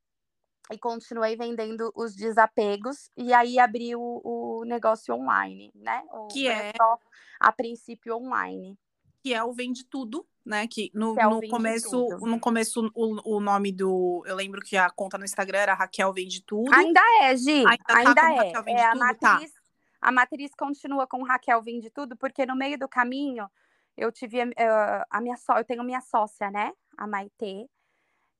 e 0.71 0.77
continuei 0.77 1.35
vendendo 1.35 1.91
os 1.95 2.15
desapegos 2.15 3.09
e 3.15 3.33
aí 3.33 3.59
abri 3.59 3.95
o, 3.95 4.21
o 4.23 4.63
negócio 4.65 5.13
online, 5.13 5.71
né? 5.75 6.03
O 6.11 6.27
que 6.27 6.47
é 6.47 6.71
só 6.75 6.99
a 7.39 7.51
princípio 7.51 8.15
online. 8.15 8.77
Que 9.23 9.33
é 9.33 9.43
o 9.43 9.53
vende 9.53 9.83
tudo 9.85 10.25
né? 10.45 10.67
Que 10.67 10.91
no, 10.93 11.15
que 11.15 11.21
é 11.21 11.27
no 11.27 11.47
começo, 11.47 12.07
no 12.21 12.39
começo 12.39 12.91
o, 12.93 13.37
o 13.37 13.39
nome 13.39 13.71
do. 13.71 14.23
Eu 14.27 14.35
lembro 14.35 14.61
que 14.61 14.77
a 14.77 14.89
conta 14.89 15.17
no 15.17 15.25
Instagram 15.25 15.57
era 15.57 15.73
Raquel 15.73 16.13
Vende 16.13 16.43
Tudo. 16.43 16.73
Ainda 16.73 17.01
é, 17.21 17.35
Gi. 17.35 17.65
Ainda, 17.65 17.77
tá 17.77 17.97
ainda 17.97 18.13
tá 18.13 18.31
é. 18.31 18.71
é 18.71 18.85
a 18.85 18.91
tudo? 18.91 18.99
matriz, 18.99 19.51
tá. 19.51 19.61
a 20.01 20.11
matriz 20.11 20.51
continua 20.55 21.07
com 21.07 21.23
Raquel 21.23 21.61
Vende 21.63 21.89
Tudo, 21.89 22.15
porque 22.15 22.45
no 22.45 22.55
meio 22.55 22.77
do 22.77 22.87
caminho 22.87 23.49
eu 23.97 24.11
tive 24.11 24.43
uh, 24.43 25.05
a 25.09 25.21
minha 25.21 25.37
só, 25.37 25.57
eu 25.57 25.65
tenho 25.65 25.83
minha 25.83 26.01
sócia, 26.01 26.49
né? 26.51 26.71
A 26.97 27.07
Maitê. 27.07 27.67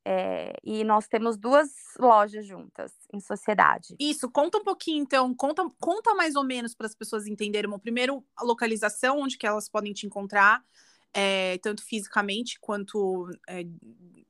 É, 0.07 0.53
e 0.63 0.83
nós 0.83 1.07
temos 1.07 1.35
duas 1.35 1.71
lojas 1.97 2.45
juntas 2.45 2.93
em 3.11 3.19
sociedade. 3.19 3.95
Isso, 3.99 4.29
conta 4.29 4.59
um 4.59 4.63
pouquinho, 4.63 5.01
então, 5.01 5.33
conta, 5.33 5.67
conta 5.79 6.13
mais 6.13 6.35
ou 6.35 6.43
menos 6.43 6.75
para 6.75 6.85
as 6.85 6.93
pessoas 6.93 7.25
entenderem. 7.25 7.71
Primeiro, 7.79 8.23
a 8.35 8.43
localização, 8.43 9.21
onde 9.21 9.35
que 9.35 9.47
elas 9.47 9.67
podem 9.67 9.93
te 9.93 10.05
encontrar, 10.05 10.63
é, 11.15 11.57
tanto 11.59 11.81
fisicamente 11.81 12.59
quanto 12.59 13.29
é, 13.47 13.65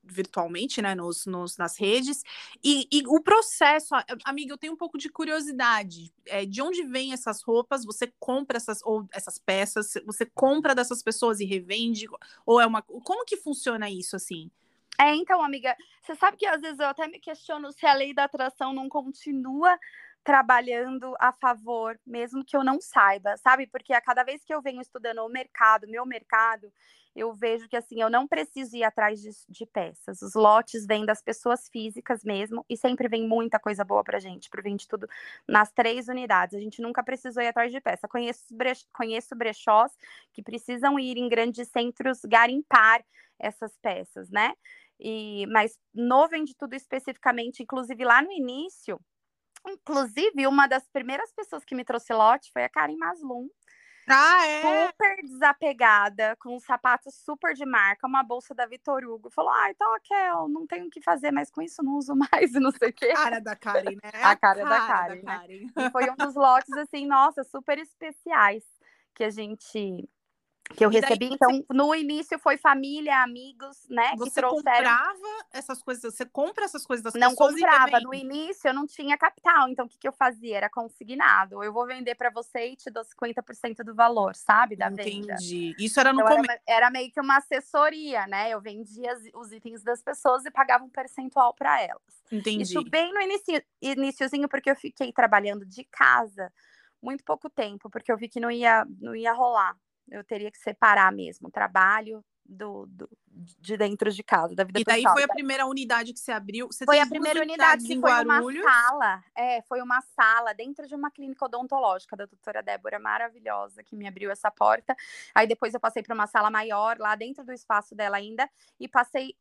virtualmente, 0.03 0.83
né, 0.83 0.93
nos, 0.93 1.25
nos, 1.25 1.57
nas 1.57 1.79
redes. 1.79 2.23
E, 2.63 2.87
e, 2.91 3.01
o 3.07 3.19
processo, 3.19 3.95
amiga, 4.23 4.53
eu 4.53 4.57
tenho 4.57 4.73
um 4.73 4.77
pouco 4.77 4.95
de 4.95 5.09
curiosidade. 5.09 6.13
É, 6.27 6.45
de 6.45 6.61
onde 6.61 6.83
vêm 6.83 7.11
essas 7.11 7.41
roupas? 7.41 7.83
Você 7.83 8.13
compra 8.19 8.57
essas, 8.57 8.81
ou 8.83 9.07
essas 9.11 9.39
peças? 9.39 9.93
Você 10.05 10.27
compra 10.27 10.75
dessas 10.75 11.01
pessoas 11.01 11.39
e 11.39 11.45
revende? 11.45 12.07
Ou 12.45 12.61
é 12.61 12.67
uma. 12.67 12.83
Como 12.83 13.25
que 13.25 13.37
funciona 13.37 13.89
isso 13.89 14.15
assim? 14.15 14.51
É, 14.97 15.13
então, 15.13 15.43
amiga, 15.43 15.75
você 16.01 16.15
sabe 16.15 16.37
que 16.37 16.45
às 16.45 16.61
vezes 16.61 16.79
eu 16.79 16.85
até 16.85 17.07
me 17.07 17.19
questiono 17.19 17.71
se 17.71 17.85
a 17.85 17.93
lei 17.93 18.13
da 18.13 18.25
atração 18.25 18.73
não 18.73 18.87
continua 18.87 19.77
trabalhando 20.25 21.15
a 21.19 21.31
favor, 21.31 21.99
mesmo 22.05 22.43
que 22.43 22.57
eu 22.57 22.63
não 22.63 22.81
saiba, 22.81 23.37
sabe? 23.37 23.67
Porque 23.67 23.93
a 23.93 24.01
cada 24.01 24.23
vez 24.23 24.43
que 24.43 24.51
eu 24.51 24.59
venho 24.59 24.81
estudando 24.81 25.19
o 25.19 25.29
mercado, 25.29 25.87
meu 25.87 26.03
mercado, 26.03 26.73
eu 27.15 27.31
vejo 27.31 27.69
que 27.69 27.77
assim, 27.77 28.01
eu 28.01 28.09
não 28.09 28.27
preciso 28.27 28.75
ir 28.75 28.83
atrás 28.83 29.21
de, 29.21 29.29
de, 29.47 29.65
peças. 29.67 30.23
Os 30.23 30.33
lotes 30.33 30.87
vêm 30.87 31.05
das 31.05 31.21
pessoas 31.21 31.69
físicas 31.69 32.23
mesmo, 32.23 32.65
e 32.67 32.75
sempre 32.75 33.07
vem 33.07 33.27
muita 33.27 33.59
coisa 33.59 33.85
boa 33.85 34.03
pra 34.03 34.17
gente, 34.17 34.49
pro 34.49 34.63
Vende 34.63 34.87
Tudo 34.87 35.07
nas 35.47 35.71
três 35.71 36.07
unidades. 36.07 36.55
A 36.55 36.59
gente 36.59 36.81
nunca 36.81 37.03
precisou 37.03 37.43
ir 37.43 37.47
atrás 37.47 37.71
de 37.71 37.79
peça. 37.79 38.07
Conheço, 38.07 38.43
brech, 38.51 38.83
conheço 38.91 39.35
brechós 39.35 39.91
que 40.33 40.41
precisam 40.41 40.99
ir 40.99 41.17
em 41.17 41.29
grandes 41.29 41.67
centros 41.69 42.21
garimpar 42.25 43.05
essas 43.37 43.77
peças, 43.77 44.31
né? 44.31 44.55
E, 44.99 45.45
mas 45.51 45.77
no 45.93 46.27
Vende 46.27 46.55
Tudo 46.55 46.73
especificamente, 46.73 47.61
inclusive 47.61 48.03
lá 48.03 48.23
no 48.23 48.31
início, 48.31 48.99
inclusive 49.67 50.47
uma 50.47 50.67
das 50.67 50.87
primeiras 50.87 51.31
pessoas 51.33 51.63
que 51.63 51.75
me 51.75 51.83
trouxe 51.85 52.13
lote 52.13 52.51
foi 52.51 52.63
a 52.63 52.69
Karen 52.69 52.97
Maslum. 52.97 53.49
Ah, 54.07 54.45
é? 54.45 54.61
Super 54.61 55.15
desapegada, 55.23 56.35
com 56.39 56.55
um 56.55 56.59
sapato 56.59 57.09
super 57.09 57.55
de 57.55 57.65
marca, 57.65 58.05
uma 58.05 58.21
bolsa 58.21 58.53
da 58.53 58.65
Vitor 58.67 59.03
Hugo. 59.03 59.31
Falou: 59.31 59.51
Ah, 59.51 59.71
então, 59.71 59.91
Raquel, 59.93 60.47
não 60.47 60.67
tenho 60.67 60.85
o 60.85 60.89
que 60.91 61.01
fazer 61.01 61.31
mais 61.31 61.49
com 61.49 61.61
isso, 61.61 61.81
não 61.81 61.95
uso 61.97 62.13
mais, 62.31 62.51
não 62.53 62.71
sei 62.71 62.89
o 62.89 62.93
quê. 62.93 63.07
A 63.07 63.15
cara 63.15 63.39
da 63.39 63.55
Karen, 63.55 63.95
né? 63.95 64.11
a, 64.13 64.31
a 64.31 64.35
cara, 64.35 64.63
cara, 64.63 64.69
da 64.69 64.87
Karen. 64.87 65.21
Da 65.21 65.39
Karen. 65.39 65.65
Né? 65.75 65.87
E 65.87 65.89
foi 65.89 66.09
um 66.09 66.15
dos 66.15 66.35
lotes, 66.35 66.73
assim, 66.77 67.07
nossa, 67.07 67.43
super 67.43 67.79
especiais 67.79 68.63
que 69.15 69.23
a 69.23 69.29
gente 69.29 70.07
que 70.73 70.83
eu 70.83 70.89
recebi. 70.89 71.27
Então, 71.31 71.49
você... 71.49 71.65
no 71.69 71.93
início 71.93 72.39
foi 72.39 72.57
família, 72.57 73.21
amigos, 73.21 73.87
né? 73.89 74.13
Você 74.17 74.29
que 74.29 74.35
trouxeram... 74.35 74.57
comprava 74.57 75.45
essas 75.51 75.81
coisas, 75.81 76.13
você 76.13 76.25
compra 76.25 76.65
essas 76.65 76.85
coisas 76.85 77.03
das 77.03 77.13
não 77.13 77.29
pessoas? 77.29 77.53
Não 77.53 77.59
comprava. 77.59 77.99
No 78.01 78.13
início 78.13 78.67
eu 78.67 78.73
não 78.73 78.87
tinha 78.87 79.17
capital, 79.17 79.69
então 79.69 79.85
o 79.85 79.89
que, 79.89 79.97
que 79.97 80.07
eu 80.07 80.11
fazia? 80.11 80.57
Era 80.57 80.69
consignado. 80.69 81.63
Eu 81.63 81.71
vou 81.71 81.85
vender 81.85 82.15
para 82.15 82.29
você 82.29 82.71
e 82.71 82.75
te 82.75 82.89
dou 82.89 83.03
50% 83.03 83.83
do 83.83 83.93
valor, 83.93 84.35
sabe? 84.35 84.75
Da 84.75 84.87
Entendi. 84.87 85.11
venda. 85.11 85.33
Entendi. 85.33 85.75
Isso 85.79 85.99
era 85.99 86.11
no 86.11 86.21
então, 86.21 86.37
começo. 86.37 86.59
Era, 86.67 86.77
era, 86.77 86.89
meio 86.89 87.11
que 87.11 87.21
uma 87.21 87.37
assessoria, 87.37 88.25
né? 88.27 88.49
Eu 88.49 88.59
vendia 88.59 89.15
os 89.35 89.51
itens 89.51 89.83
das 89.83 90.01
pessoas 90.01 90.45
e 90.45 90.51
pagava 90.51 90.83
um 90.83 90.89
percentual 90.89 91.53
para 91.53 91.81
elas. 91.81 92.01
Entendi. 92.31 92.63
Isso 92.63 92.83
bem 92.89 93.13
no 93.13 93.21
inicio, 93.21 93.61
iniciozinho, 93.81 94.49
porque 94.49 94.71
eu 94.71 94.75
fiquei 94.75 95.13
trabalhando 95.13 95.65
de 95.65 95.83
casa 95.85 96.51
muito 97.01 97.23
pouco 97.23 97.49
tempo, 97.49 97.87
porque 97.89 98.11
eu 98.11 98.17
vi 98.17 98.27
que 98.27 98.39
não 98.39 98.49
ia, 98.49 98.83
não 98.99 99.15
ia 99.15 99.31
rolar 99.31 99.77
eu 100.09 100.23
teria 100.23 100.51
que 100.51 100.57
separar 100.57 101.11
mesmo 101.11 101.47
o 101.47 101.51
trabalho 101.51 102.23
do, 102.47 102.85
do, 102.85 103.09
de 103.59 103.75
dentro 103.75 104.11
de 104.11 104.23
casa, 104.23 104.55
da 104.55 104.63
vida 104.63 104.79
E 104.79 104.83
daí 104.83 104.97
pessoal. 104.97 105.15
foi 105.15 105.23
a 105.23 105.27
primeira 105.27 105.65
unidade 105.65 106.13
que 106.13 106.19
você 106.19 106.31
abriu? 106.31 106.67
Você 106.67 106.85
foi 106.85 106.99
a 106.99 107.07
primeira 107.07 107.41
unidade 107.41 107.85
que 107.85 107.99
foi 107.99 108.11
Guarulhos? 108.11 108.63
uma 108.63 108.71
sala. 108.71 109.23
É, 109.35 109.61
foi 109.63 109.81
uma 109.81 110.01
sala 110.01 110.53
dentro 110.53 110.87
de 110.87 110.93
uma 110.95 111.09
clínica 111.09 111.45
odontológica 111.45 112.15
da 112.15 112.25
doutora 112.25 112.61
Débora, 112.61 112.99
maravilhosa, 112.99 113.83
que 113.83 113.95
me 113.95 114.07
abriu 114.07 114.29
essa 114.29 114.51
porta. 114.51 114.95
Aí 115.33 115.47
depois 115.47 115.73
eu 115.73 115.79
passei 115.79 116.03
para 116.03 116.13
uma 116.13 116.27
sala 116.27 116.51
maior, 116.51 116.97
lá 116.99 117.15
dentro 117.15 117.43
do 117.43 117.51
espaço 117.51 117.95
dela 117.95 118.17
ainda, 118.17 118.49
e 118.79 118.87
passei 118.87 119.35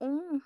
um, 0.00 0.40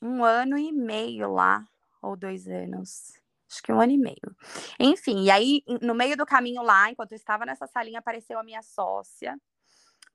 um 0.00 0.24
ano 0.24 0.56
e 0.56 0.72
meio 0.72 1.32
lá, 1.32 1.66
ou 2.00 2.16
dois 2.16 2.48
anos 2.48 3.21
acho 3.52 3.62
que 3.62 3.72
um 3.72 3.80
ano 3.80 3.92
e 3.92 3.98
meio. 3.98 4.36
Enfim, 4.80 5.24
e 5.24 5.30
aí, 5.30 5.62
no 5.82 5.94
meio 5.94 6.16
do 6.16 6.24
caminho 6.24 6.62
lá, 6.62 6.90
enquanto 6.90 7.12
eu 7.12 7.16
estava 7.16 7.44
nessa 7.44 7.66
salinha, 7.66 7.98
apareceu 7.98 8.38
a 8.38 8.42
minha 8.42 8.62
sócia 8.62 9.38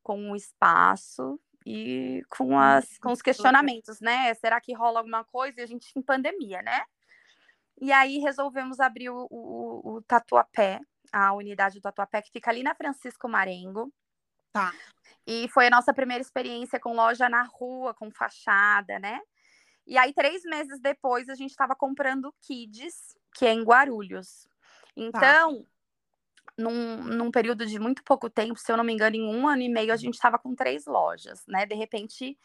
com 0.01 0.19
um 0.19 0.35
espaço 0.35 1.39
e 1.65 2.23
com, 2.29 2.57
as, 2.57 2.97
com 2.97 3.11
os 3.11 3.21
questionamentos, 3.21 3.99
né? 3.99 4.33
Será 4.35 4.59
que 4.59 4.73
rola 4.73 4.99
alguma 4.99 5.23
coisa? 5.23 5.59
E 5.59 5.63
a 5.63 5.67
gente 5.67 5.91
em 5.95 6.01
pandemia, 6.01 6.61
né? 6.61 6.81
E 7.79 7.91
aí 7.91 8.17
resolvemos 8.17 8.79
abrir 8.79 9.09
o, 9.09 9.27
o, 9.29 9.95
o 9.95 10.01
Tatuapé, 10.01 10.79
a 11.11 11.33
unidade 11.33 11.75
do 11.75 11.81
Tatuapé, 11.81 12.21
que 12.21 12.31
fica 12.31 12.49
ali 12.49 12.63
na 12.63 12.73
Francisco 12.73 13.27
Marengo. 13.27 13.93
Tá. 14.51 14.73
E 15.27 15.47
foi 15.49 15.67
a 15.67 15.69
nossa 15.69 15.93
primeira 15.93 16.21
experiência 16.21 16.79
com 16.79 16.95
loja 16.95 17.29
na 17.29 17.43
rua, 17.43 17.93
com 17.93 18.09
fachada, 18.09 18.97
né? 18.97 19.19
E 19.85 19.97
aí, 19.97 20.13
três 20.13 20.43
meses 20.43 20.79
depois, 20.79 21.29
a 21.29 21.35
gente 21.35 21.51
estava 21.51 21.75
comprando 21.75 22.33
Kids, 22.41 23.15
que 23.37 23.45
é 23.45 23.53
em 23.53 23.63
Guarulhos. 23.63 24.45
Tá. 24.45 24.91
Então, 24.95 25.61
tá. 25.61 25.65
num, 26.57 27.03
num 27.03 27.31
período 27.31 27.65
de 27.65 27.79
muito 27.79 28.03
pouco 28.03 28.29
tempo, 28.29 28.59
se 28.59 28.71
eu 28.71 28.77
não 28.77 28.83
me 28.83 28.93
engano, 28.93 29.15
em 29.15 29.23
um 29.23 29.47
ano 29.47 29.61
e 29.61 29.69
meio, 29.69 29.93
a 29.93 29.97
gente 29.97 30.15
estava 30.15 30.39
com 30.39 30.55
três 30.55 30.85
lojas, 30.85 31.45
né? 31.47 31.65
De 31.65 31.75
repente, 31.75 32.37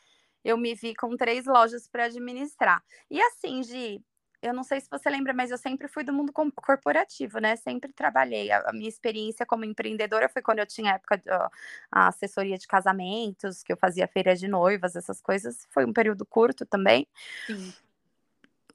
eu 0.45 0.57
me 0.57 0.75
vi 0.75 0.95
com 0.95 1.17
três 1.17 1.47
lojas 1.47 1.89
para 1.89 2.05
administrar. 2.05 2.83
E 3.11 3.21
assim, 3.23 3.63
Gi, 3.63 4.05
eu 4.43 4.53
não 4.53 4.65
sei 4.65 4.81
se 4.81 4.91
você 4.91 5.09
lembra, 5.09 5.33
mas 5.33 5.51
eu 5.51 5.57
sempre 5.57 5.87
fui 5.87 6.03
do 6.03 6.13
mundo 6.13 6.33
corporativo, 6.33 7.39
né? 7.39 7.55
Sempre 7.55 7.93
trabalhei. 7.93 8.51
A, 8.51 8.71
a 8.71 8.73
minha 8.73 8.89
experiência 8.89 9.47
como 9.47 9.65
empreendedora 9.65 10.29
foi 10.29 10.43
quando 10.43 10.59
eu 10.59 10.67
tinha 10.67 10.95
época 10.95 11.17
de, 11.17 11.31
ó, 11.31 11.49
a 11.91 12.09
assessoria 12.09 12.59
de 12.59 12.67
casamentos, 12.67 13.63
que 13.63 13.73
eu 13.73 13.77
fazia 13.77 14.09
feira 14.09 14.35
de 14.35 14.49
noivas, 14.49 14.97
essas 14.97 15.21
coisas. 15.21 15.67
Foi 15.71 15.85
um 15.87 15.93
período 15.93 16.27
curto 16.27 16.67
também. 16.67 17.07
Sim. 17.47 17.73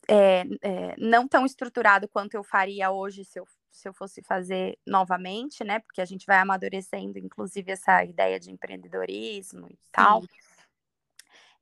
É, 0.10 0.44
é, 0.62 0.96
não 0.98 1.28
tão 1.28 1.46
estruturado 1.46 2.08
quanto 2.08 2.36
eu 2.36 2.44
faria 2.44 2.90
hoje 2.92 3.26
se 3.26 3.40
eu, 3.40 3.46
se 3.70 3.90
eu 3.90 3.94
fosse 3.94 4.22
fazer 4.24 4.78
novamente, 4.88 5.64
né? 5.64 5.80
Porque 5.80 6.02
a 6.02 6.06
gente 6.06 6.26
vai 6.26 6.38
amadurecendo, 6.38 7.20
inclusive, 7.20 7.72
essa 7.72 8.04
ideia 8.04 8.40
de 8.40 8.50
empreendedorismo 8.50 9.68
e 9.70 9.78
tal. 9.92 10.22
Sim. 10.22 10.28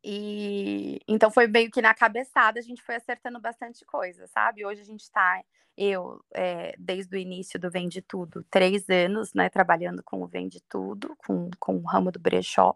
E 0.08 1.00
então 1.08 1.32
foi 1.32 1.48
meio 1.48 1.72
que 1.72 1.82
na 1.82 1.92
cabeçada 1.92 2.60
a 2.60 2.62
gente 2.62 2.84
foi 2.84 2.96
acertando 2.96 3.42
bastante 3.42 3.84
coisa, 3.84 4.28
sabe? 4.28 4.64
Hoje 4.64 4.82
a 4.82 4.86
gente 4.86 5.02
está, 5.02 5.42
eu, 5.76 6.24
é, 6.32 6.76
desde 6.78 7.16
o 7.16 7.20
início 7.20 7.60
do 7.60 7.72
Vende 7.72 8.04
Tudo, 8.04 8.46
três 8.52 8.88
anos, 8.88 9.34
né, 9.34 9.50
trabalhando 9.50 10.04
com 10.04 10.22
o 10.22 10.28
Vende 10.28 10.62
Tudo, 10.70 11.16
com, 11.18 11.50
com 11.60 11.78
o 11.78 11.82
ramo 11.82 12.12
do 12.12 12.20
brechó. 12.20 12.76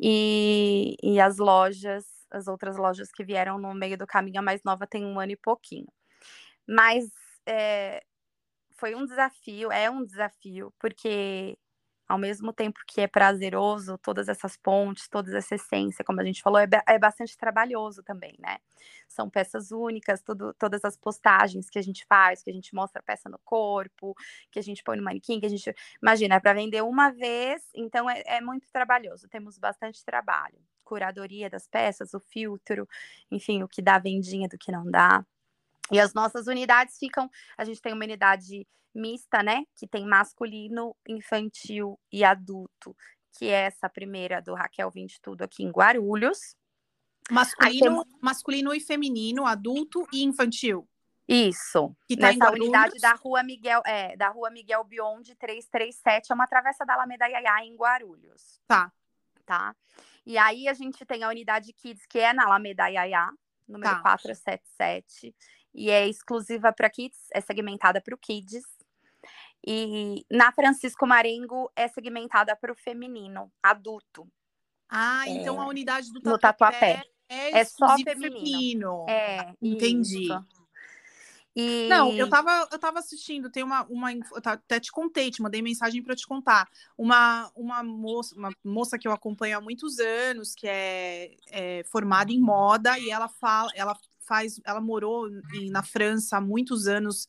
E, 0.00 0.96
e 1.00 1.20
as 1.20 1.38
lojas, 1.38 2.04
as 2.32 2.48
outras 2.48 2.76
lojas 2.76 3.10
que 3.12 3.24
vieram 3.24 3.58
no 3.58 3.74
meio 3.74 3.96
do 3.98 4.06
caminho, 4.06 4.40
a 4.40 4.42
mais 4.42 4.62
nova 4.64 4.86
tem 4.86 5.04
um 5.04 5.20
ano 5.20 5.32
e 5.32 5.36
pouquinho. 5.36 5.88
Mas 6.68 7.10
é, 7.46 8.02
foi 8.72 8.94
um 8.94 9.04
desafio, 9.06 9.72
é 9.72 9.90
um 9.90 10.04
desafio, 10.04 10.72
porque 10.80 11.58
ao 12.08 12.18
mesmo 12.18 12.52
tempo 12.52 12.78
que 12.86 13.00
é 13.00 13.06
prazeroso, 13.06 13.96
todas 13.98 14.28
essas 14.28 14.56
pontes, 14.56 15.08
toda 15.08 15.36
essa 15.36 15.54
essência, 15.54 16.04
como 16.04 16.20
a 16.20 16.24
gente 16.24 16.42
falou, 16.42 16.60
é, 16.60 16.68
é 16.86 16.98
bastante 16.98 17.38
trabalhoso 17.38 18.02
também, 18.02 18.34
né? 18.38 18.58
São 19.08 19.30
peças 19.30 19.70
únicas, 19.72 20.20
tudo, 20.22 20.52
todas 20.54 20.84
as 20.84 20.96
postagens 20.96 21.70
que 21.70 21.78
a 21.78 21.82
gente 21.82 22.04
faz, 22.06 22.42
que 22.42 22.50
a 22.50 22.52
gente 22.52 22.74
mostra 22.74 23.00
a 23.00 23.02
peça 23.02 23.30
no 23.30 23.38
corpo, 23.44 24.14
que 24.50 24.58
a 24.58 24.62
gente 24.62 24.82
põe 24.84 24.96
no 24.96 25.02
manequim, 25.02 25.40
que 25.40 25.46
a 25.46 25.48
gente. 25.48 25.74
Imagina, 26.02 26.34
é 26.34 26.40
para 26.40 26.52
vender 26.52 26.82
uma 26.82 27.10
vez, 27.10 27.62
então 27.74 28.10
é, 28.10 28.22
é 28.26 28.40
muito 28.42 28.70
trabalhoso, 28.70 29.28
temos 29.28 29.56
bastante 29.58 30.04
trabalho. 30.04 30.58
Curadoria 30.92 31.48
das 31.48 31.66
peças, 31.66 32.12
o 32.12 32.20
filtro, 32.20 32.86
enfim, 33.30 33.62
o 33.62 33.68
que 33.68 33.80
dá 33.80 33.98
vendinha 33.98 34.46
do 34.46 34.58
que 34.58 34.70
não 34.70 34.84
dá. 34.90 35.24
E 35.90 35.98
as 35.98 36.12
nossas 36.12 36.48
unidades 36.48 36.98
ficam. 36.98 37.30
A 37.56 37.64
gente 37.64 37.80
tem 37.80 37.94
uma 37.94 38.04
unidade 38.04 38.66
mista, 38.94 39.42
né? 39.42 39.64
Que 39.74 39.86
tem 39.86 40.06
masculino, 40.06 40.94
infantil 41.08 41.98
e 42.12 42.22
adulto, 42.22 42.94
que 43.38 43.46
é 43.46 43.62
essa 43.62 43.88
primeira 43.88 44.42
do 44.42 44.52
Raquel 44.52 44.90
Vinte 44.90 45.18
Tudo 45.22 45.40
aqui 45.40 45.62
em 45.62 45.70
Guarulhos. 45.70 46.54
Masculino, 47.30 48.04
tem... 48.04 48.18
masculino 48.20 48.74
e 48.74 48.80
feminino, 48.80 49.46
adulto 49.46 50.06
e 50.12 50.22
infantil. 50.22 50.86
Isso. 51.26 51.96
Que 52.06 52.18
tá 52.18 52.34
Nessa 52.34 52.52
unidade 52.52 52.98
da 52.98 53.14
Rua 53.14 53.42
Miguel, 53.42 53.80
é, 53.86 54.14
da 54.14 54.28
Rua 54.28 54.50
Miguel 54.50 54.84
Bionde 54.84 55.34
337, 55.36 56.30
é 56.30 56.34
uma 56.34 56.46
travessa 56.46 56.84
da 56.84 56.92
Alameda 56.92 57.26
Yaya 57.26 57.64
em 57.64 57.74
Guarulhos. 57.76 58.60
Tá. 58.66 58.92
Tá. 59.46 59.74
E 60.24 60.38
aí 60.38 60.68
a 60.68 60.74
gente 60.74 61.04
tem 61.04 61.22
a 61.24 61.28
unidade 61.28 61.72
Kids, 61.72 62.06
que 62.06 62.18
é 62.18 62.32
na 62.32 62.44
Alameda 62.44 62.86
Yaya, 62.86 63.28
número 63.68 63.94
tá. 63.94 64.02
477. 64.02 65.34
E 65.74 65.90
é 65.90 66.06
exclusiva 66.06 66.72
para 66.72 66.90
Kids, 66.90 67.18
é 67.32 67.40
segmentada 67.40 68.00
para 68.00 68.14
o 68.14 68.18
Kids. 68.18 68.62
E 69.66 70.24
na 70.30 70.52
Francisco 70.52 71.06
Marengo 71.06 71.70
é 71.76 71.86
segmentada 71.88 72.54
para 72.56 72.72
o 72.72 72.76
feminino, 72.76 73.50
adulto. 73.62 74.28
Ah, 74.88 75.24
é, 75.26 75.30
então 75.30 75.60
a 75.60 75.66
unidade 75.66 76.12
do 76.12 76.20
Tatuapé, 76.20 76.38
Tatuapé. 76.38 77.02
é, 77.28 77.60
é 77.60 77.64
só 77.64 77.96
feminino. 77.96 78.32
feminino. 78.32 79.06
É, 79.08 79.54
entendi. 79.62 80.24
Isso. 80.24 80.61
E... 81.54 81.86
Não, 81.88 82.12
eu 82.14 82.28
tava, 82.30 82.68
eu 82.72 82.78
tava 82.78 82.98
assistindo, 82.98 83.50
tem 83.50 83.62
uma, 83.62 83.84
uma 83.84 84.12
eu 84.12 84.22
até 84.44 84.80
te 84.80 84.90
contei, 84.90 85.30
te 85.30 85.42
mandei 85.42 85.60
mensagem 85.60 86.02
para 86.02 86.16
te 86.16 86.26
contar. 86.26 86.68
Uma, 86.96 87.50
uma, 87.54 87.82
moça, 87.82 88.34
uma 88.34 88.50
moça 88.64 88.98
que 88.98 89.06
eu 89.06 89.12
acompanho 89.12 89.58
há 89.58 89.60
muitos 89.60 89.98
anos, 89.98 90.54
que 90.54 90.66
é, 90.66 91.36
é 91.50 91.84
formada 91.84 92.32
em 92.32 92.40
moda, 92.40 92.98
e 92.98 93.10
ela 93.10 93.28
fala, 93.28 93.70
ela 93.74 93.94
faz, 94.20 94.60
ela 94.64 94.80
morou 94.80 95.28
em, 95.54 95.70
na 95.70 95.82
França 95.82 96.38
há 96.38 96.40
muitos 96.40 96.86
anos. 96.86 97.28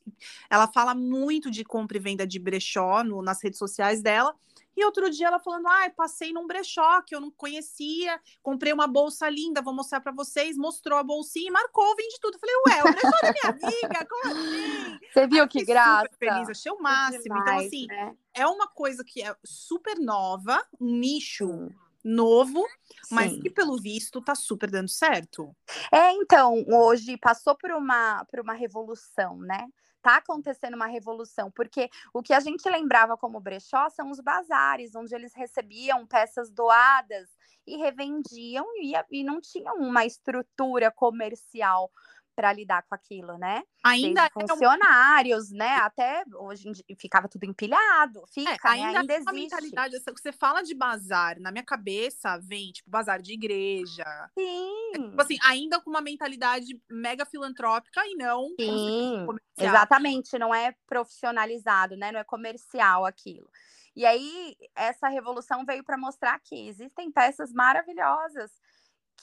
Ela 0.50 0.68
fala 0.68 0.96
muito 0.96 1.52
de 1.52 1.64
compra 1.66 1.98
e 1.98 2.00
venda 2.00 2.26
de 2.26 2.40
brechó 2.40 3.04
no, 3.04 3.22
nas 3.22 3.44
redes 3.44 3.60
sociais 3.60 4.02
dela. 4.02 4.34
E 4.76 4.86
outro 4.86 5.10
dia 5.10 5.28
ela 5.28 5.40
falando: 5.40 5.68
"Ai, 5.68 5.88
ah, 5.88 5.94
passei 5.96 6.32
num 6.34 6.48
brechó 6.48 7.02
que 7.02 7.16
eu 7.16 7.22
não 7.22 7.32
conhecia, 7.32 8.20
comprei 8.42 8.74
uma 8.74 8.88
bolsa 8.88 9.30
linda, 9.30 9.62
vou 9.62 9.74
mostrar 9.74 10.02
para 10.02 10.12
vocês". 10.12 10.58
Mostrou 10.58 10.98
a 11.00 11.04
bolsinha 11.04 11.48
e 11.50 11.52
marcou, 11.52 11.96
vende 11.96 12.20
tudo. 12.22 12.40
Falei: 12.40 12.56
"Ué, 12.68 12.84
o 12.86 12.90
brechó 12.90 13.16
da 13.24 13.32
minha 13.32 13.50
amiga, 13.50 14.06
como 14.08 14.28
assim?". 14.32 15.00
Você 15.14 15.28
viu 15.28 15.48
que 15.48 15.64
graça? 15.64 16.08
Super 16.08 16.18
feliz, 16.18 16.50
achei 16.50 16.72
o 16.72 16.80
máximo. 16.82 17.38
Então, 17.38 17.54
Demais, 17.54 17.68
então 17.68 17.68
assim, 17.68 17.88
né? 17.88 18.18
é 18.34 18.48
uma 18.48 18.68
coisa 18.68 19.04
que 19.04 19.22
é 19.22 19.36
super 19.44 20.00
nova, 20.00 20.66
um 20.80 20.98
nicho 20.98 21.70
novo, 22.04 22.66
mas 23.10 23.32
Sim. 23.32 23.42
que 23.42 23.50
pelo 23.50 23.78
visto 23.78 24.22
tá 24.22 24.36
super 24.36 24.70
dando 24.70 24.90
certo. 24.90 25.56
É, 25.92 26.12
então, 26.12 26.66
hoje 26.68 27.18
passou 27.18 27.56
por 27.56 27.72
uma 27.72 28.26
por 28.26 28.40
uma 28.40 28.54
revolução, 28.54 29.38
né? 29.38 29.68
Tá 30.04 30.18
acontecendo 30.18 30.74
uma 30.74 30.86
revolução, 30.86 31.50
porque 31.50 31.90
o 32.14 32.22
que 32.22 32.34
a 32.34 32.42
gente 32.42 32.70
lembrava 32.70 33.16
como 33.16 33.40
brechó 33.40 33.90
são 33.90 34.12
os 34.12 34.20
bazares, 34.20 34.94
onde 34.94 35.16
eles 35.16 35.34
recebiam 35.34 36.06
peças 36.06 36.52
doadas 36.52 37.30
e 37.66 37.78
revendiam 37.78 38.66
e, 38.76 38.92
e 39.10 39.24
não 39.24 39.40
tinham 39.40 39.78
uma 39.78 40.06
estrutura 40.06 40.92
comercial 40.92 41.90
para 42.36 42.54
lidar 42.54 42.84
com 42.84 42.96
aquilo, 42.96 43.38
né? 43.38 43.64
Ainda 43.84 44.30
Desde 44.30 44.54
funcionários, 44.54 45.52
um... 45.52 45.58
né? 45.58 45.76
Até 45.78 46.24
hoje 46.36 46.72
ficava 47.00 47.28
tudo 47.28 47.46
empilhado, 47.46 48.24
é, 48.24 48.32
fica, 48.32 48.70
é, 48.70 48.72
ainda, 48.72 48.92
né? 48.92 49.00
ainda 49.00 49.14
existe. 49.14 49.34
mentalidade, 49.34 50.00
você 50.00 50.32
fala 50.32 50.62
de 50.62 50.74
bazar, 50.74 51.40
na 51.40 51.52
minha 51.52 51.64
cabeça 51.64 52.40
vem 52.40 52.72
tipo 52.72 52.90
bazar 52.90 53.22
de 53.22 53.34
igreja. 53.34 54.06
Sim. 54.38 54.92
É, 54.96 55.00
tipo 55.00 55.22
assim, 55.22 55.38
ainda 55.44 55.80
com 55.82 55.90
uma 55.90 56.02
mentalidade 56.02 56.80
mega 56.90 57.26
filantrópica 57.26 58.02
e 58.06 58.16
não 58.16 58.54
Sim. 58.60 59.26
Exatamente, 59.58 60.38
não 60.38 60.54
é 60.54 60.76
profissionalizado, 60.88 61.96
né? 61.96 62.12
Não 62.12 62.20
é 62.20 62.24
comercial 62.24 63.06
aquilo. 63.06 63.50
E 63.96 64.06
aí 64.06 64.56
essa 64.76 65.08
revolução 65.08 65.64
veio 65.66 65.84
para 65.84 65.98
mostrar 65.98 66.40
que 66.40 66.68
existem 66.68 67.12
peças 67.12 67.54
maravilhosas 67.54 68.52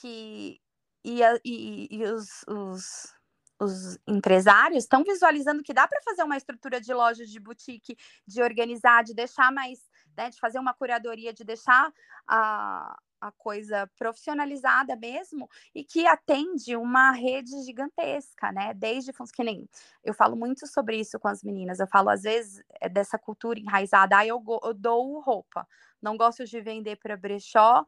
que 0.01 0.61
e, 1.05 1.23
a, 1.23 1.39
e, 1.45 1.89
e 1.91 2.05
os, 2.05 2.45
os, 2.49 3.15
os, 3.61 3.99
empresários 4.07 4.85
estão 4.85 5.03
visualizando 5.03 5.63
que 5.63 5.75
dá 5.75 5.87
para 5.87 6.01
fazer 6.03 6.23
uma 6.23 6.37
estrutura 6.37 6.81
de 6.81 6.93
loja 6.93 7.25
de 7.25 7.41
boutique, 7.41 7.97
de 8.27 8.43
organizar, 8.43 9.05
de 9.05 9.15
deixar 9.15 9.53
mais, 9.53 9.79
né, 10.17 10.31
de 10.31 10.39
fazer 10.39 10.59
uma 10.59 10.75
curadoria, 10.75 11.33
de 11.33 11.45
deixar 11.45 11.93
a, 12.27 12.97
a 13.21 13.31
coisa 13.33 13.89
profissionalizada 13.99 14.97
mesmo 14.97 15.49
e 15.75 15.85
que 15.85 16.07
atende 16.07 16.75
uma 16.77 17.13
rede 17.13 17.51
gigantesca, 17.65 18.51
né? 18.51 18.73
Desde 18.75 19.13
que 19.13 19.45
nem 19.45 19.69
eu 20.03 20.15
falo 20.15 20.35
muito 20.35 20.67
sobre 20.67 20.99
isso 20.99 21.19
com 21.21 21.29
as 21.29 21.43
meninas. 21.43 21.79
Eu 21.79 21.87
falo 21.87 22.09
às 22.09 22.23
vezes 22.23 22.63
é 22.81 22.89
dessa 22.89 23.19
cultura 23.19 23.61
enraizada. 23.61 24.19
Ah, 24.19 24.27
eu, 24.27 24.43
eu 24.65 24.75
dou 24.75 25.21
roupa, 25.21 25.69
não 26.01 26.17
gosto 26.17 26.45
de 26.45 26.61
vender 26.61 26.97
para 26.97 27.17
brechó. 27.17 27.85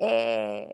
É, 0.00 0.72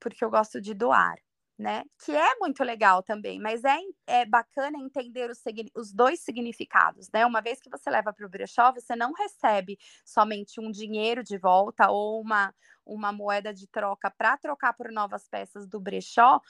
porque 0.00 0.24
eu 0.24 0.30
gosto 0.30 0.60
de 0.60 0.74
doar, 0.74 1.16
né? 1.58 1.82
Que 2.04 2.12
é 2.12 2.36
muito 2.38 2.62
legal 2.62 3.02
também, 3.02 3.40
mas 3.40 3.64
é, 3.64 3.78
é 4.06 4.24
bacana 4.24 4.78
entender 4.78 5.30
os, 5.30 5.42
os 5.74 5.92
dois 5.92 6.20
significados, 6.20 7.08
né? 7.12 7.26
Uma 7.26 7.40
vez 7.40 7.60
que 7.60 7.70
você 7.70 7.90
leva 7.90 8.12
para 8.12 8.26
o 8.26 8.28
brechó, 8.28 8.72
você 8.72 8.94
não 8.94 9.12
recebe 9.12 9.78
somente 10.04 10.60
um 10.60 10.70
dinheiro 10.70 11.24
de 11.24 11.36
volta 11.38 11.90
ou 11.90 12.20
uma, 12.22 12.54
uma 12.88 13.12
moeda 13.12 13.52
de 13.52 13.66
troca 13.66 14.10
para 14.10 14.36
trocar 14.36 14.72
por 14.72 14.90
novas 14.90 15.28
peças 15.28 15.66
do 15.66 15.78
brechó, 15.78 16.40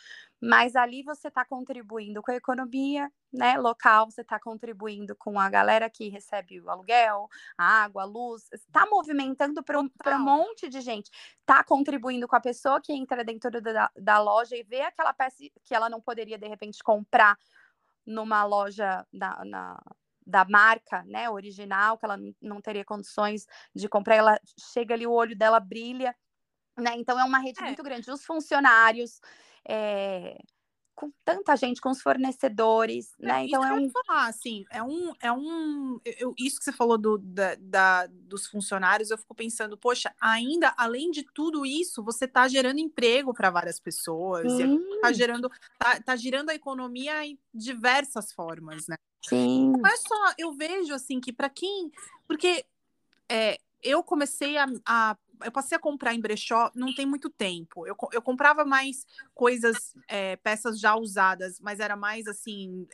mas 0.41 0.77
ali 0.77 1.03
você 1.03 1.29
está 1.29 1.45
contribuindo 1.45 2.23
com 2.23 2.31
a 2.31 2.37
economia 2.37 3.11
né, 3.33 3.59
local, 3.59 4.11
você 4.11 4.23
está 4.23 4.39
contribuindo 4.39 5.15
com 5.17 5.39
a 5.39 5.51
galera 5.51 5.91
que 5.91 6.09
recebe 6.09 6.61
o 6.61 6.71
aluguel, 6.71 7.29
a 7.57 7.85
água, 7.85 8.03
a 8.03 8.07
luz, 8.07 8.49
está 8.53 8.87
movimentando 8.87 9.63
para 9.63 9.81
um, 9.81 9.91
um 10.07 10.19
monte 10.19 10.69
de 10.69 10.81
gente, 10.81 11.11
está 11.41 11.63
contribuindo 11.65 12.27
com 12.27 12.37
a 12.37 12.41
pessoa 12.41 12.81
que 12.81 12.93
entra 12.93 13.25
dentro 13.25 13.51
da, 13.61 13.91
da 13.97 14.19
loja 14.19 14.57
e 14.57 14.63
vê 14.63 14.83
aquela 14.83 15.13
peça 15.13 15.37
que 15.65 15.75
ela 15.75 15.91
não 15.91 16.01
poderia, 16.01 16.39
de 16.39 16.49
repente, 16.49 16.83
comprar 16.83 17.37
numa 18.07 18.45
loja 18.45 19.07
da, 19.13 19.45
na, 19.45 19.79
da 20.29 20.45
marca, 20.45 21.03
né, 21.05 21.29
original, 21.29 21.97
que 21.99 22.05
ela 22.05 22.19
não 22.41 22.61
teria 22.61 22.85
condições 22.85 23.47
de 23.75 23.89
comprar, 23.89 24.17
ela 24.17 24.41
chega 24.73 24.95
ali, 24.95 25.07
o 25.07 25.13
olho 25.13 25.37
dela 25.37 25.59
brilha, 25.59 26.15
né? 26.79 26.95
Então 26.97 27.19
é 27.19 27.25
uma 27.25 27.39
rede 27.39 27.61
é. 27.61 27.67
muito 27.67 27.83
grande. 27.83 28.11
Os 28.11 28.25
funcionários, 28.25 29.21
é, 29.67 30.39
com 30.99 31.13
tanta 31.25 31.55
gente, 31.55 31.81
com 31.81 31.91
os 31.91 32.03
fornecedores, 32.03 33.13
é, 33.21 33.27
né? 33.27 33.45
Então 33.47 33.65
é 33.65 33.73
um. 33.73 33.89
Falar, 33.89 34.27
assim, 34.27 34.65
é 34.69 34.83
um. 34.83 35.13
É 35.21 35.31
um 35.31 36.01
eu, 36.05 36.35
isso 36.37 36.59
que 36.59 36.65
você 36.65 36.73
falou 36.73 36.99
do, 36.99 37.19
da, 37.19 37.55
da, 37.61 38.07
dos 38.07 38.49
funcionários, 38.49 39.11
eu 39.11 39.17
fico 39.17 39.35
pensando, 39.35 39.79
poxa, 39.79 40.13
ainda, 40.21 40.75
além 40.77 41.11
de 41.13 41.23
tudo 41.23 41.65
isso, 41.65 42.03
você 42.03 42.25
está 42.25 42.49
gerando 42.49 42.81
emprego 42.81 43.33
para 43.33 43.49
várias 43.49 43.79
pessoas, 43.79 44.45
está 44.45 45.13
gerando, 45.13 45.49
tá, 45.79 46.01
tá 46.01 46.17
girando 46.17 46.51
a 46.51 46.55
economia 46.55 47.25
em 47.25 47.39
diversas 47.55 48.33
formas, 48.33 48.89
né? 48.89 48.97
Sim. 49.23 49.71
Não 49.71 49.87
é 49.87 49.97
só, 49.97 50.35
eu 50.37 50.53
vejo 50.53 50.93
assim 50.93 51.21
que 51.21 51.33
para 51.33 51.49
quem. 51.49 51.93
Porque 52.27 52.65
é, 53.29 53.59
eu 53.83 54.03
comecei 54.03 54.57
a, 54.57 54.67
a 54.85 55.17
eu 55.43 55.53
passei 55.53 55.77
a 55.77 55.81
comprar 55.81 56.15
em 56.15 56.21
brechó 56.21 56.71
não 56.75 56.95
tem 56.95 57.07
muito 57.07 57.31
tempo. 57.31 57.87
Eu, 57.87 57.97
eu 58.13 58.23
comprava 58.23 58.65
mais 58.65 59.07
coisas, 59.35 59.95
é, 60.09 60.37
peças 60.37 60.79
já 60.81 60.97
usadas, 60.97 61.61
mas 61.61 61.81
era 61.81 61.97
mais 61.97 62.27
assim, 62.27 62.87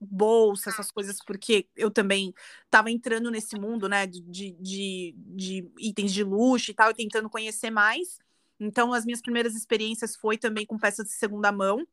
bolsa, 0.00 0.70
essas 0.70 0.90
coisas, 0.90 1.18
porque 1.24 1.68
eu 1.76 1.90
também 1.90 2.34
estava 2.64 2.90
entrando 2.90 3.30
nesse 3.30 3.58
mundo, 3.58 3.88
né, 3.88 4.06
de, 4.06 4.20
de, 4.52 5.14
de 5.16 5.70
itens 5.78 6.12
de 6.12 6.24
luxo 6.24 6.70
e 6.70 6.74
tal, 6.74 6.90
e 6.90 6.94
tentando 6.94 7.30
conhecer 7.30 7.70
mais. 7.70 8.18
Então, 8.58 8.92
as 8.92 9.04
minhas 9.04 9.20
primeiras 9.20 9.54
experiências 9.54 10.16
foi 10.16 10.36
também 10.38 10.66
com 10.66 10.78
peças 10.78 11.06
de 11.06 11.12
segunda 11.12 11.50
mão. 11.50 11.86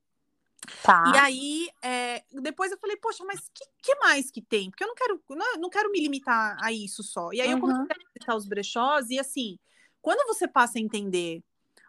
Tá. 0.84 1.12
E 1.14 1.18
aí, 1.18 1.70
é, 1.82 2.24
depois 2.42 2.72
eu 2.72 2.78
falei, 2.78 2.98
poxa, 2.98 3.24
mas 3.26 3.40
que, 3.54 3.66
que 3.82 3.96
mais 3.96 4.30
que 4.30 4.42
tem? 4.42 4.70
Porque 4.70 4.84
eu 4.84 4.88
não 4.88 4.96
quero, 4.96 5.22
não, 5.30 5.62
não 5.62 5.70
quero 5.70 5.90
me 5.90 6.00
limitar 6.00 6.58
a 6.62 6.72
isso 6.72 7.02
só. 7.02 7.32
E 7.32 7.42
aí 7.42 7.48
uhum. 7.48 7.56
eu 7.56 7.62
comecei 7.62 7.86
a 7.90 8.08
visitar 8.08 8.36
os 8.36 8.46
brechós 8.46 9.10
e 9.10 9.20
assim, 9.20 9.58
quando 10.02 10.28
você 10.28 10.48
passa 10.48 10.78
a 10.78 10.82
entender 10.82 11.44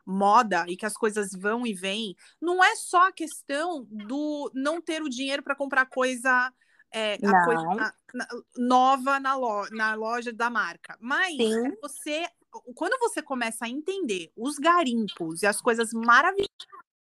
moda 0.06 0.64
e 0.68 0.76
que 0.76 0.86
as 0.86 0.94
coisas 0.94 1.30
vão 1.32 1.66
e 1.66 1.72
vêm, 1.72 2.16
não 2.40 2.62
é 2.62 2.74
só 2.76 3.08
a 3.08 3.12
questão 3.12 3.86
do 3.90 4.50
não 4.54 4.80
ter 4.80 5.02
o 5.02 5.08
dinheiro 5.08 5.42
para 5.42 5.54
comprar 5.54 5.86
coisa, 5.86 6.52
é, 6.90 7.18
coisa 7.44 7.62
na, 7.74 7.94
na, 8.14 8.28
nova 8.56 9.20
na, 9.20 9.36
lo, 9.36 9.68
na 9.70 9.94
loja 9.94 10.32
da 10.32 10.50
marca, 10.50 10.96
mas 11.00 11.36
Sim. 11.36 11.76
você 11.80 12.26
quando 12.74 12.98
você 12.98 13.22
começa 13.22 13.64
a 13.64 13.68
entender 13.68 14.32
os 14.36 14.56
garimpos 14.56 15.42
e 15.42 15.46
as 15.46 15.60
coisas 15.60 15.92
maravilhosas 15.92 16.50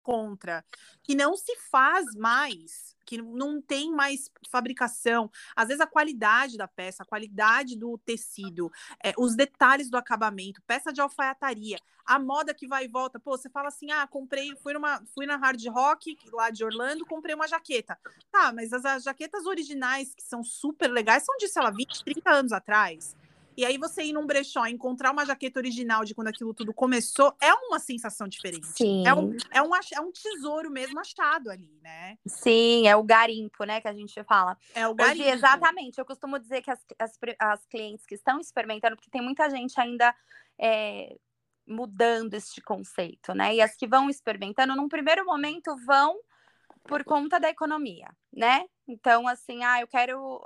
contra, 0.03 0.63
que 1.01 1.15
não 1.15 1.35
se 1.35 1.55
faz 1.71 2.13
mais 2.15 2.93
que 3.05 3.21
não 3.21 3.61
tem 3.61 3.91
mais 3.91 4.31
fabricação. 4.49 5.29
Às 5.55 5.67
vezes 5.67 5.81
a 5.81 5.87
qualidade 5.87 6.57
da 6.57 6.67
peça, 6.67 7.03
a 7.03 7.05
qualidade 7.05 7.77
do 7.77 7.97
tecido, 7.97 8.71
é, 9.03 9.13
os 9.17 9.35
detalhes 9.35 9.89
do 9.89 9.97
acabamento, 9.97 10.61
peça 10.63 10.91
de 10.91 11.01
alfaiataria, 11.01 11.77
a 12.05 12.19
moda 12.19 12.53
que 12.53 12.67
vai 12.67 12.85
e 12.85 12.87
volta. 12.87 13.19
Pô, 13.19 13.37
você 13.37 13.49
fala 13.49 13.67
assim: 13.67 13.91
ah, 13.91 14.07
comprei, 14.07 14.55
fui, 14.57 14.73
numa, 14.73 15.03
fui 15.13 15.25
na 15.25 15.35
Hard 15.35 15.63
Rock 15.67 16.17
lá 16.31 16.49
de 16.49 16.63
Orlando, 16.63 17.05
comprei 17.05 17.35
uma 17.35 17.47
jaqueta. 17.47 17.97
Tá, 18.31 18.51
mas 18.53 18.73
as, 18.73 18.85
as 18.85 19.03
jaquetas 19.03 19.45
originais, 19.45 20.13
que 20.13 20.23
são 20.23 20.43
super 20.43 20.87
legais, 20.87 21.23
são 21.23 21.35
de, 21.37 21.47
sei 21.47 21.61
lá, 21.61 21.71
20, 21.71 22.03
30 22.03 22.31
anos 22.31 22.51
atrás. 22.51 23.15
E 23.55 23.65
aí 23.65 23.77
você 23.77 24.03
ir 24.03 24.13
num 24.13 24.25
brechó 24.25 24.65
e 24.65 24.71
encontrar 24.71 25.11
uma 25.11 25.25
jaqueta 25.25 25.59
original 25.59 26.03
de 26.03 26.13
quando 26.13 26.27
aquilo 26.27 26.53
tudo 26.53 26.73
começou, 26.73 27.35
é 27.41 27.53
uma 27.53 27.79
sensação 27.79 28.27
diferente. 28.27 28.67
Sim. 28.67 29.05
É 29.05 29.13
um, 29.13 29.35
é 29.51 29.61
um, 29.61 29.75
é 29.75 30.01
um 30.01 30.11
tesouro 30.11 30.69
mesmo 30.71 30.99
achado 30.99 31.49
ali, 31.49 31.79
né? 31.81 32.17
Sim, 32.25 32.87
é 32.87 32.95
o 32.95 33.03
garimpo, 33.03 33.63
né, 33.63 33.81
que 33.81 33.87
a 33.87 33.93
gente 33.93 34.23
fala. 34.23 34.57
É 34.73 34.87
o 34.87 34.93
garimpo. 34.93 35.21
Hoje, 35.21 35.29
exatamente. 35.29 35.97
Eu 35.97 36.05
costumo 36.05 36.39
dizer 36.39 36.61
que 36.61 36.71
as, 36.71 36.79
as, 36.99 37.19
as 37.39 37.65
clientes 37.65 38.05
que 38.05 38.15
estão 38.15 38.39
experimentando, 38.39 38.95
porque 38.95 39.11
tem 39.11 39.21
muita 39.21 39.49
gente 39.49 39.79
ainda... 39.79 40.13
É, 40.59 41.15
mudando 41.65 42.33
este 42.33 42.61
conceito, 42.61 43.33
né? 43.33 43.55
E 43.55 43.61
as 43.61 43.73
que 43.73 43.87
vão 43.87 44.09
experimentando, 44.09 44.75
num 44.75 44.89
primeiro 44.89 45.25
momento, 45.25 45.73
vão 45.85 46.19
por 46.83 47.05
conta 47.05 47.39
da 47.39 47.49
economia, 47.49 48.09
né? 48.33 48.65
Então, 48.85 49.27
assim, 49.29 49.63
ah, 49.63 49.79
eu 49.79 49.87
quero. 49.87 50.43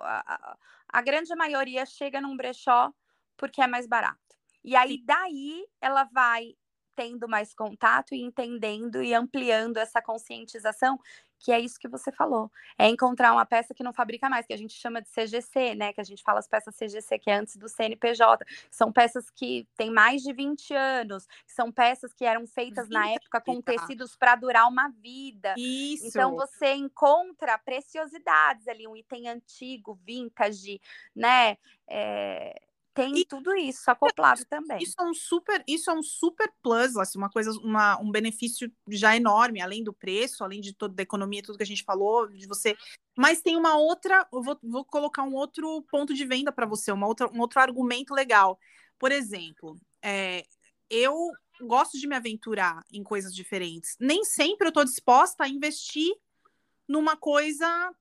A, 0.90 1.02
grande 1.02 1.36
maioria 1.36 1.86
chega 1.86 2.22
num 2.22 2.36
brechó 2.36 2.92
porque 3.36 3.62
é 3.62 3.68
mais 3.68 3.88
barato. 3.88 4.20
E 4.64 4.76
aí, 4.76 5.02
daí, 5.06 5.66
ela 5.82 6.04
vai 6.06 6.56
tendo 6.96 7.30
mais 7.30 7.54
contato 7.54 8.16
e 8.16 8.22
entendendo 8.22 9.04
e 9.04 9.14
ampliando 9.14 9.78
essa 9.78 10.02
conscientização 10.02 11.00
que 11.40 11.52
é 11.52 11.60
isso 11.60 11.80
que 11.80 11.88
você 11.88 12.12
falou. 12.12 12.52
É 12.78 12.88
encontrar 12.88 13.34
uma 13.34 13.46
peça 13.46 13.74
que 13.74 13.84
não 13.84 13.94
fabrica 13.94 14.30
mais, 14.30 14.46
que 14.46 14.54
a 14.54 14.58
gente 14.58 14.74
chama 14.74 15.02
de 15.02 15.10
CGC, 15.10 15.76
né? 15.76 15.94
Que 15.94 16.02
a 16.02 16.04
gente 16.04 16.24
fala 16.24 16.40
as 16.40 16.48
peças 16.48 16.76
CGC, 16.76 17.20
que 17.20 17.30
é 17.30 17.36
antes 17.36 17.56
do 17.56 17.70
CNPJ. 17.70 18.46
São 18.72 18.92
peças 18.92 19.30
que 19.30 19.68
têm 19.76 19.92
mais 19.92 20.22
de 20.22 20.34
20 20.34 20.74
anos, 20.74 21.28
são 21.46 21.72
peças 21.72 22.14
que 22.14 22.26
eram 22.26 22.46
feitas 22.48 22.90
na 22.90 23.10
época 23.10 23.42
com 23.42 23.62
tecidos 23.62 24.16
para 24.16 24.36
durar 24.36 24.68
uma 24.68 24.90
vida. 24.90 25.54
Isso. 25.58 26.08
Então 26.08 26.36
você 26.36 26.74
encontra 26.74 27.58
preciosidades 27.58 28.68
ali, 28.68 28.88
um 28.88 28.96
item 28.96 29.30
antigo, 29.30 30.00
vintage, 30.04 30.82
né? 31.16 31.58
É, 31.90 32.62
tem 32.98 33.20
e, 33.20 33.26
tudo 33.26 33.56
isso 33.56 33.90
acoplado 33.92 34.44
também. 34.46 34.80
Isso 34.82 34.96
é 35.00 35.04
um 35.04 35.14
super, 35.14 35.64
isso 35.68 35.92
é 35.92 35.94
um 35.94 36.02
super 36.02 36.52
plus, 36.64 36.98
assim, 36.98 37.20
uma 37.20 37.30
coisa, 37.30 37.52
uma, 37.60 38.02
um 38.02 38.10
benefício 38.10 38.72
já 38.90 39.16
enorme, 39.16 39.62
além 39.62 39.84
do 39.84 39.94
preço, 39.94 40.44
além 40.44 40.60
de 40.60 40.74
toda 40.74 41.00
a 41.00 41.04
economia, 41.04 41.44
tudo 41.44 41.58
que 41.58 41.64
a 41.64 41.68
gente 41.68 41.84
falou, 41.84 42.28
de 42.28 42.48
você. 42.48 42.76
Mas 43.16 43.42
tem 43.42 43.56
uma 43.56 43.78
outra, 43.78 44.28
eu 44.34 44.42
vou, 44.42 44.58
vou 44.64 44.84
colocar 44.84 45.22
um 45.22 45.36
outro 45.36 45.84
ponto 45.92 46.12
de 46.12 46.26
venda 46.26 46.52
para 46.52 46.66
você, 46.66 46.92
uma 46.92 47.06
outra, 47.06 47.32
um 47.32 47.40
outro 47.40 47.60
argumento 47.60 48.16
legal. 48.16 48.60
Por 48.98 49.12
exemplo, 49.12 49.78
é, 50.02 50.44
eu 50.90 51.14
gosto 51.62 52.00
de 52.00 52.08
me 52.08 52.16
aventurar 52.16 52.84
em 52.92 53.04
coisas 53.04 53.34
diferentes. 53.34 53.96
Nem 54.00 54.24
sempre 54.24 54.68
eu 54.68 54.70
estou 54.70 54.84
disposta 54.84 55.44
a 55.44 55.48
investir 55.48 56.12
numa 56.88 57.16
coisa 57.16 57.94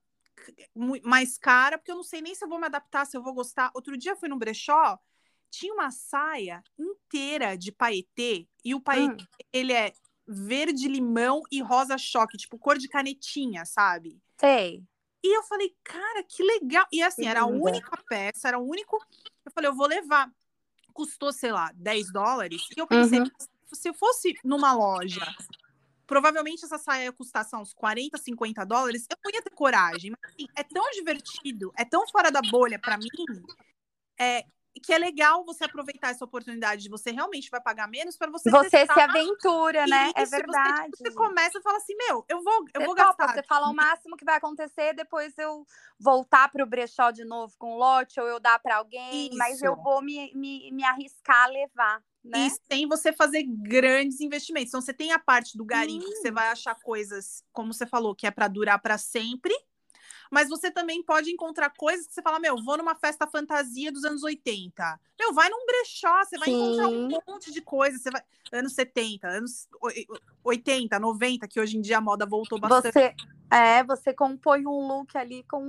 mais 1.03 1.37
cara, 1.37 1.77
porque 1.77 1.91
eu 1.91 1.95
não 1.95 2.03
sei 2.03 2.21
nem 2.21 2.35
se 2.35 2.43
eu 2.43 2.49
vou 2.49 2.59
me 2.59 2.65
adaptar, 2.65 3.05
se 3.05 3.15
eu 3.17 3.23
vou 3.23 3.33
gostar. 3.33 3.71
Outro 3.73 3.97
dia 3.97 4.11
eu 4.11 4.17
fui 4.17 4.29
no 4.29 4.37
brechó, 4.37 4.97
tinha 5.49 5.73
uma 5.73 5.91
saia 5.91 6.63
inteira 6.77 7.57
de 7.57 7.71
paetê, 7.71 8.47
e 8.63 8.75
o 8.75 8.81
paetê, 8.81 9.23
hum. 9.23 9.27
ele 9.51 9.73
é 9.73 9.93
verde 10.27 10.87
limão 10.87 11.41
e 11.51 11.61
rosa 11.61 11.97
choque, 11.97 12.37
tipo 12.37 12.57
cor 12.57 12.77
de 12.77 12.87
canetinha, 12.87 13.65
sabe? 13.65 14.21
Sei. 14.39 14.83
E 15.23 15.35
eu 15.35 15.43
falei, 15.43 15.75
cara, 15.83 16.23
que 16.23 16.43
legal. 16.43 16.85
E 16.91 17.01
assim, 17.01 17.23
que 17.23 17.27
era 17.27 17.41
a 17.41 17.45
única 17.45 17.97
peça, 18.07 18.47
era 18.47 18.59
o 18.59 18.67
único. 18.67 18.97
Eu 19.45 19.51
falei, 19.51 19.69
eu 19.69 19.75
vou 19.75 19.87
levar. 19.87 20.31
Custou, 20.93 21.33
sei 21.33 21.51
lá, 21.51 21.71
10 21.75 22.11
dólares. 22.11 22.61
E 22.75 22.79
eu 22.79 22.87
pensei, 22.87 23.19
uhum. 23.19 23.29
se 23.73 23.89
eu 23.89 23.93
fosse 23.93 24.35
numa 24.43 24.73
loja 24.73 25.25
provavelmente 26.07 26.65
essa 26.65 26.77
saia 26.77 27.05
ia 27.05 27.11
custar 27.11 27.45
só 27.45 27.57
uns 27.57 27.73
40, 27.73 28.17
50 28.17 28.65
dólares, 28.65 29.05
eu 29.09 29.17
não 29.23 29.31
ia 29.31 29.41
ter 29.41 29.51
coragem. 29.51 30.11
Mas 30.11 30.33
assim, 30.33 30.47
é 30.55 30.63
tão 30.63 30.89
divertido, 30.91 31.71
é 31.77 31.85
tão 31.85 32.07
fora 32.07 32.31
da 32.31 32.41
bolha 32.41 32.79
para 32.79 32.97
mim, 32.97 33.09
é, 34.19 34.43
que 34.79 34.93
é 34.93 34.97
legal 34.97 35.43
você 35.43 35.65
aproveitar 35.65 36.09
essa 36.09 36.23
oportunidade 36.23 36.83
de 36.83 36.89
você 36.89 37.11
realmente 37.11 37.49
vai 37.49 37.61
pagar 37.61 37.87
menos 37.87 38.17
para 38.17 38.29
você 38.29 38.49
você 38.49 38.69
testar. 38.69 38.93
se 38.93 38.99
aventura, 38.99 39.85
né? 39.87 40.11
É 40.15 40.25
verdade. 40.25 40.89
Você, 40.95 41.09
você, 41.09 41.15
começa 41.15 41.57
e 41.57 41.61
fala 41.61 41.77
assim, 41.77 41.95
meu, 41.95 42.25
eu 42.29 42.41
vou, 42.43 42.65
eu 42.73 42.81
vou 42.81 42.95
topa, 42.95 43.15
gastar. 43.17 43.33
Você 43.33 43.43
fala 43.43 43.69
o 43.69 43.73
máximo 43.75 44.15
que 44.15 44.25
vai 44.25 44.37
acontecer, 44.37 44.93
depois 44.93 45.37
eu 45.37 45.65
voltar 45.99 46.49
para 46.49 46.63
o 46.63 46.67
brechó 46.67 47.11
de 47.11 47.25
novo 47.25 47.53
com 47.57 47.73
o 47.73 47.77
lote 47.77 48.19
ou 48.19 48.27
eu 48.27 48.39
dar 48.39 48.59
para 48.59 48.77
alguém, 48.77 49.27
Isso. 49.27 49.37
mas 49.37 49.61
eu 49.61 49.75
vou 49.75 50.01
me, 50.01 50.31
me, 50.33 50.71
me 50.71 50.83
arriscar 50.83 51.45
a 51.45 51.47
levar. 51.47 52.03
Né? 52.23 52.47
E 52.47 52.73
sem 52.73 52.87
você 52.87 53.13
fazer 53.13 53.43
grandes 53.43 54.19
investimentos. 54.19 54.69
Então, 54.69 54.81
você 54.81 54.93
tem 54.93 55.11
a 55.11 55.19
parte 55.19 55.57
do 55.57 55.63
garimpo, 55.63 56.05
hum. 56.05 56.09
que 56.09 56.17
você 56.17 56.31
vai 56.31 56.47
achar 56.49 56.75
coisas, 56.75 57.43
como 57.53 57.73
você 57.73 57.85
falou, 57.85 58.15
que 58.15 58.27
é 58.27 58.31
para 58.31 58.47
durar 58.47 58.81
para 58.81 58.97
sempre. 58.97 59.53
Mas 60.31 60.49
você 60.49 60.69
também 60.69 61.03
pode 61.03 61.31
encontrar 61.31 61.69
coisas 61.69 62.07
que 62.07 62.13
você 62.13 62.21
fala, 62.21 62.39
meu, 62.39 62.61
vou 62.61 62.77
numa 62.77 62.95
festa 62.95 63.25
fantasia 63.27 63.91
dos 63.91 64.03
anos 64.03 64.23
80. 64.23 64.99
Meu, 65.19 65.33
vai 65.33 65.49
num 65.49 65.65
brechó, 65.65 66.23
você 66.23 66.37
vai 66.37 66.49
Sim. 66.49 66.55
encontrar 66.55 66.87
um 66.87 67.07
monte 67.27 67.51
de 67.51 67.61
coisas. 67.61 68.01
Você 68.01 68.11
vai... 68.11 68.21
Anos 68.51 68.73
70, 68.73 69.27
anos 69.27 69.67
80, 70.43 70.97
90, 70.99 71.47
que 71.47 71.59
hoje 71.59 71.77
em 71.77 71.81
dia 71.81 71.97
a 71.97 72.01
moda 72.01 72.25
voltou 72.25 72.59
bastante. 72.59 72.93
Você, 72.93 73.15
é, 73.51 73.83
você 73.83 74.13
compõe 74.13 74.65
um 74.65 74.87
look 74.87 75.17
ali 75.17 75.43
com 75.43 75.61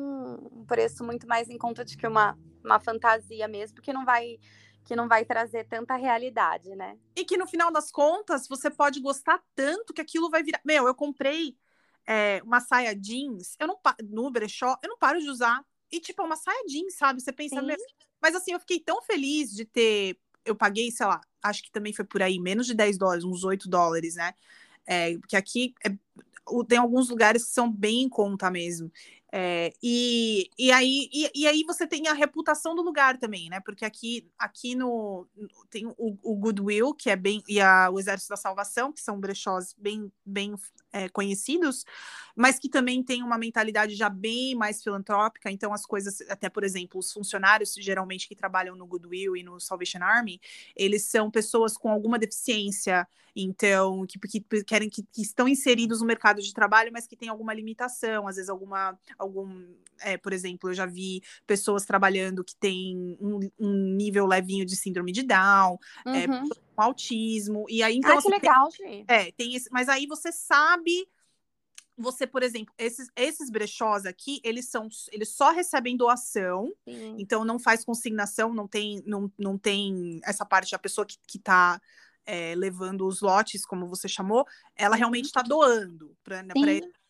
um 0.53 0.65
preço 0.65 1.03
muito 1.05 1.27
mais 1.27 1.49
em 1.49 1.59
conta 1.59 1.85
de 1.85 1.97
que 1.97 2.07
uma, 2.07 2.39
uma 2.65 2.79
fantasia 2.79 3.49
mesmo, 3.49 3.81
que 3.81 3.93
não 3.93 4.05
vai 4.05 4.39
que 4.89 4.97
não 4.97 5.07
vai 5.07 5.23
trazer 5.23 5.65
tanta 5.65 5.97
realidade, 5.97 6.75
né? 6.75 6.97
E 7.15 7.23
que 7.23 7.37
no 7.37 7.47
final 7.47 7.71
das 7.71 7.91
contas 7.91 8.49
você 8.49 8.71
pode 8.71 9.01
gostar 9.01 9.39
tanto 9.55 9.93
que 9.93 10.01
aquilo 10.01 10.31
vai 10.31 10.43
virar. 10.43 10.63
Meu, 10.65 10.87
eu 10.87 10.95
comprei 10.95 11.59
é, 12.07 12.41
uma 12.43 12.59
saia 12.59 12.97
jeans, 12.97 13.55
eu 13.61 13.67
não 13.67 13.79
no 14.09 14.31
brechó, 14.31 14.79
eu 14.83 14.89
não 14.89 14.97
paro 14.97 15.21
de 15.21 15.29
usar. 15.29 15.63
E 15.93 16.01
tipo, 16.01 16.23
é 16.23 16.25
uma 16.25 16.37
saia 16.37 16.65
jeans, 16.67 16.95
sabe? 16.95 17.21
Você 17.21 17.31
pensa, 17.31 17.61
mesmo. 17.61 17.85
mas 18.19 18.35
assim, 18.35 18.53
eu 18.53 18.61
fiquei 18.61 18.81
tão 18.81 19.03
feliz 19.03 19.51
de 19.51 19.67
ter. 19.67 20.19
Eu 20.43 20.57
paguei, 20.57 20.91
sei 20.91 21.05
lá, 21.05 21.21
acho 21.43 21.63
que 21.63 21.71
também 21.71 21.93
foi 21.93 22.07
por 22.07 22.23
aí, 22.23 22.41
menos 22.41 22.67
de 22.67 22.73
10 22.73 22.97
dólares, 22.97 23.25
uns 23.25 23.45
8 23.45 23.69
dólares, 23.69 24.15
né? 24.15 24.33
É, 24.87 25.19
porque 25.19 25.37
aqui 25.37 25.75
é, 25.85 25.91
tem 26.67 26.79
alguns 26.79 27.11
lugares 27.11 27.45
que 27.45 27.51
são 27.51 27.71
bem 27.71 28.05
em 28.05 28.09
conta 28.09 28.51
mesmo. 28.51 28.91
É, 29.31 29.75
e, 29.83 30.49
e, 30.59 30.73
aí, 30.73 31.09
e, 31.13 31.31
e, 31.35 31.47
aí 31.47 31.63
você 31.63 31.87
tem 31.87 32.09
a 32.09 32.15
reputação 32.15 32.75
do 32.75 32.81
lugar 32.81 33.19
também, 33.19 33.51
né? 33.51 33.61
Porque 33.61 33.85
aqui, 33.85 34.27
aqui 34.39 34.75
no 34.75 35.27
tem 35.69 35.87
o, 35.87 36.17
o 36.23 36.35
Goodwill, 36.35 36.95
que 36.95 37.11
é 37.11 37.17
bem, 37.17 37.43
e 37.47 37.61
a, 37.61 37.91
o 37.91 37.99
Exército 37.99 38.31
da 38.31 38.37
Salvação, 38.37 38.91
que 38.91 39.03
são 39.03 39.21
brechós 39.21 39.75
bem, 39.77 40.11
bem 40.25 40.55
é, 40.93 41.09
conhecidos, 41.09 41.85
mas 42.35 42.59
que 42.59 42.69
também 42.69 43.03
tem 43.03 43.23
uma 43.23 43.37
mentalidade 43.39 43.95
já 43.95 44.09
bem 44.09 44.55
mais 44.55 44.83
filantrópica. 44.83 45.51
Então, 45.51 45.73
as 45.73 45.85
coisas, 45.85 46.21
até 46.31 46.49
por 46.49 46.65
exemplo, 46.65 46.99
os 46.99 47.13
funcionários 47.13 47.75
geralmente 47.75 48.29
que 48.29 48.35
trabalham 48.35 48.77
no 48.77 48.87
Goodwill 48.87 49.37
e 49.37 49.43
no 49.43 49.61
Salvation 49.61 50.03
Army, 50.03 50.41
eles 50.77 51.03
são 51.03 51.31
pessoas 51.31 51.77
com 51.77 51.91
alguma 51.91 52.19
deficiência, 52.19 53.07
então, 53.35 54.05
que, 54.07 54.19
que 54.19 54.65
querem 54.65 54.89
que, 54.91 55.03
que 55.03 55.23
estão 55.23 55.47
inseridos 55.47 56.01
no 56.01 56.07
mercado 56.07 56.43
de 56.43 56.53
trabalho, 56.53 56.91
mas 56.93 57.07
que 57.07 57.17
tem 57.17 57.29
alguma 57.29 57.55
limitação, 57.55 58.27
às 58.27 58.35
vezes 58.37 58.49
alguma 58.49 58.99
algum, 59.17 59.65
é, 60.01 60.17
por 60.17 60.33
exemplo, 60.33 60.71
eu 60.71 60.75
já 60.75 60.87
vi 60.87 61.23
pessoas 61.47 61.85
trabalhando 61.85 62.43
que 62.43 62.57
têm 62.57 63.17
um, 63.21 63.49
um 63.59 63.95
nível 63.95 64.27
levinho 64.27 64.65
de 64.65 64.75
síndrome 64.75 65.13
de 65.13 65.23
Down, 65.23 65.79
é, 66.07 66.11
uhum. 66.11 66.17
é, 66.17 66.68
com 66.79 66.83
autismo, 66.83 67.67
e 67.69 67.83
aí 67.83 67.97
então. 67.97 68.17
Ah, 68.17 68.23
que 68.23 68.29
legal, 68.29 68.69
tem, 68.69 69.05
É, 69.09 69.33
tem 69.33 69.57
esse, 69.57 69.69
mas 69.73 69.89
aí 69.89 70.07
você 70.07 70.31
sabe 70.31 71.09
você, 71.97 72.25
por 72.25 72.45
exemplo, 72.45 72.73
esses, 72.79 73.09
esses 73.17 73.51
brechós 73.51 74.07
aqui, 74.07 74.41
eles 74.45 74.71
são, 74.71 74.89
eles 75.11 75.31
só 75.31 75.51
recebem 75.51 75.97
doação, 75.97 76.73
Sim. 76.85 77.17
então 77.19 77.45
não 77.45 77.59
faz 77.59 77.85
consignação, 77.85 78.55
não 78.55 78.69
tem, 78.69 79.03
não, 79.05 79.29
não 79.37 79.59
tem 79.59 80.21
essa 80.23 80.47
parte 80.47 80.71
da 80.71 80.79
pessoa 80.79 81.05
que, 81.05 81.19
que 81.27 81.41
tá 81.41 81.83
é, 82.25 82.55
levando 82.55 83.05
os 83.05 83.21
lotes, 83.21 83.67
como 83.67 83.89
você 83.89 84.07
chamou, 84.07 84.47
ela 84.77 84.95
realmente 84.95 85.25
está 85.25 85.43
doando 85.43 86.17
para 86.23 86.45
né, 86.45 86.55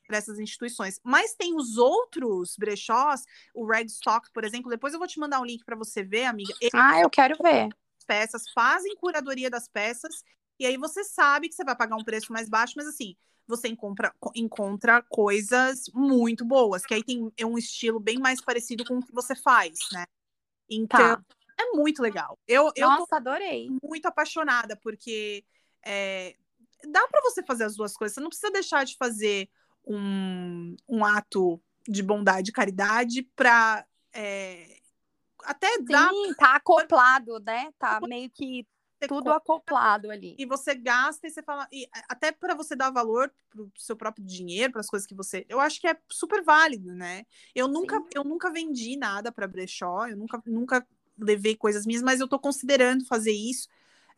essas 0.08 0.38
instituições. 0.38 0.98
Mas 1.04 1.34
tem 1.34 1.54
os 1.54 1.76
outros 1.76 2.56
brechós, 2.56 3.24
o 3.52 3.66
Ragstock, 3.66 4.32
por 4.32 4.42
exemplo. 4.42 4.70
Depois 4.70 4.94
eu 4.94 4.98
vou 4.98 5.06
te 5.06 5.20
mandar 5.20 5.38
um 5.38 5.44
link 5.44 5.62
para 5.66 5.76
você 5.76 6.02
ver, 6.02 6.24
amiga. 6.24 6.54
Eles 6.58 6.72
ah, 6.72 6.98
eu 7.02 7.10
quero 7.10 7.36
ver. 7.42 7.68
Peças 8.08 8.44
fazem 8.54 8.96
curadoria 8.96 9.50
das 9.50 9.68
peças 9.68 10.24
e 10.58 10.64
aí 10.64 10.78
você 10.78 11.04
sabe 11.04 11.48
que 11.48 11.54
você 11.54 11.62
vai 11.62 11.76
pagar 11.76 11.96
um 11.96 12.04
preço 12.04 12.32
mais 12.32 12.48
baixo, 12.48 12.72
mas 12.76 12.86
assim 12.88 13.14
você 13.46 13.68
encontra, 13.68 14.12
encontra 14.34 15.02
coisas 15.08 15.84
muito 15.94 16.44
boas, 16.44 16.84
que 16.84 16.92
aí 16.92 17.02
tem 17.02 17.32
é 17.36 17.46
um 17.46 17.56
estilo 17.56 17.98
bem 18.00 18.18
mais 18.18 18.42
parecido 18.42 18.84
com 18.84 18.98
o 18.98 19.02
que 19.02 19.12
você 19.12 19.34
faz, 19.34 19.78
né? 19.92 20.04
Então, 20.68 21.16
tá. 21.16 21.22
é 21.58 21.72
muito 21.72 22.02
legal. 22.02 22.38
Eu, 22.46 22.70
eu 22.76 22.88
Nossa, 22.88 23.16
adorei. 23.16 23.70
Muito 23.82 24.06
apaixonada, 24.06 24.76
porque 24.76 25.44
é, 25.84 26.36
dá 26.90 27.06
para 27.08 27.22
você 27.22 27.42
fazer 27.42 27.64
as 27.64 27.74
duas 27.74 27.94
coisas. 27.94 28.14
Você 28.14 28.20
não 28.20 28.28
precisa 28.28 28.52
deixar 28.52 28.84
de 28.84 28.96
fazer 28.96 29.48
um, 29.86 30.76
um 30.86 31.04
ato 31.04 31.60
de 31.88 32.02
bondade 32.02 32.50
e 32.50 32.52
caridade 32.52 33.22
para 33.34 33.86
é, 34.12 34.77
até 35.50 35.68
Sim, 35.74 35.84
dar. 35.84 36.10
tá 36.36 36.56
acoplado, 36.56 37.38
né? 37.40 37.70
Tá 37.78 38.00
meio 38.00 38.30
que 38.30 38.66
tudo 39.06 39.30
acoplado 39.30 40.10
ali. 40.10 40.34
E 40.38 40.44
você 40.44 40.74
gasta 40.74 41.26
e 41.26 41.30
você 41.30 41.42
fala. 41.42 41.68
E 41.72 41.88
até 42.08 42.32
para 42.32 42.54
você 42.54 42.74
dar 42.74 42.90
valor 42.90 43.32
pro 43.48 43.70
seu 43.76 43.96
próprio 43.96 44.24
dinheiro, 44.24 44.72
para 44.72 44.80
as 44.80 44.88
coisas 44.88 45.06
que 45.06 45.14
você. 45.14 45.46
Eu 45.48 45.60
acho 45.60 45.80
que 45.80 45.86
é 45.86 45.96
super 46.10 46.42
válido, 46.42 46.94
né? 46.94 47.24
Eu 47.54 47.68
nunca, 47.68 48.02
eu 48.14 48.24
nunca 48.24 48.50
vendi 48.50 48.96
nada 48.96 49.30
para 49.30 49.46
brechó, 49.46 50.06
eu 50.06 50.16
nunca, 50.16 50.42
nunca 50.46 50.86
levei 51.16 51.54
coisas 51.56 51.86
minhas, 51.86 52.02
mas 52.02 52.20
eu 52.20 52.24
estou 52.24 52.38
considerando 52.38 53.04
fazer 53.04 53.32
isso. 53.32 53.68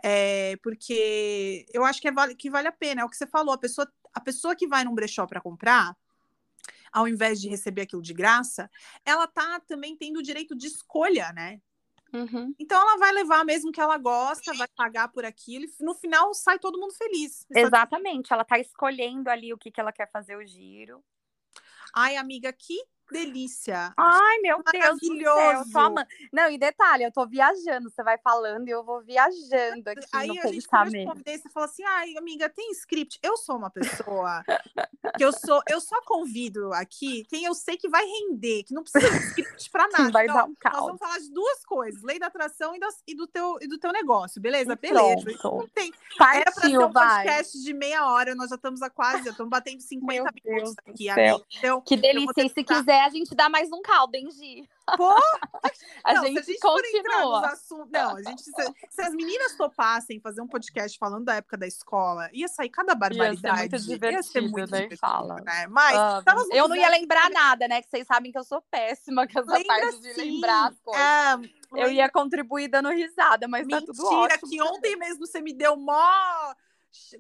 É, 0.03 0.57
porque 0.63 1.67
eu 1.75 1.85
acho 1.85 2.01
que, 2.01 2.09
é, 2.09 2.13
que 2.37 2.49
vale 2.49 2.69
a 2.69 2.73
pena. 2.73 3.03
É 3.03 3.05
o 3.05 3.09
que 3.09 3.17
você 3.17 3.27
falou, 3.27 3.55
a 3.55 3.59
pessoa 3.59 3.91
a 4.13 4.21
pessoa 4.21 4.57
que 4.57 4.67
vai 4.67 4.85
num 4.85 4.95
brechó 4.95 5.27
para 5.27 5.41
comprar, 5.41 5.97
ao 6.93 7.07
invés 7.07 7.41
de 7.41 7.49
receber 7.49 7.83
aquilo 7.83 8.03
de 8.03 8.13
graça, 8.13 8.71
ela 9.05 9.27
tá 9.27 9.61
também 9.61 9.97
tendo 9.97 10.19
o 10.19 10.23
direito 10.23 10.57
de 10.57 10.67
escolha, 10.67 11.33
né? 11.33 11.61
Uhum. 12.13 12.55
Então 12.59 12.81
ela 12.81 12.97
vai 12.99 13.13
levar 13.13 13.45
mesmo 13.45 13.71
que 13.71 13.81
ela 13.81 13.97
gosta, 13.97 14.53
vai 14.55 14.67
pagar 14.77 15.09
por 15.09 15.25
aquilo, 15.25 15.65
e 15.65 15.85
no 15.85 15.95
final 15.95 16.35
sai 16.35 16.59
todo 16.59 16.79
mundo 16.79 16.93
feliz. 16.95 17.47
Exatamente, 17.55 18.33
ela 18.33 18.45
tá 18.45 18.59
escolhendo 18.59 19.31
ali 19.31 19.53
o 19.53 19.59
que, 19.59 19.71
que 19.71 19.81
ela 19.81 19.93
quer 19.93 20.11
fazer 20.11 20.37
o 20.37 20.47
giro. 20.47 21.05
Ai, 21.95 22.17
amiga, 22.17 22.53
que 22.53 22.83
delícia. 23.13 23.93
Ai, 23.97 24.39
meu 24.39 24.63
Deus 24.73 24.99
do 25.01 25.17
céu. 25.23 25.63
Toma. 25.73 26.07
Não, 26.33 26.51
e 26.51 26.59
detalhe, 26.59 27.05
eu 27.05 27.13
tô 27.13 27.27
viajando, 27.27 27.91
você 27.91 28.03
vai 28.03 28.19
falando 28.19 28.69
e 28.69 28.71
eu 28.71 28.85
vou 28.85 29.01
viajando 29.03 29.91
aqui 29.91 30.07
Aí 30.13 30.29
no 30.29 30.35
a 30.35 30.47
gente 30.47 30.55
responder, 30.55 31.39
você 31.39 31.49
fala 31.49 31.67
assim, 31.67 31.83
ai, 31.85 32.17
amiga, 32.17 32.49
tem 32.49 32.71
script? 32.73 33.19
Eu 33.23 33.37
sou 33.37 33.57
uma 33.57 33.71
pessoa 33.71 34.43
que 35.17 35.25
eu 35.25 35.33
sou, 35.33 35.61
eu 35.69 35.81
só 35.81 36.01
convido 36.03 36.73
aqui 36.73 37.25
quem 37.29 37.45
eu 37.45 37.55
sei 37.55 37.77
que 37.77 37.89
vai 37.89 38.05
render, 38.05 38.63
que 38.65 38.75
não 38.75 38.83
precisa 38.83 39.11
de 39.11 39.17
script 39.27 39.71
pra 39.71 39.89
nada. 39.93 40.11
Vai 40.11 40.27
Não, 40.27 40.35
dar 40.35 40.45
um 40.45 40.49
Nós 40.49 40.59
caos. 40.59 40.87
vamos 40.87 40.99
falar 40.99 41.19
de 41.19 41.31
duas 41.33 41.65
coisas, 41.65 42.03
lei 42.03 42.19
da 42.19 42.27
atração 42.27 42.75
e, 42.75 42.79
das- 42.79 43.03
e 43.07 43.15
do, 43.15 43.27
teu, 43.27 43.59
e 43.61 43.67
do 43.69 43.79
teu 43.79 43.93
negócio, 43.93 44.41
beleza? 44.41 44.77
Beleza. 44.77 45.25
pronto. 45.41 45.59
Não 45.61 45.69
tem, 45.69 45.93
era 46.21 46.51
pra 46.53 46.53
Partiu, 46.63 46.83
um 46.83 46.91
vai. 46.93 47.25
podcast 47.25 47.63
de 47.63 47.73
meia 47.75 48.07
hora, 48.11 48.35
nós 48.35 48.51
já 48.51 48.57
estamos 48.57 48.83
a 48.83 48.91
quase, 48.91 49.25
já 49.25 49.31
estamos 49.31 49.51
batendo 49.51 49.81
50 49.81 50.13
Meu 50.13 50.25
minutos 50.25 50.75
Deus 50.75 50.75
aqui, 50.87 51.09
amiga. 51.09 51.45
Então, 51.59 51.81
Que 51.83 51.97
delícia. 51.97 52.43
E 52.45 52.49
se 52.49 52.55
tentar- 52.55 52.75
a 53.01 53.09
gente 53.09 53.35
dá 53.35 53.49
mais 53.49 53.71
um 53.73 53.81
caldo, 53.83 54.15
hein, 54.15 54.31
Gi? 54.31 54.69
Pô, 54.97 55.15
A 56.05 56.15
não, 56.15 56.25
gente 56.27 56.39
a 56.39 56.43
gente 56.43 56.59
continua. 56.59 57.47
assuntos. 57.49 57.91
Não, 57.93 58.17
a 58.17 58.23
gente, 58.23 58.43
se, 58.43 58.53
se 58.91 59.03
as 59.03 59.15
meninas 59.15 59.55
topassem 59.57 60.19
fazer 60.21 60.41
um 60.41 60.49
podcast 60.49 60.99
falando 60.99 61.25
da 61.27 61.35
época 61.37 61.57
da 61.57 61.67
escola, 61.67 62.29
ia 62.33 62.49
sair 62.49 62.71
cada 62.71 62.95
barbaridade. 62.95 63.59
muito 63.59 63.73
ia 63.75 63.79
ser 63.79 63.89
divertido, 63.89 64.43
muito 64.51 64.71
nem 64.71 64.83
divertido, 64.83 64.97
fala. 65.01 65.37
né? 65.43 65.67
Mas, 65.69 65.97
Ah, 65.97 66.23
eu 66.53 66.67
não 66.69 66.75
ia 66.77 66.89
lembrar 66.89 67.31
nada, 67.31 67.69
né? 67.69 67.83
Que 67.83 67.89
vocês 67.91 68.07
sabem 68.07 68.33
que 68.33 68.39
eu 68.39 68.45
sou 68.45 68.61
péssima 68.71 69.29
com 69.29 69.39
essa 69.39 69.53
Lembra 69.53 69.67
parte 69.67 70.01
de 70.01 70.15
sim. 70.15 70.21
lembrar 70.33 70.69
as 70.71 70.81
coisas. 70.81 71.03
É, 71.03 71.85
Eu 71.85 71.93
ia 71.93 72.09
contribuir 72.11 72.69
dando 72.69 72.89
risada, 72.91 73.47
mas 73.47 73.67
tá 73.69 73.81
tudo 73.81 74.03
Mentira, 74.03 74.35
ótimo. 74.35 74.51
que 74.51 74.63
ontem 74.63 74.97
mesmo 74.97 75.25
você 75.27 75.41
me 75.41 75.53
deu 75.53 75.77
mó. 75.77 76.53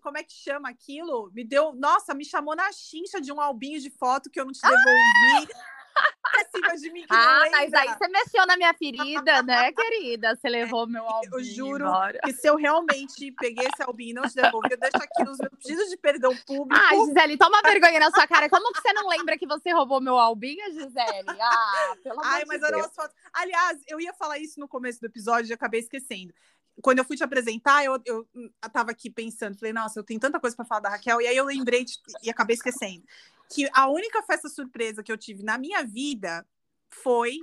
Como 0.03 0.19
é 0.19 0.23
que 0.23 0.33
chama 0.33 0.69
aquilo? 0.69 1.31
Me 1.33 1.45
deu. 1.45 1.73
Nossa, 1.73 2.15
me 2.15 2.25
chamou 2.25 2.57
na 2.57 2.71
chincha 2.73 3.21
de 3.21 3.33
um 3.33 3.41
albinho 3.41 3.81
de 3.81 3.91
foto 3.91 4.31
que 4.31 4.41
eu 4.41 4.45
não 4.45 4.53
te 4.53 4.61
devolvi. 4.61 5.53
Pra 6.23 6.45
cima 6.45 6.77
de 6.77 6.93
mim 6.93 7.01
que 7.01 7.09
Ah, 7.11 7.43
mas 7.51 7.73
aí 7.75 7.89
você 7.89 8.09
mexeu 8.09 8.47
na 8.47 8.57
minha 8.57 8.73
ferida, 8.73 9.43
né, 9.43 9.73
querida? 9.73 10.35
Você 10.37 10.49
levou 10.49 10.87
meu 10.87 11.05
albinho 11.07 11.45
juro 11.45 11.85
embora. 11.85 12.21
que 12.25 12.33
se 12.33 12.47
eu 12.47 12.57
realmente 12.57 13.33
peguei 13.33 13.67
esse 13.67 13.83
albinho 13.83 14.11
e 14.11 14.15
não 14.15 14.23
te 14.23 14.37
devolvi, 14.37 14.69
eu 14.71 14.79
deixo 14.79 14.97
aqui 14.97 15.25
nos 15.25 15.37
meus 15.39 15.51
pedidos 15.59 15.91
de 15.91 15.97
perdão 15.97 16.35
público. 16.47 16.81
Ai, 16.89 16.97
Gisele, 16.97 17.37
toma 17.37 17.61
vergonha 17.63 17.99
na 17.99 18.11
sua 18.13 18.27
cara. 18.27 18.49
Como 18.49 18.73
que 18.73 18.81
você 18.81 18.93
não 18.93 19.09
lembra 19.09 19.37
que 19.37 19.47
você 19.47 19.73
roubou 19.73 20.01
meu 20.01 20.17
albinho, 20.17 20.65
Gisele? 20.73 21.29
Ah, 21.29 21.97
pelo 22.03 22.21
amor 22.21 22.33
Ai, 22.33 22.43
de 22.43 22.49
mas 22.49 22.61
Deus. 22.61 22.73
eram 22.73 22.81
as 22.85 22.95
fotos. 22.95 23.17
Aliás, 23.33 23.83
eu 23.89 24.01
ia 24.01 24.15
falar 24.15 24.39
isso 24.39 24.59
no 24.61 24.69
começo 24.69 25.01
do 25.01 25.07
episódio 25.07 25.51
e 25.51 25.55
acabei 25.55 25.81
esquecendo. 25.81 26.33
Quando 26.83 26.99
eu 26.99 27.05
fui 27.05 27.17
te 27.17 27.25
apresentar, 27.25 27.85
eu, 27.85 28.01
eu 28.05 28.27
hum, 28.35 28.51
tava 28.73 28.91
aqui 28.91 29.11
pensando, 29.11 29.59
falei, 29.59 29.73
nossa, 29.73 29.99
eu 29.99 30.05
tenho 30.05 30.21
tanta 30.21 30.41
coisa 30.41 30.57
para 30.57 30.65
falar 30.65 30.81
da 30.81 30.89
Raquel, 30.91 31.21
e 31.21 31.27
aí 31.27 31.37
eu 31.37 31.45
lembrei 31.45 31.85
de- 31.85 31.99
e 32.23 32.31
acabei 32.31 32.55
esquecendo. 32.55 33.05
Que 33.49 33.69
a 33.73 33.89
única 33.89 34.23
festa 34.23 34.49
surpresa 34.49 35.03
que 35.03 35.11
eu 35.11 35.19
tive 35.19 35.43
na 35.43 35.59
minha 35.59 35.85
vida 35.85 36.47
foi 36.89 37.39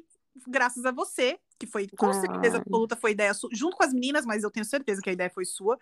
graças 0.46 0.86
a 0.86 0.92
você, 0.92 1.40
que 1.58 1.66
foi 1.66 1.88
com 1.98 2.14
certeza 2.14 2.58
absoluta 2.58 2.96
foi 2.96 3.12
ideia 3.12 3.34
sua, 3.34 3.50
junto 3.52 3.76
com 3.76 3.84
as 3.84 3.94
meninas, 3.94 4.26
mas 4.26 4.44
eu 4.44 4.52
tenho 4.52 4.66
certeza 4.66 5.02
que 5.02 5.10
a 5.10 5.14
ideia 5.14 5.30
foi 5.30 5.46
sua. 5.46 5.78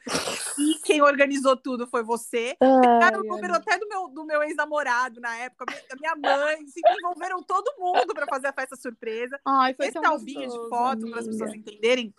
E 0.57 0.79
quem 0.85 1.01
organizou 1.01 1.57
tudo 1.57 1.85
foi 1.87 2.03
você. 2.03 2.55
Pegaram 2.59 3.21
o 3.21 3.23
número 3.23 3.53
até 3.53 3.77
do 3.77 3.87
meu, 3.87 4.07
do 4.07 4.25
meu 4.25 4.41
ex-namorado 4.43 5.19
na 5.19 5.35
época, 5.37 5.65
da 5.65 5.95
minha 5.95 6.15
mãe, 6.15 6.65
se 6.67 6.81
envolveram 6.97 7.43
todo 7.43 7.73
mundo 7.77 8.13
para 8.13 8.25
fazer 8.27 8.47
a 8.47 8.53
festa 8.53 8.75
surpresa. 8.75 9.39
Ai, 9.45 9.73
foi 9.73 9.87
Esse 9.87 9.97
albinho 9.97 10.47
de 10.47 10.69
foto, 10.69 11.09
para 11.09 11.19
as 11.19 11.27
pessoas 11.27 11.53
entenderem, 11.53 12.13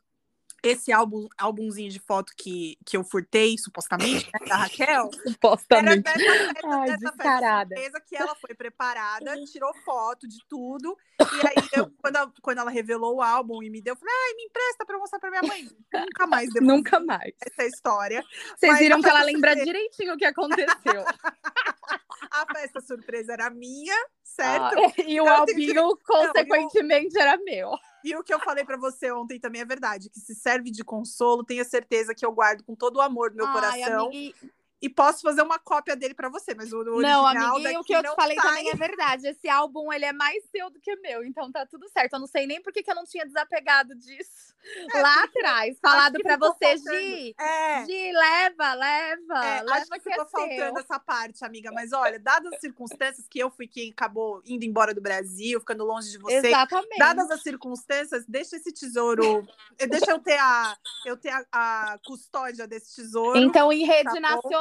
esse 0.69 0.93
álbum, 0.93 1.27
álbumzinho 1.39 1.91
de 1.91 1.99
foto 2.01 2.33
que, 2.37 2.77
que 2.85 2.97
eu 2.97 3.05
furtei, 3.05 3.57
supostamente, 3.59 4.27
né, 4.33 4.47
da 4.49 4.57
Raquel, 4.57 5.11
era 5.25 5.33
Supostamente. 5.33 6.03
dessa, 6.03 6.19
festa- 6.19 6.69
Ai, 6.69 6.89
dessa 6.91 7.13
festa 7.17 7.59
surpresa 7.61 8.01
que 8.01 8.17
ela 8.17 8.35
foi 8.35 8.55
preparada, 8.55 9.35
tirou 9.45 9.73
foto 9.85 10.27
de 10.29 10.39
tudo. 10.49 10.97
E 11.21 11.47
aí, 11.47 11.69
eu, 11.73 11.91
quando, 12.03 12.17
ela, 12.17 12.33
quando 12.43 12.59
ela 12.59 12.71
revelou 12.71 13.17
o 13.17 13.23
álbum 13.23 13.63
e 13.63 13.71
me 13.71 13.81
deu, 13.81 13.93
eu 13.95 13.99
falei, 13.99 14.15
ai, 14.15 14.35
me 14.35 14.45
empresta 14.45 14.85
para 14.87 14.99
mostrar 14.99 15.19
para 15.19 15.31
minha 15.31 15.43
mãe. 15.43 15.69
Nunca 15.93 16.27
mais 16.27 16.49
depois 16.53 16.67
Nunca 16.67 17.01
mais. 17.01 17.33
essa 17.41 17.65
história. 17.65 18.23
Vocês 18.57 18.73
Mas 18.73 18.79
viram 18.81 19.01
que 19.01 19.09
ela 19.09 19.19
pra 19.21 19.27
lembra 19.27 19.55
direitinho 19.57 20.15
o 20.15 20.17
que 20.17 20.25
aconteceu. 20.25 21.05
A 22.31 22.47
festa 22.55 22.81
surpresa 22.81 23.33
era 23.35 23.51
minha, 23.51 23.95
certo? 24.23 24.79
Ah, 24.79 24.93
e 25.07 25.21
o 25.21 25.25
Então, 25.25 25.39
eu 25.39 25.45
tenho 25.47 25.81
albinho, 25.83 25.99
consequentemente, 26.05 27.19
era 27.19 27.37
meu. 27.39 27.71
E 28.07 28.15
o 28.15 28.23
que 28.23 28.33
eu 28.33 28.39
falei 28.39 28.65
pra 28.65 28.77
você 28.77 29.11
ontem 29.11 29.41
também 29.41 29.61
é 29.61 29.65
verdade, 29.65 30.09
que 30.09 30.21
se 30.21 30.33
serve 30.33 30.71
de 30.71 30.85
consolo, 30.85 31.43
tenha 31.43 31.65
certeza 31.65 32.15
que 32.15 32.25
eu 32.25 32.31
guardo 32.31 32.63
com 32.63 32.73
todo 32.73 32.99
o 32.99 33.01
amor 33.01 33.31
do 33.31 33.37
meu 33.37 33.47
Ai, 33.47 33.53
coração. 33.53 34.07
amiga, 34.07 34.37
e 34.81 34.89
posso 34.89 35.23
fazer 35.23 35.43
uma 35.43 35.59
cópia 35.59 35.97
dele 35.97 36.15
pra 36.15 36.29
você, 36.29 36.55
mas 36.55 36.73
o, 36.73 36.81
o 36.81 37.01
Não, 37.01 37.25
original 37.25 37.57
amiguinho, 37.57 37.81
o 37.81 37.85
que 37.85 37.95
eu 37.95 38.03
te 38.03 38.15
falei 38.15 38.37
sai. 38.37 38.47
também 38.47 38.71
é 38.71 38.75
verdade. 38.75 39.27
Esse 39.27 39.49
álbum, 39.49 39.93
ele 39.93 40.05
é 40.05 40.13
mais 40.13 40.43
seu 40.51 40.69
do 40.71 40.79
que 40.81 40.95
meu, 40.97 41.25
então 41.25 41.51
tá 41.51 41.65
tudo 41.65 41.89
certo. 41.89 42.15
Eu 42.15 42.21
não 42.21 42.27
sei 42.27 42.47
nem 42.47 42.63
por 42.63 42.73
que 42.73 42.83
que 42.83 42.91
eu 42.91 42.95
não 42.95 43.05
tinha 43.05 43.25
desapegado 43.25 43.95
disso 43.95 44.55
lá 44.95 45.25
atrás. 45.25 45.79
Falado 45.81 46.17
ficou 46.17 46.39
você, 46.39 46.77
faltando. 46.77 46.99
Gi. 46.99 47.35
É, 47.39 47.85
Gi, 47.87 48.13
leva, 48.13 48.75
leva. 48.75 49.47
é, 49.47 49.63
leva 49.63 49.73
acho 49.77 49.91
que 49.91 49.99
que 50.01 50.11
ficou 50.11 50.25
é 50.25 50.29
faltando 50.29 50.57
seu. 50.57 50.79
essa 50.79 50.99
parte, 50.99 51.45
amiga. 51.45 51.71
Mas 51.73 51.93
olha, 51.93 52.19
dadas 52.19 52.53
as 52.53 52.61
circunstâncias 52.61 53.27
que 53.29 53.39
eu 53.39 53.51
fui 53.51 53.67
quem 53.67 53.91
acabou 53.91 54.43
indo 54.45 54.65
embora 54.65 54.93
do 54.93 55.01
Brasil, 55.01 55.61
ficando 55.61 55.85
longe 55.85 56.11
de 56.11 56.19
você, 56.19 56.49
Exatamente. 56.49 56.99
dadas 56.99 57.31
as 57.31 57.43
circunstâncias, 57.43 58.25
deixa 58.27 58.57
esse 58.57 58.73
tesouro, 58.73 59.47
deixa 59.89 60.11
eu 60.11 60.19
ter 60.19 60.39
a, 60.39 60.77
eu 61.05 61.17
ter 61.17 61.31
a, 61.31 61.45
a 61.53 61.99
custódia 62.05 62.67
desse 62.67 62.95
tesouro. 62.97 63.39
Então, 63.39 63.73
em 63.73 63.85
rede 63.85 64.05
Tá 64.05 64.13
bom. 64.13 64.19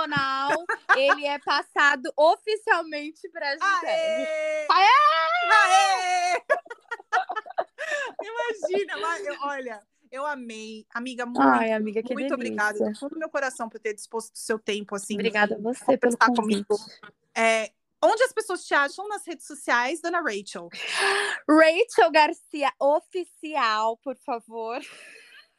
Nacional, 0.08 0.66
ele 0.96 1.26
é 1.26 1.40
passado 1.40 2.12
oficialmente 2.16 3.28
pra 3.30 3.52
Gisele. 3.54 3.92
Aê! 3.92 4.68
Aê! 4.70 4.88
Aê! 5.52 6.42
Imagina, 8.22 8.98
mas 8.98 9.26
olha, 9.42 9.82
eu 10.12 10.26
amei. 10.26 10.86
Amiga, 10.94 11.26
muito, 11.26 11.42
Ai, 11.42 11.72
amiga, 11.72 12.02
que 12.02 12.14
muito 12.14 12.30
delícia. 12.30 12.36
obrigada 12.36 12.80
do 12.80 12.98
fundo 12.98 13.12
do 13.12 13.20
meu 13.20 13.30
coração 13.30 13.70
por 13.70 13.80
ter 13.80 13.94
disposto 13.94 14.32
do 14.32 14.38
seu 14.38 14.58
tempo, 14.58 14.96
assim. 14.96 15.16
Obrigada 15.16 15.56
a 15.56 15.58
você 15.60 15.86
conversar 15.86 16.28
convite. 16.28 16.66
comigo. 16.66 16.78
É, 17.36 17.72
onde 18.02 18.24
as 18.24 18.34
pessoas 18.34 18.66
te 18.66 18.74
acham 18.74 19.08
nas 19.08 19.26
redes 19.26 19.46
sociais, 19.46 20.02
Dona 20.02 20.22
Rachel? 20.22 20.70
Rachel 21.50 22.12
Garcia 22.12 22.72
Oficial, 22.80 23.98
por 23.98 24.16
favor. 24.18 24.80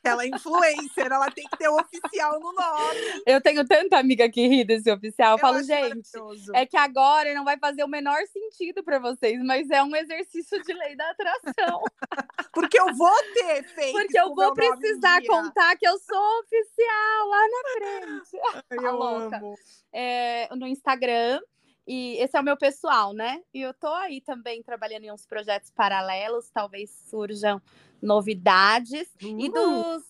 Ela 0.08 0.24
é 0.24 0.28
influencer, 0.28 1.06
ela 1.06 1.30
tem 1.30 1.44
que 1.48 1.56
ter 1.58 1.68
o 1.68 1.76
oficial 1.76 2.38
no 2.40 2.52
nome. 2.52 3.22
Eu 3.26 3.40
tenho 3.40 3.66
tanta 3.66 3.98
amiga 3.98 4.28
que 4.28 4.46
ri 4.46 4.64
desse 4.64 4.90
oficial. 4.90 5.32
Eu, 5.32 5.38
falo, 5.38 5.56
acho 5.58 5.66
gente, 5.66 6.08
é 6.54 6.66
que 6.66 6.76
agora 6.76 7.34
não 7.34 7.44
vai 7.44 7.58
fazer 7.58 7.84
o 7.84 7.88
menor 7.88 8.18
sentido 8.26 8.82
pra 8.82 8.98
vocês, 8.98 9.42
mas 9.44 9.70
é 9.70 9.82
um 9.82 9.94
exercício 9.94 10.62
de 10.62 10.72
lei 10.72 10.96
da 10.96 11.10
atração. 11.10 11.82
Porque 12.52 12.80
eu 12.80 12.94
vou 12.94 13.14
ter 13.34 13.62
feito. 13.64 13.92
Porque 13.92 14.18
eu 14.18 14.34
vou 14.34 14.54
precisar 14.54 15.20
contar 15.26 15.76
que 15.76 15.86
eu 15.86 15.98
sou 15.98 16.40
oficial 16.40 17.28
lá 17.28 17.48
na 17.48 17.72
frente. 17.72 18.30
Eu 18.70 18.82
Tá 18.82 18.90
louca. 18.90 19.36
amo. 19.36 19.54
É, 19.92 20.48
no 20.54 20.66
Instagram. 20.66 21.40
E 21.86 22.16
esse 22.18 22.36
é 22.36 22.40
o 22.40 22.44
meu 22.44 22.56
pessoal, 22.56 23.12
né? 23.12 23.40
E 23.54 23.60
eu 23.60 23.72
tô 23.72 23.86
aí 23.86 24.20
também 24.20 24.62
trabalhando 24.62 25.04
em 25.04 25.12
uns 25.12 25.24
projetos 25.24 25.70
paralelos, 25.70 26.50
talvez 26.50 26.90
surjam 27.08 27.62
novidades. 28.02 29.08
E 29.20 29.48
Uh, 29.48 29.52
dos, 29.52 30.08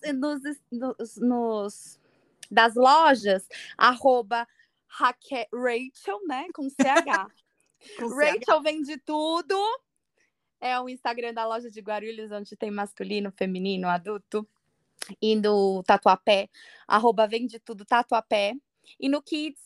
nos, 0.71 1.15
nos, 1.17 1.99
das 2.49 2.73
lojas, 2.75 3.47
arroba 3.77 4.47
Raque- 4.87 5.47
Rachel, 5.53 6.19
né? 6.27 6.47
Com 6.53 6.67
CH. 6.69 7.27
com 7.99 8.09
CH. 8.09 8.15
Rachel 8.15 8.61
vende 8.63 8.97
tudo. 8.97 9.55
É 10.59 10.79
o 10.79 10.89
Instagram 10.89 11.33
da 11.33 11.45
loja 11.45 11.69
de 11.69 11.79
Guarulhos, 11.79 12.31
onde 12.31 12.55
tem 12.55 12.71
masculino, 12.71 13.31
feminino, 13.31 13.87
adulto. 13.87 14.47
E 15.21 15.35
no 15.35 15.83
Tatuapé, 15.83 16.49
arroba 16.87 17.27
vende 17.27 17.59
tudo 17.59 17.85
Tatuapé. 17.85 18.55
E 18.99 19.07
no 19.07 19.21
Kids, 19.21 19.61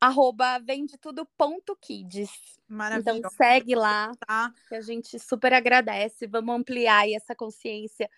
arroba 0.00 0.58
vende 0.58 0.96
tudo 0.98 1.26
ponto 1.36 1.76
kids. 1.76 2.30
Então 2.30 2.76
Maravilhoso. 2.76 3.36
segue 3.36 3.74
lá, 3.74 4.12
tá? 4.26 4.52
que 4.68 4.74
a 4.74 4.80
gente 4.80 5.18
super 5.18 5.52
agradece. 5.52 6.26
Vamos 6.26 6.54
ampliar 6.54 7.00
aí 7.00 7.14
essa 7.14 7.34
consciência 7.34 8.10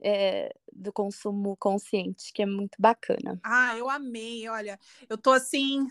é, 0.00 0.54
do 0.72 0.92
consumo 0.92 1.56
consciente, 1.56 2.32
que 2.32 2.42
é 2.42 2.46
muito 2.46 2.76
bacana. 2.78 3.40
Ah, 3.42 3.76
eu 3.76 3.88
amei. 3.88 4.48
Olha, 4.48 4.78
eu 5.08 5.18
tô 5.18 5.30
assim. 5.30 5.86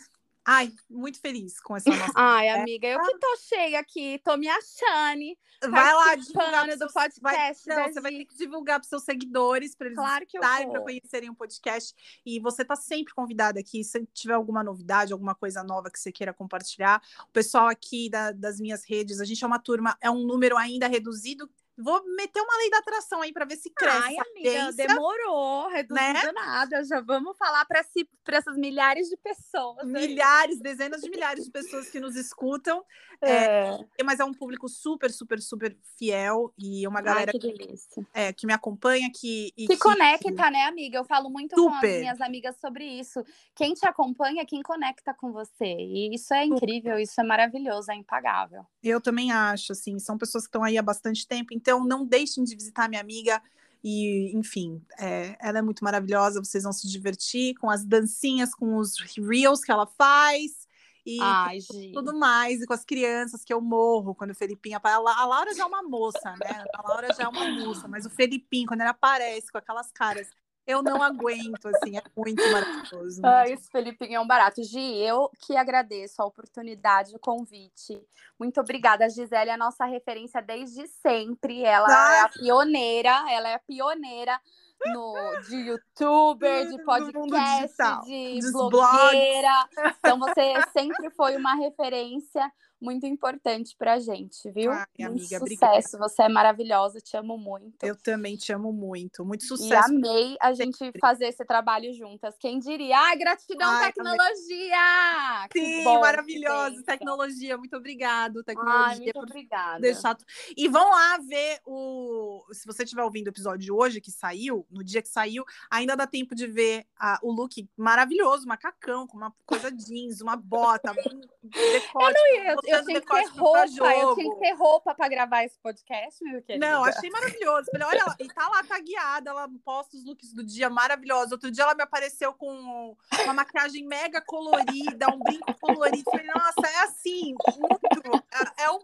Ai, 0.50 0.72
muito 0.90 1.20
feliz 1.20 1.60
com 1.60 1.76
essa 1.76 1.90
nossa. 1.90 2.14
Ai, 2.16 2.48
amiga, 2.50 2.88
eu 2.88 3.02
que 3.02 3.18
tô 3.20 3.36
cheia 3.38 3.80
aqui, 3.80 4.18
tô 4.24 4.38
me 4.38 4.48
achando. 4.48 5.38
Vai 5.70 5.94
lá 5.94 6.16
divulgar 6.16 6.68
do 6.68 6.78
seus- 6.78 6.94
vai- 6.94 7.36
podcast 7.36 7.68
Não, 7.68 7.84
você 7.94 8.00
vai 8.00 8.12
ter 8.14 8.26
que 8.26 8.36
divulgar 8.38 8.80
para 8.80 8.88
seus 8.88 9.04
seguidores, 9.04 9.76
para 9.76 9.88
eles 9.88 9.98
Claro 9.98 10.24
estarem 10.24 10.70
para 10.72 10.82
conhecerem 10.82 11.30
o 11.30 11.36
podcast. 11.36 11.94
E 12.26 12.40
você 12.40 12.64
tá 12.64 12.76
sempre 12.78 13.14
convidada 13.14 13.60
aqui. 13.60 13.84
Se 13.84 14.06
tiver 14.14 14.36
alguma 14.36 14.64
novidade, 14.64 15.12
alguma 15.12 15.36
coisa 15.36 15.64
nova 15.64 15.90
que 15.92 16.00
você 16.00 16.12
queira 16.12 16.34
compartilhar, 16.34 17.02
o 17.28 17.32
pessoal 17.34 17.68
aqui 17.68 18.10
da- 18.10 18.32
das 18.32 18.60
minhas 18.60 18.86
redes, 18.86 19.20
a 19.20 19.26
gente 19.26 19.44
é 19.44 19.48
uma 19.48 19.60
turma, 19.60 19.98
é 20.00 20.10
um 20.10 20.24
número 20.26 20.56
ainda 20.56 20.88
reduzido 20.88 21.50
vou 21.78 22.04
meter 22.16 22.42
uma 22.42 22.58
lei 22.58 22.70
da 22.70 22.80
atração 22.80 23.22
aí 23.22 23.32
para 23.32 23.46
ver 23.46 23.58
se 23.58 23.70
cresce. 23.70 23.98
Ai, 23.98 24.18
amiga, 24.18 24.72
demorou, 24.74 25.68
reduzindo 25.70 25.96
né? 25.96 26.32
nada. 26.34 26.84
Já 26.84 27.00
vamos 27.02 27.38
falar 27.38 27.66
para 27.66 27.84
si, 27.84 28.10
essas 28.28 28.58
milhares 28.58 29.08
de 29.08 29.18
pessoas. 29.18 29.86
Milhares, 29.86 30.60
dezenas 30.60 31.02
de 31.02 31.10
milhares 31.10 31.46
de 31.46 31.52
pessoas 31.52 31.90
que 31.90 32.00
nos 32.00 32.16
escutam. 32.16 32.84
É. 33.22 33.78
É, 33.98 34.04
mas 34.04 34.20
é 34.20 34.26
um 34.26 34.34
público 34.34 34.70
super, 34.70 35.12
super, 35.12 35.42
super 35.42 35.76
fiel 35.98 36.54
e 36.58 36.88
uma 36.88 37.02
galera 37.02 37.32
Ai, 37.34 37.40
que, 37.40 38.08
é, 38.14 38.34
que 38.34 38.46
me 38.46 38.54
acompanha, 38.54 39.10
que. 39.12 39.52
que, 39.56 39.68
que 39.68 39.78
conecta, 39.78 40.52
né, 40.52 40.64
amiga? 40.64 40.98
Eu 40.98 41.06
falo 41.06 41.30
muito 41.30 41.56
super. 41.56 41.80
com 41.80 41.86
as 41.86 42.00
minhas 42.00 42.22
amigas 42.22 42.56
sobre 42.60 42.86
isso. 42.86 43.24
Quem 43.56 43.74
te 43.74 43.88
acompanha, 43.88 44.46
quem 44.46 44.62
conecta 44.62 45.14
com 45.14 45.32
você. 45.32 45.66
E 45.66 46.14
isso 46.14 46.34
é 46.34 46.46
incrível, 46.46 47.00
isso 47.00 47.20
é 47.20 47.24
maravilhoso, 47.24 47.92
é 47.92 47.96
impagável. 47.96 48.66
Eu 48.88 49.02
também 49.02 49.32
acho, 49.32 49.72
assim, 49.72 50.00
são 50.00 50.18
pessoas 50.18 50.46
que 50.46 50.50
estão 50.50 50.64
aí 50.64 50.78
há 50.78 50.82
bastante 50.82 51.28
tempo, 51.28 51.54
então 51.54 51.84
não 51.84 52.06
deixem 52.06 52.44
de 52.44 52.56
visitar 52.56 52.90
minha 52.90 53.02
amiga. 53.02 53.42
E, 53.84 54.36
enfim, 54.36 54.82
é, 55.00 55.38
ela 55.40 55.60
é 55.60 55.62
muito 55.62 55.84
maravilhosa. 55.84 56.44
Vocês 56.44 56.64
vão 56.64 56.74
se 56.74 56.88
divertir 56.88 57.56
com 57.56 57.70
as 57.70 57.86
dancinhas, 57.86 58.54
com 58.54 58.76
os 58.76 58.98
reels 59.18 59.62
que 59.62 59.72
ela 59.72 59.86
faz 59.86 60.68
e 61.06 61.20
Ai, 61.22 61.60
tudo 61.94 62.20
mais, 62.20 62.62
e 62.62 62.66
com 62.66 62.74
as 62.74 62.84
crianças 62.84 63.42
que 63.42 63.54
eu 63.54 63.62
morro 63.62 64.14
quando 64.14 64.32
o 64.32 64.36
Felipinho 64.36 64.78
A 64.84 65.26
Laura 65.26 65.54
já 65.56 65.64
é 65.64 65.66
uma 65.66 65.82
moça, 65.82 66.32
né? 66.32 66.66
A 66.76 66.86
Laura 66.86 67.08
já 67.14 67.24
é 67.24 67.28
uma 67.30 67.50
moça, 67.50 67.88
mas 67.88 68.06
o 68.06 68.10
Felipinho, 68.10 68.68
quando 68.68 68.82
ele 68.82 68.90
aparece 68.90 69.50
com 69.50 69.58
aquelas 69.58 69.90
caras 69.90 70.28
eu 70.68 70.84
não 70.84 71.02
aguento, 71.02 71.66
assim, 71.68 71.98
é 71.98 72.04
muito 72.16 72.44
maravilhoso. 72.52 73.22
Ah, 73.24 73.48
isso, 73.48 73.72
Felipinho, 73.72 74.16
é 74.16 74.20
um 74.20 74.28
barato. 74.28 74.62
Gi, 74.62 74.98
eu 74.98 75.32
que 75.40 75.56
agradeço 75.56 76.22
a 76.22 76.26
oportunidade, 76.26 77.16
o 77.16 77.20
convite. 77.20 78.06
Muito 78.38 78.60
obrigada. 78.60 79.06
A 79.06 79.10
Gisele 79.10 79.50
é 79.50 79.54
a 79.54 79.58
nossa 79.58 79.86
referência 79.86 80.42
desde 80.42 80.86
sempre. 80.88 81.64
Ela 81.64 81.88
ah. 81.88 82.16
é 82.16 82.20
a 82.22 82.30
pioneira, 82.30 83.26
ela 83.32 83.48
é 83.48 83.54
a 83.56 83.60
pioneira 83.60 84.40
no, 84.86 85.40
de 85.48 85.56
youtuber, 85.56 86.68
de 86.68 86.78
podcast, 86.84 88.06
de 88.06 88.52
blogueira. 88.52 89.68
Então 90.00 90.20
você 90.20 90.54
sempre 90.72 91.10
foi 91.12 91.36
uma 91.38 91.56
referência 91.56 92.52
muito 92.80 93.06
importante 93.06 93.76
pra 93.78 94.00
gente, 94.00 94.52
viu? 94.52 94.72
Ai, 94.72 94.86
muito 95.00 95.08
amiga, 95.08 95.40
sucesso, 95.40 95.42
obrigada. 95.42 95.98
você 95.98 96.24
é 96.24 96.30
maravilhosa, 96.30 97.00
te 97.00 97.18
amo 97.18 97.38
muito. 97.38 97.84
Eu 97.84 97.96
também 97.96 98.36
te 98.36 98.54
amo 98.54 98.72
muito, 98.72 99.26
muito 99.26 99.44
sucesso. 99.46 99.92
E 99.92 99.96
amei 99.96 100.38
a 100.40 100.54
gente 100.54 100.92
fazer 101.00 101.26
esse 101.26 101.44
trabalho 101.44 101.94
juntas. 101.94 102.36
Quem 102.40 102.60
diria? 102.60 102.98
Ai, 102.98 103.18
gratidão, 103.18 103.70
Ai, 103.70 103.92
tecnologia! 103.92 105.48
Sim, 105.52 105.84
bom, 105.84 106.00
maravilhoso, 106.00 106.84
tecnologia, 106.84 107.58
muito 107.58 107.76
obrigado, 107.76 108.44
tecnologia. 108.44 108.88
Ai, 108.88 109.00
muito 109.00 109.20
obrigada. 109.20 109.80
Deixar... 109.80 110.18
E 110.56 110.68
vão 110.68 110.90
lá 110.90 111.18
ver 111.20 111.60
o... 111.66 112.46
Se 112.52 112.66
você 112.66 112.84
estiver 112.84 113.04
ouvindo 113.04 113.28
o 113.28 113.32
episódio 113.32 113.66
de 113.66 113.72
hoje, 113.72 114.00
que 114.00 114.12
saiu, 114.12 114.66
no 114.70 114.84
dia 114.84 115.02
que 115.02 115.10
saiu, 115.10 115.44
ainda 115.70 115.96
dá 115.96 116.06
tempo 116.06 116.36
de 116.36 116.46
ver 116.46 116.86
a... 117.00 117.20
o 117.24 117.32
look 117.32 117.68
maravilhoso, 117.76 118.48
macacão, 118.48 119.08
com 119.08 119.18
uma 119.18 119.34
coisa 119.46 119.72
jeans, 119.72 120.22
uma 120.22 120.36
bota, 120.36 120.92
um 120.92 120.96
decote. 121.44 122.18
Eu 122.38 122.56
não 122.56 122.67
ia 122.67 122.67
eu 122.68 122.86
tinha 122.86 123.02
que 123.02 123.08
ter 123.08 123.26
roupa, 123.28 123.66
eu 123.66 124.16
tinha 124.16 124.34
que 124.34 124.40
ter 124.40 124.52
roupa 124.54 124.94
para 124.94 125.08
gravar 125.08 125.44
esse 125.44 125.58
podcast, 125.60 126.24
meu 126.24 126.42
querido. 126.42 126.66
Não, 126.66 126.84
achei 126.84 127.10
maravilhoso. 127.10 127.68
Falei, 127.72 127.88
olha, 127.88 128.16
e 128.20 128.28
tá 128.28 128.48
lá 128.48 128.64
tagueada, 128.64 129.30
ela 129.30 129.50
posta 129.64 129.96
os 129.96 130.04
looks 130.04 130.34
do 130.34 130.44
dia 130.44 130.70
maravilhosos. 130.70 131.32
Outro 131.32 131.50
dia 131.50 131.64
ela 131.64 131.76
me 131.76 131.84
apareceu 131.84 132.34
com 132.34 132.96
uma 133.24 133.34
maquiagem 133.34 133.86
mega 133.86 134.22
colorida, 134.22 135.08
um 135.10 135.20
brinco 135.20 135.54
colorido. 135.60 136.12
Falei, 136.12 136.28
nossa, 136.28 136.68
é 136.68 136.84
assim, 136.84 137.36
muito. 137.58 138.24
É, 138.58 138.64
é, 138.64 138.70
o, 138.70 138.80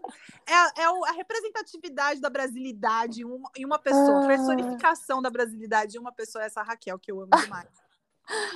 é, 0.46 0.82
é 0.82 1.10
a 1.10 1.12
representatividade 1.12 2.20
da 2.20 2.30
brasilidade 2.30 3.20
em 3.20 3.24
uma, 3.24 3.50
em 3.56 3.64
uma 3.64 3.78
pessoa, 3.78 4.24
a 4.24 4.26
personificação 4.26 5.20
da 5.20 5.30
brasilidade 5.30 5.96
em 5.96 6.00
uma 6.00 6.12
pessoa, 6.12 6.44
essa 6.44 6.62
Raquel, 6.62 6.98
que 6.98 7.12
eu 7.12 7.20
amo 7.20 7.30
demais. 7.30 7.68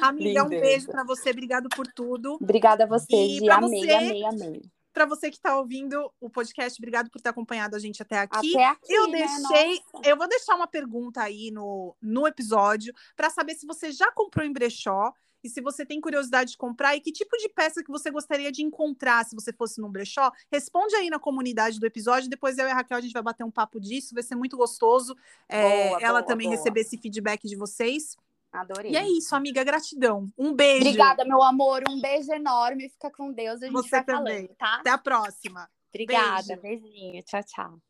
Amiga, 0.00 0.44
um 0.44 0.48
beijo 0.48 0.86
para 0.86 1.04
você, 1.04 1.30
obrigado 1.30 1.68
por 1.68 1.86
tudo. 1.86 2.38
Obrigada 2.40 2.84
a 2.84 2.86
você, 2.86 3.28
Gi, 3.28 3.50
amei, 3.50 3.80
você... 3.80 3.92
amei, 3.92 4.24
amei 4.24 4.77
para 4.92 5.06
você 5.06 5.30
que 5.30 5.36
está 5.36 5.56
ouvindo 5.56 6.12
o 6.20 6.28
podcast, 6.28 6.80
obrigado 6.80 7.10
por 7.10 7.20
ter 7.20 7.28
acompanhado 7.28 7.76
a 7.76 7.78
gente 7.78 8.02
até 8.02 8.18
aqui. 8.18 8.54
Até 8.54 8.64
aqui 8.66 8.92
eu 8.92 9.08
né? 9.08 9.18
deixei, 9.18 9.80
eu 10.04 10.16
vou 10.16 10.28
deixar 10.28 10.54
uma 10.54 10.66
pergunta 10.66 11.22
aí 11.22 11.50
no, 11.50 11.96
no 12.00 12.26
episódio 12.26 12.92
para 13.16 13.30
saber 13.30 13.54
se 13.54 13.66
você 13.66 13.92
já 13.92 14.10
comprou 14.12 14.44
em 14.44 14.52
brechó 14.52 15.12
e 15.42 15.48
se 15.48 15.60
você 15.60 15.86
tem 15.86 16.00
curiosidade 16.00 16.52
de 16.52 16.56
comprar 16.56 16.96
e 16.96 17.00
que 17.00 17.12
tipo 17.12 17.36
de 17.36 17.48
peça 17.48 17.82
que 17.82 17.90
você 17.90 18.10
gostaria 18.10 18.50
de 18.50 18.62
encontrar 18.62 19.24
se 19.24 19.34
você 19.34 19.52
fosse 19.52 19.80
num 19.80 19.90
brechó, 19.90 20.32
responde 20.50 20.94
aí 20.96 21.08
na 21.08 21.18
comunidade 21.18 21.78
do 21.78 21.86
episódio. 21.86 22.28
Depois 22.28 22.58
eu 22.58 22.66
e 22.66 22.70
a 22.70 22.74
Raquel 22.74 22.98
a 22.98 23.00
gente 23.00 23.12
vai 23.12 23.22
bater 23.22 23.44
um 23.44 23.50
papo 23.50 23.80
disso, 23.80 24.14
vai 24.14 24.22
ser 24.22 24.34
muito 24.34 24.56
gostoso. 24.56 25.16
É, 25.48 25.88
boa, 25.88 26.00
ela 26.00 26.20
boa, 26.20 26.22
também 26.22 26.48
boa. 26.48 26.56
receber 26.56 26.80
esse 26.80 26.98
feedback 26.98 27.46
de 27.46 27.56
vocês. 27.56 28.16
Adorei. 28.52 28.92
E 28.92 28.96
é 28.96 29.06
isso, 29.08 29.34
amiga. 29.34 29.62
Gratidão. 29.62 30.26
Um 30.36 30.54
beijo. 30.54 30.86
Obrigada, 30.86 31.24
meu 31.24 31.42
amor. 31.42 31.82
Um 31.88 32.00
beijo 32.00 32.32
enorme. 32.32 32.88
Fica 32.88 33.10
com 33.10 33.32
Deus. 33.32 33.62
A 33.62 33.66
gente 33.66 33.74
Você 33.74 33.90
vai 33.90 34.04
também. 34.04 34.34
falando, 34.34 34.56
tá? 34.56 34.76
Até 34.76 34.90
a 34.90 34.98
próxima. 34.98 35.68
Obrigada. 35.92 36.56
Beijo. 36.56 36.82
Beijinho. 36.82 37.22
Tchau, 37.24 37.42
tchau. 37.44 37.87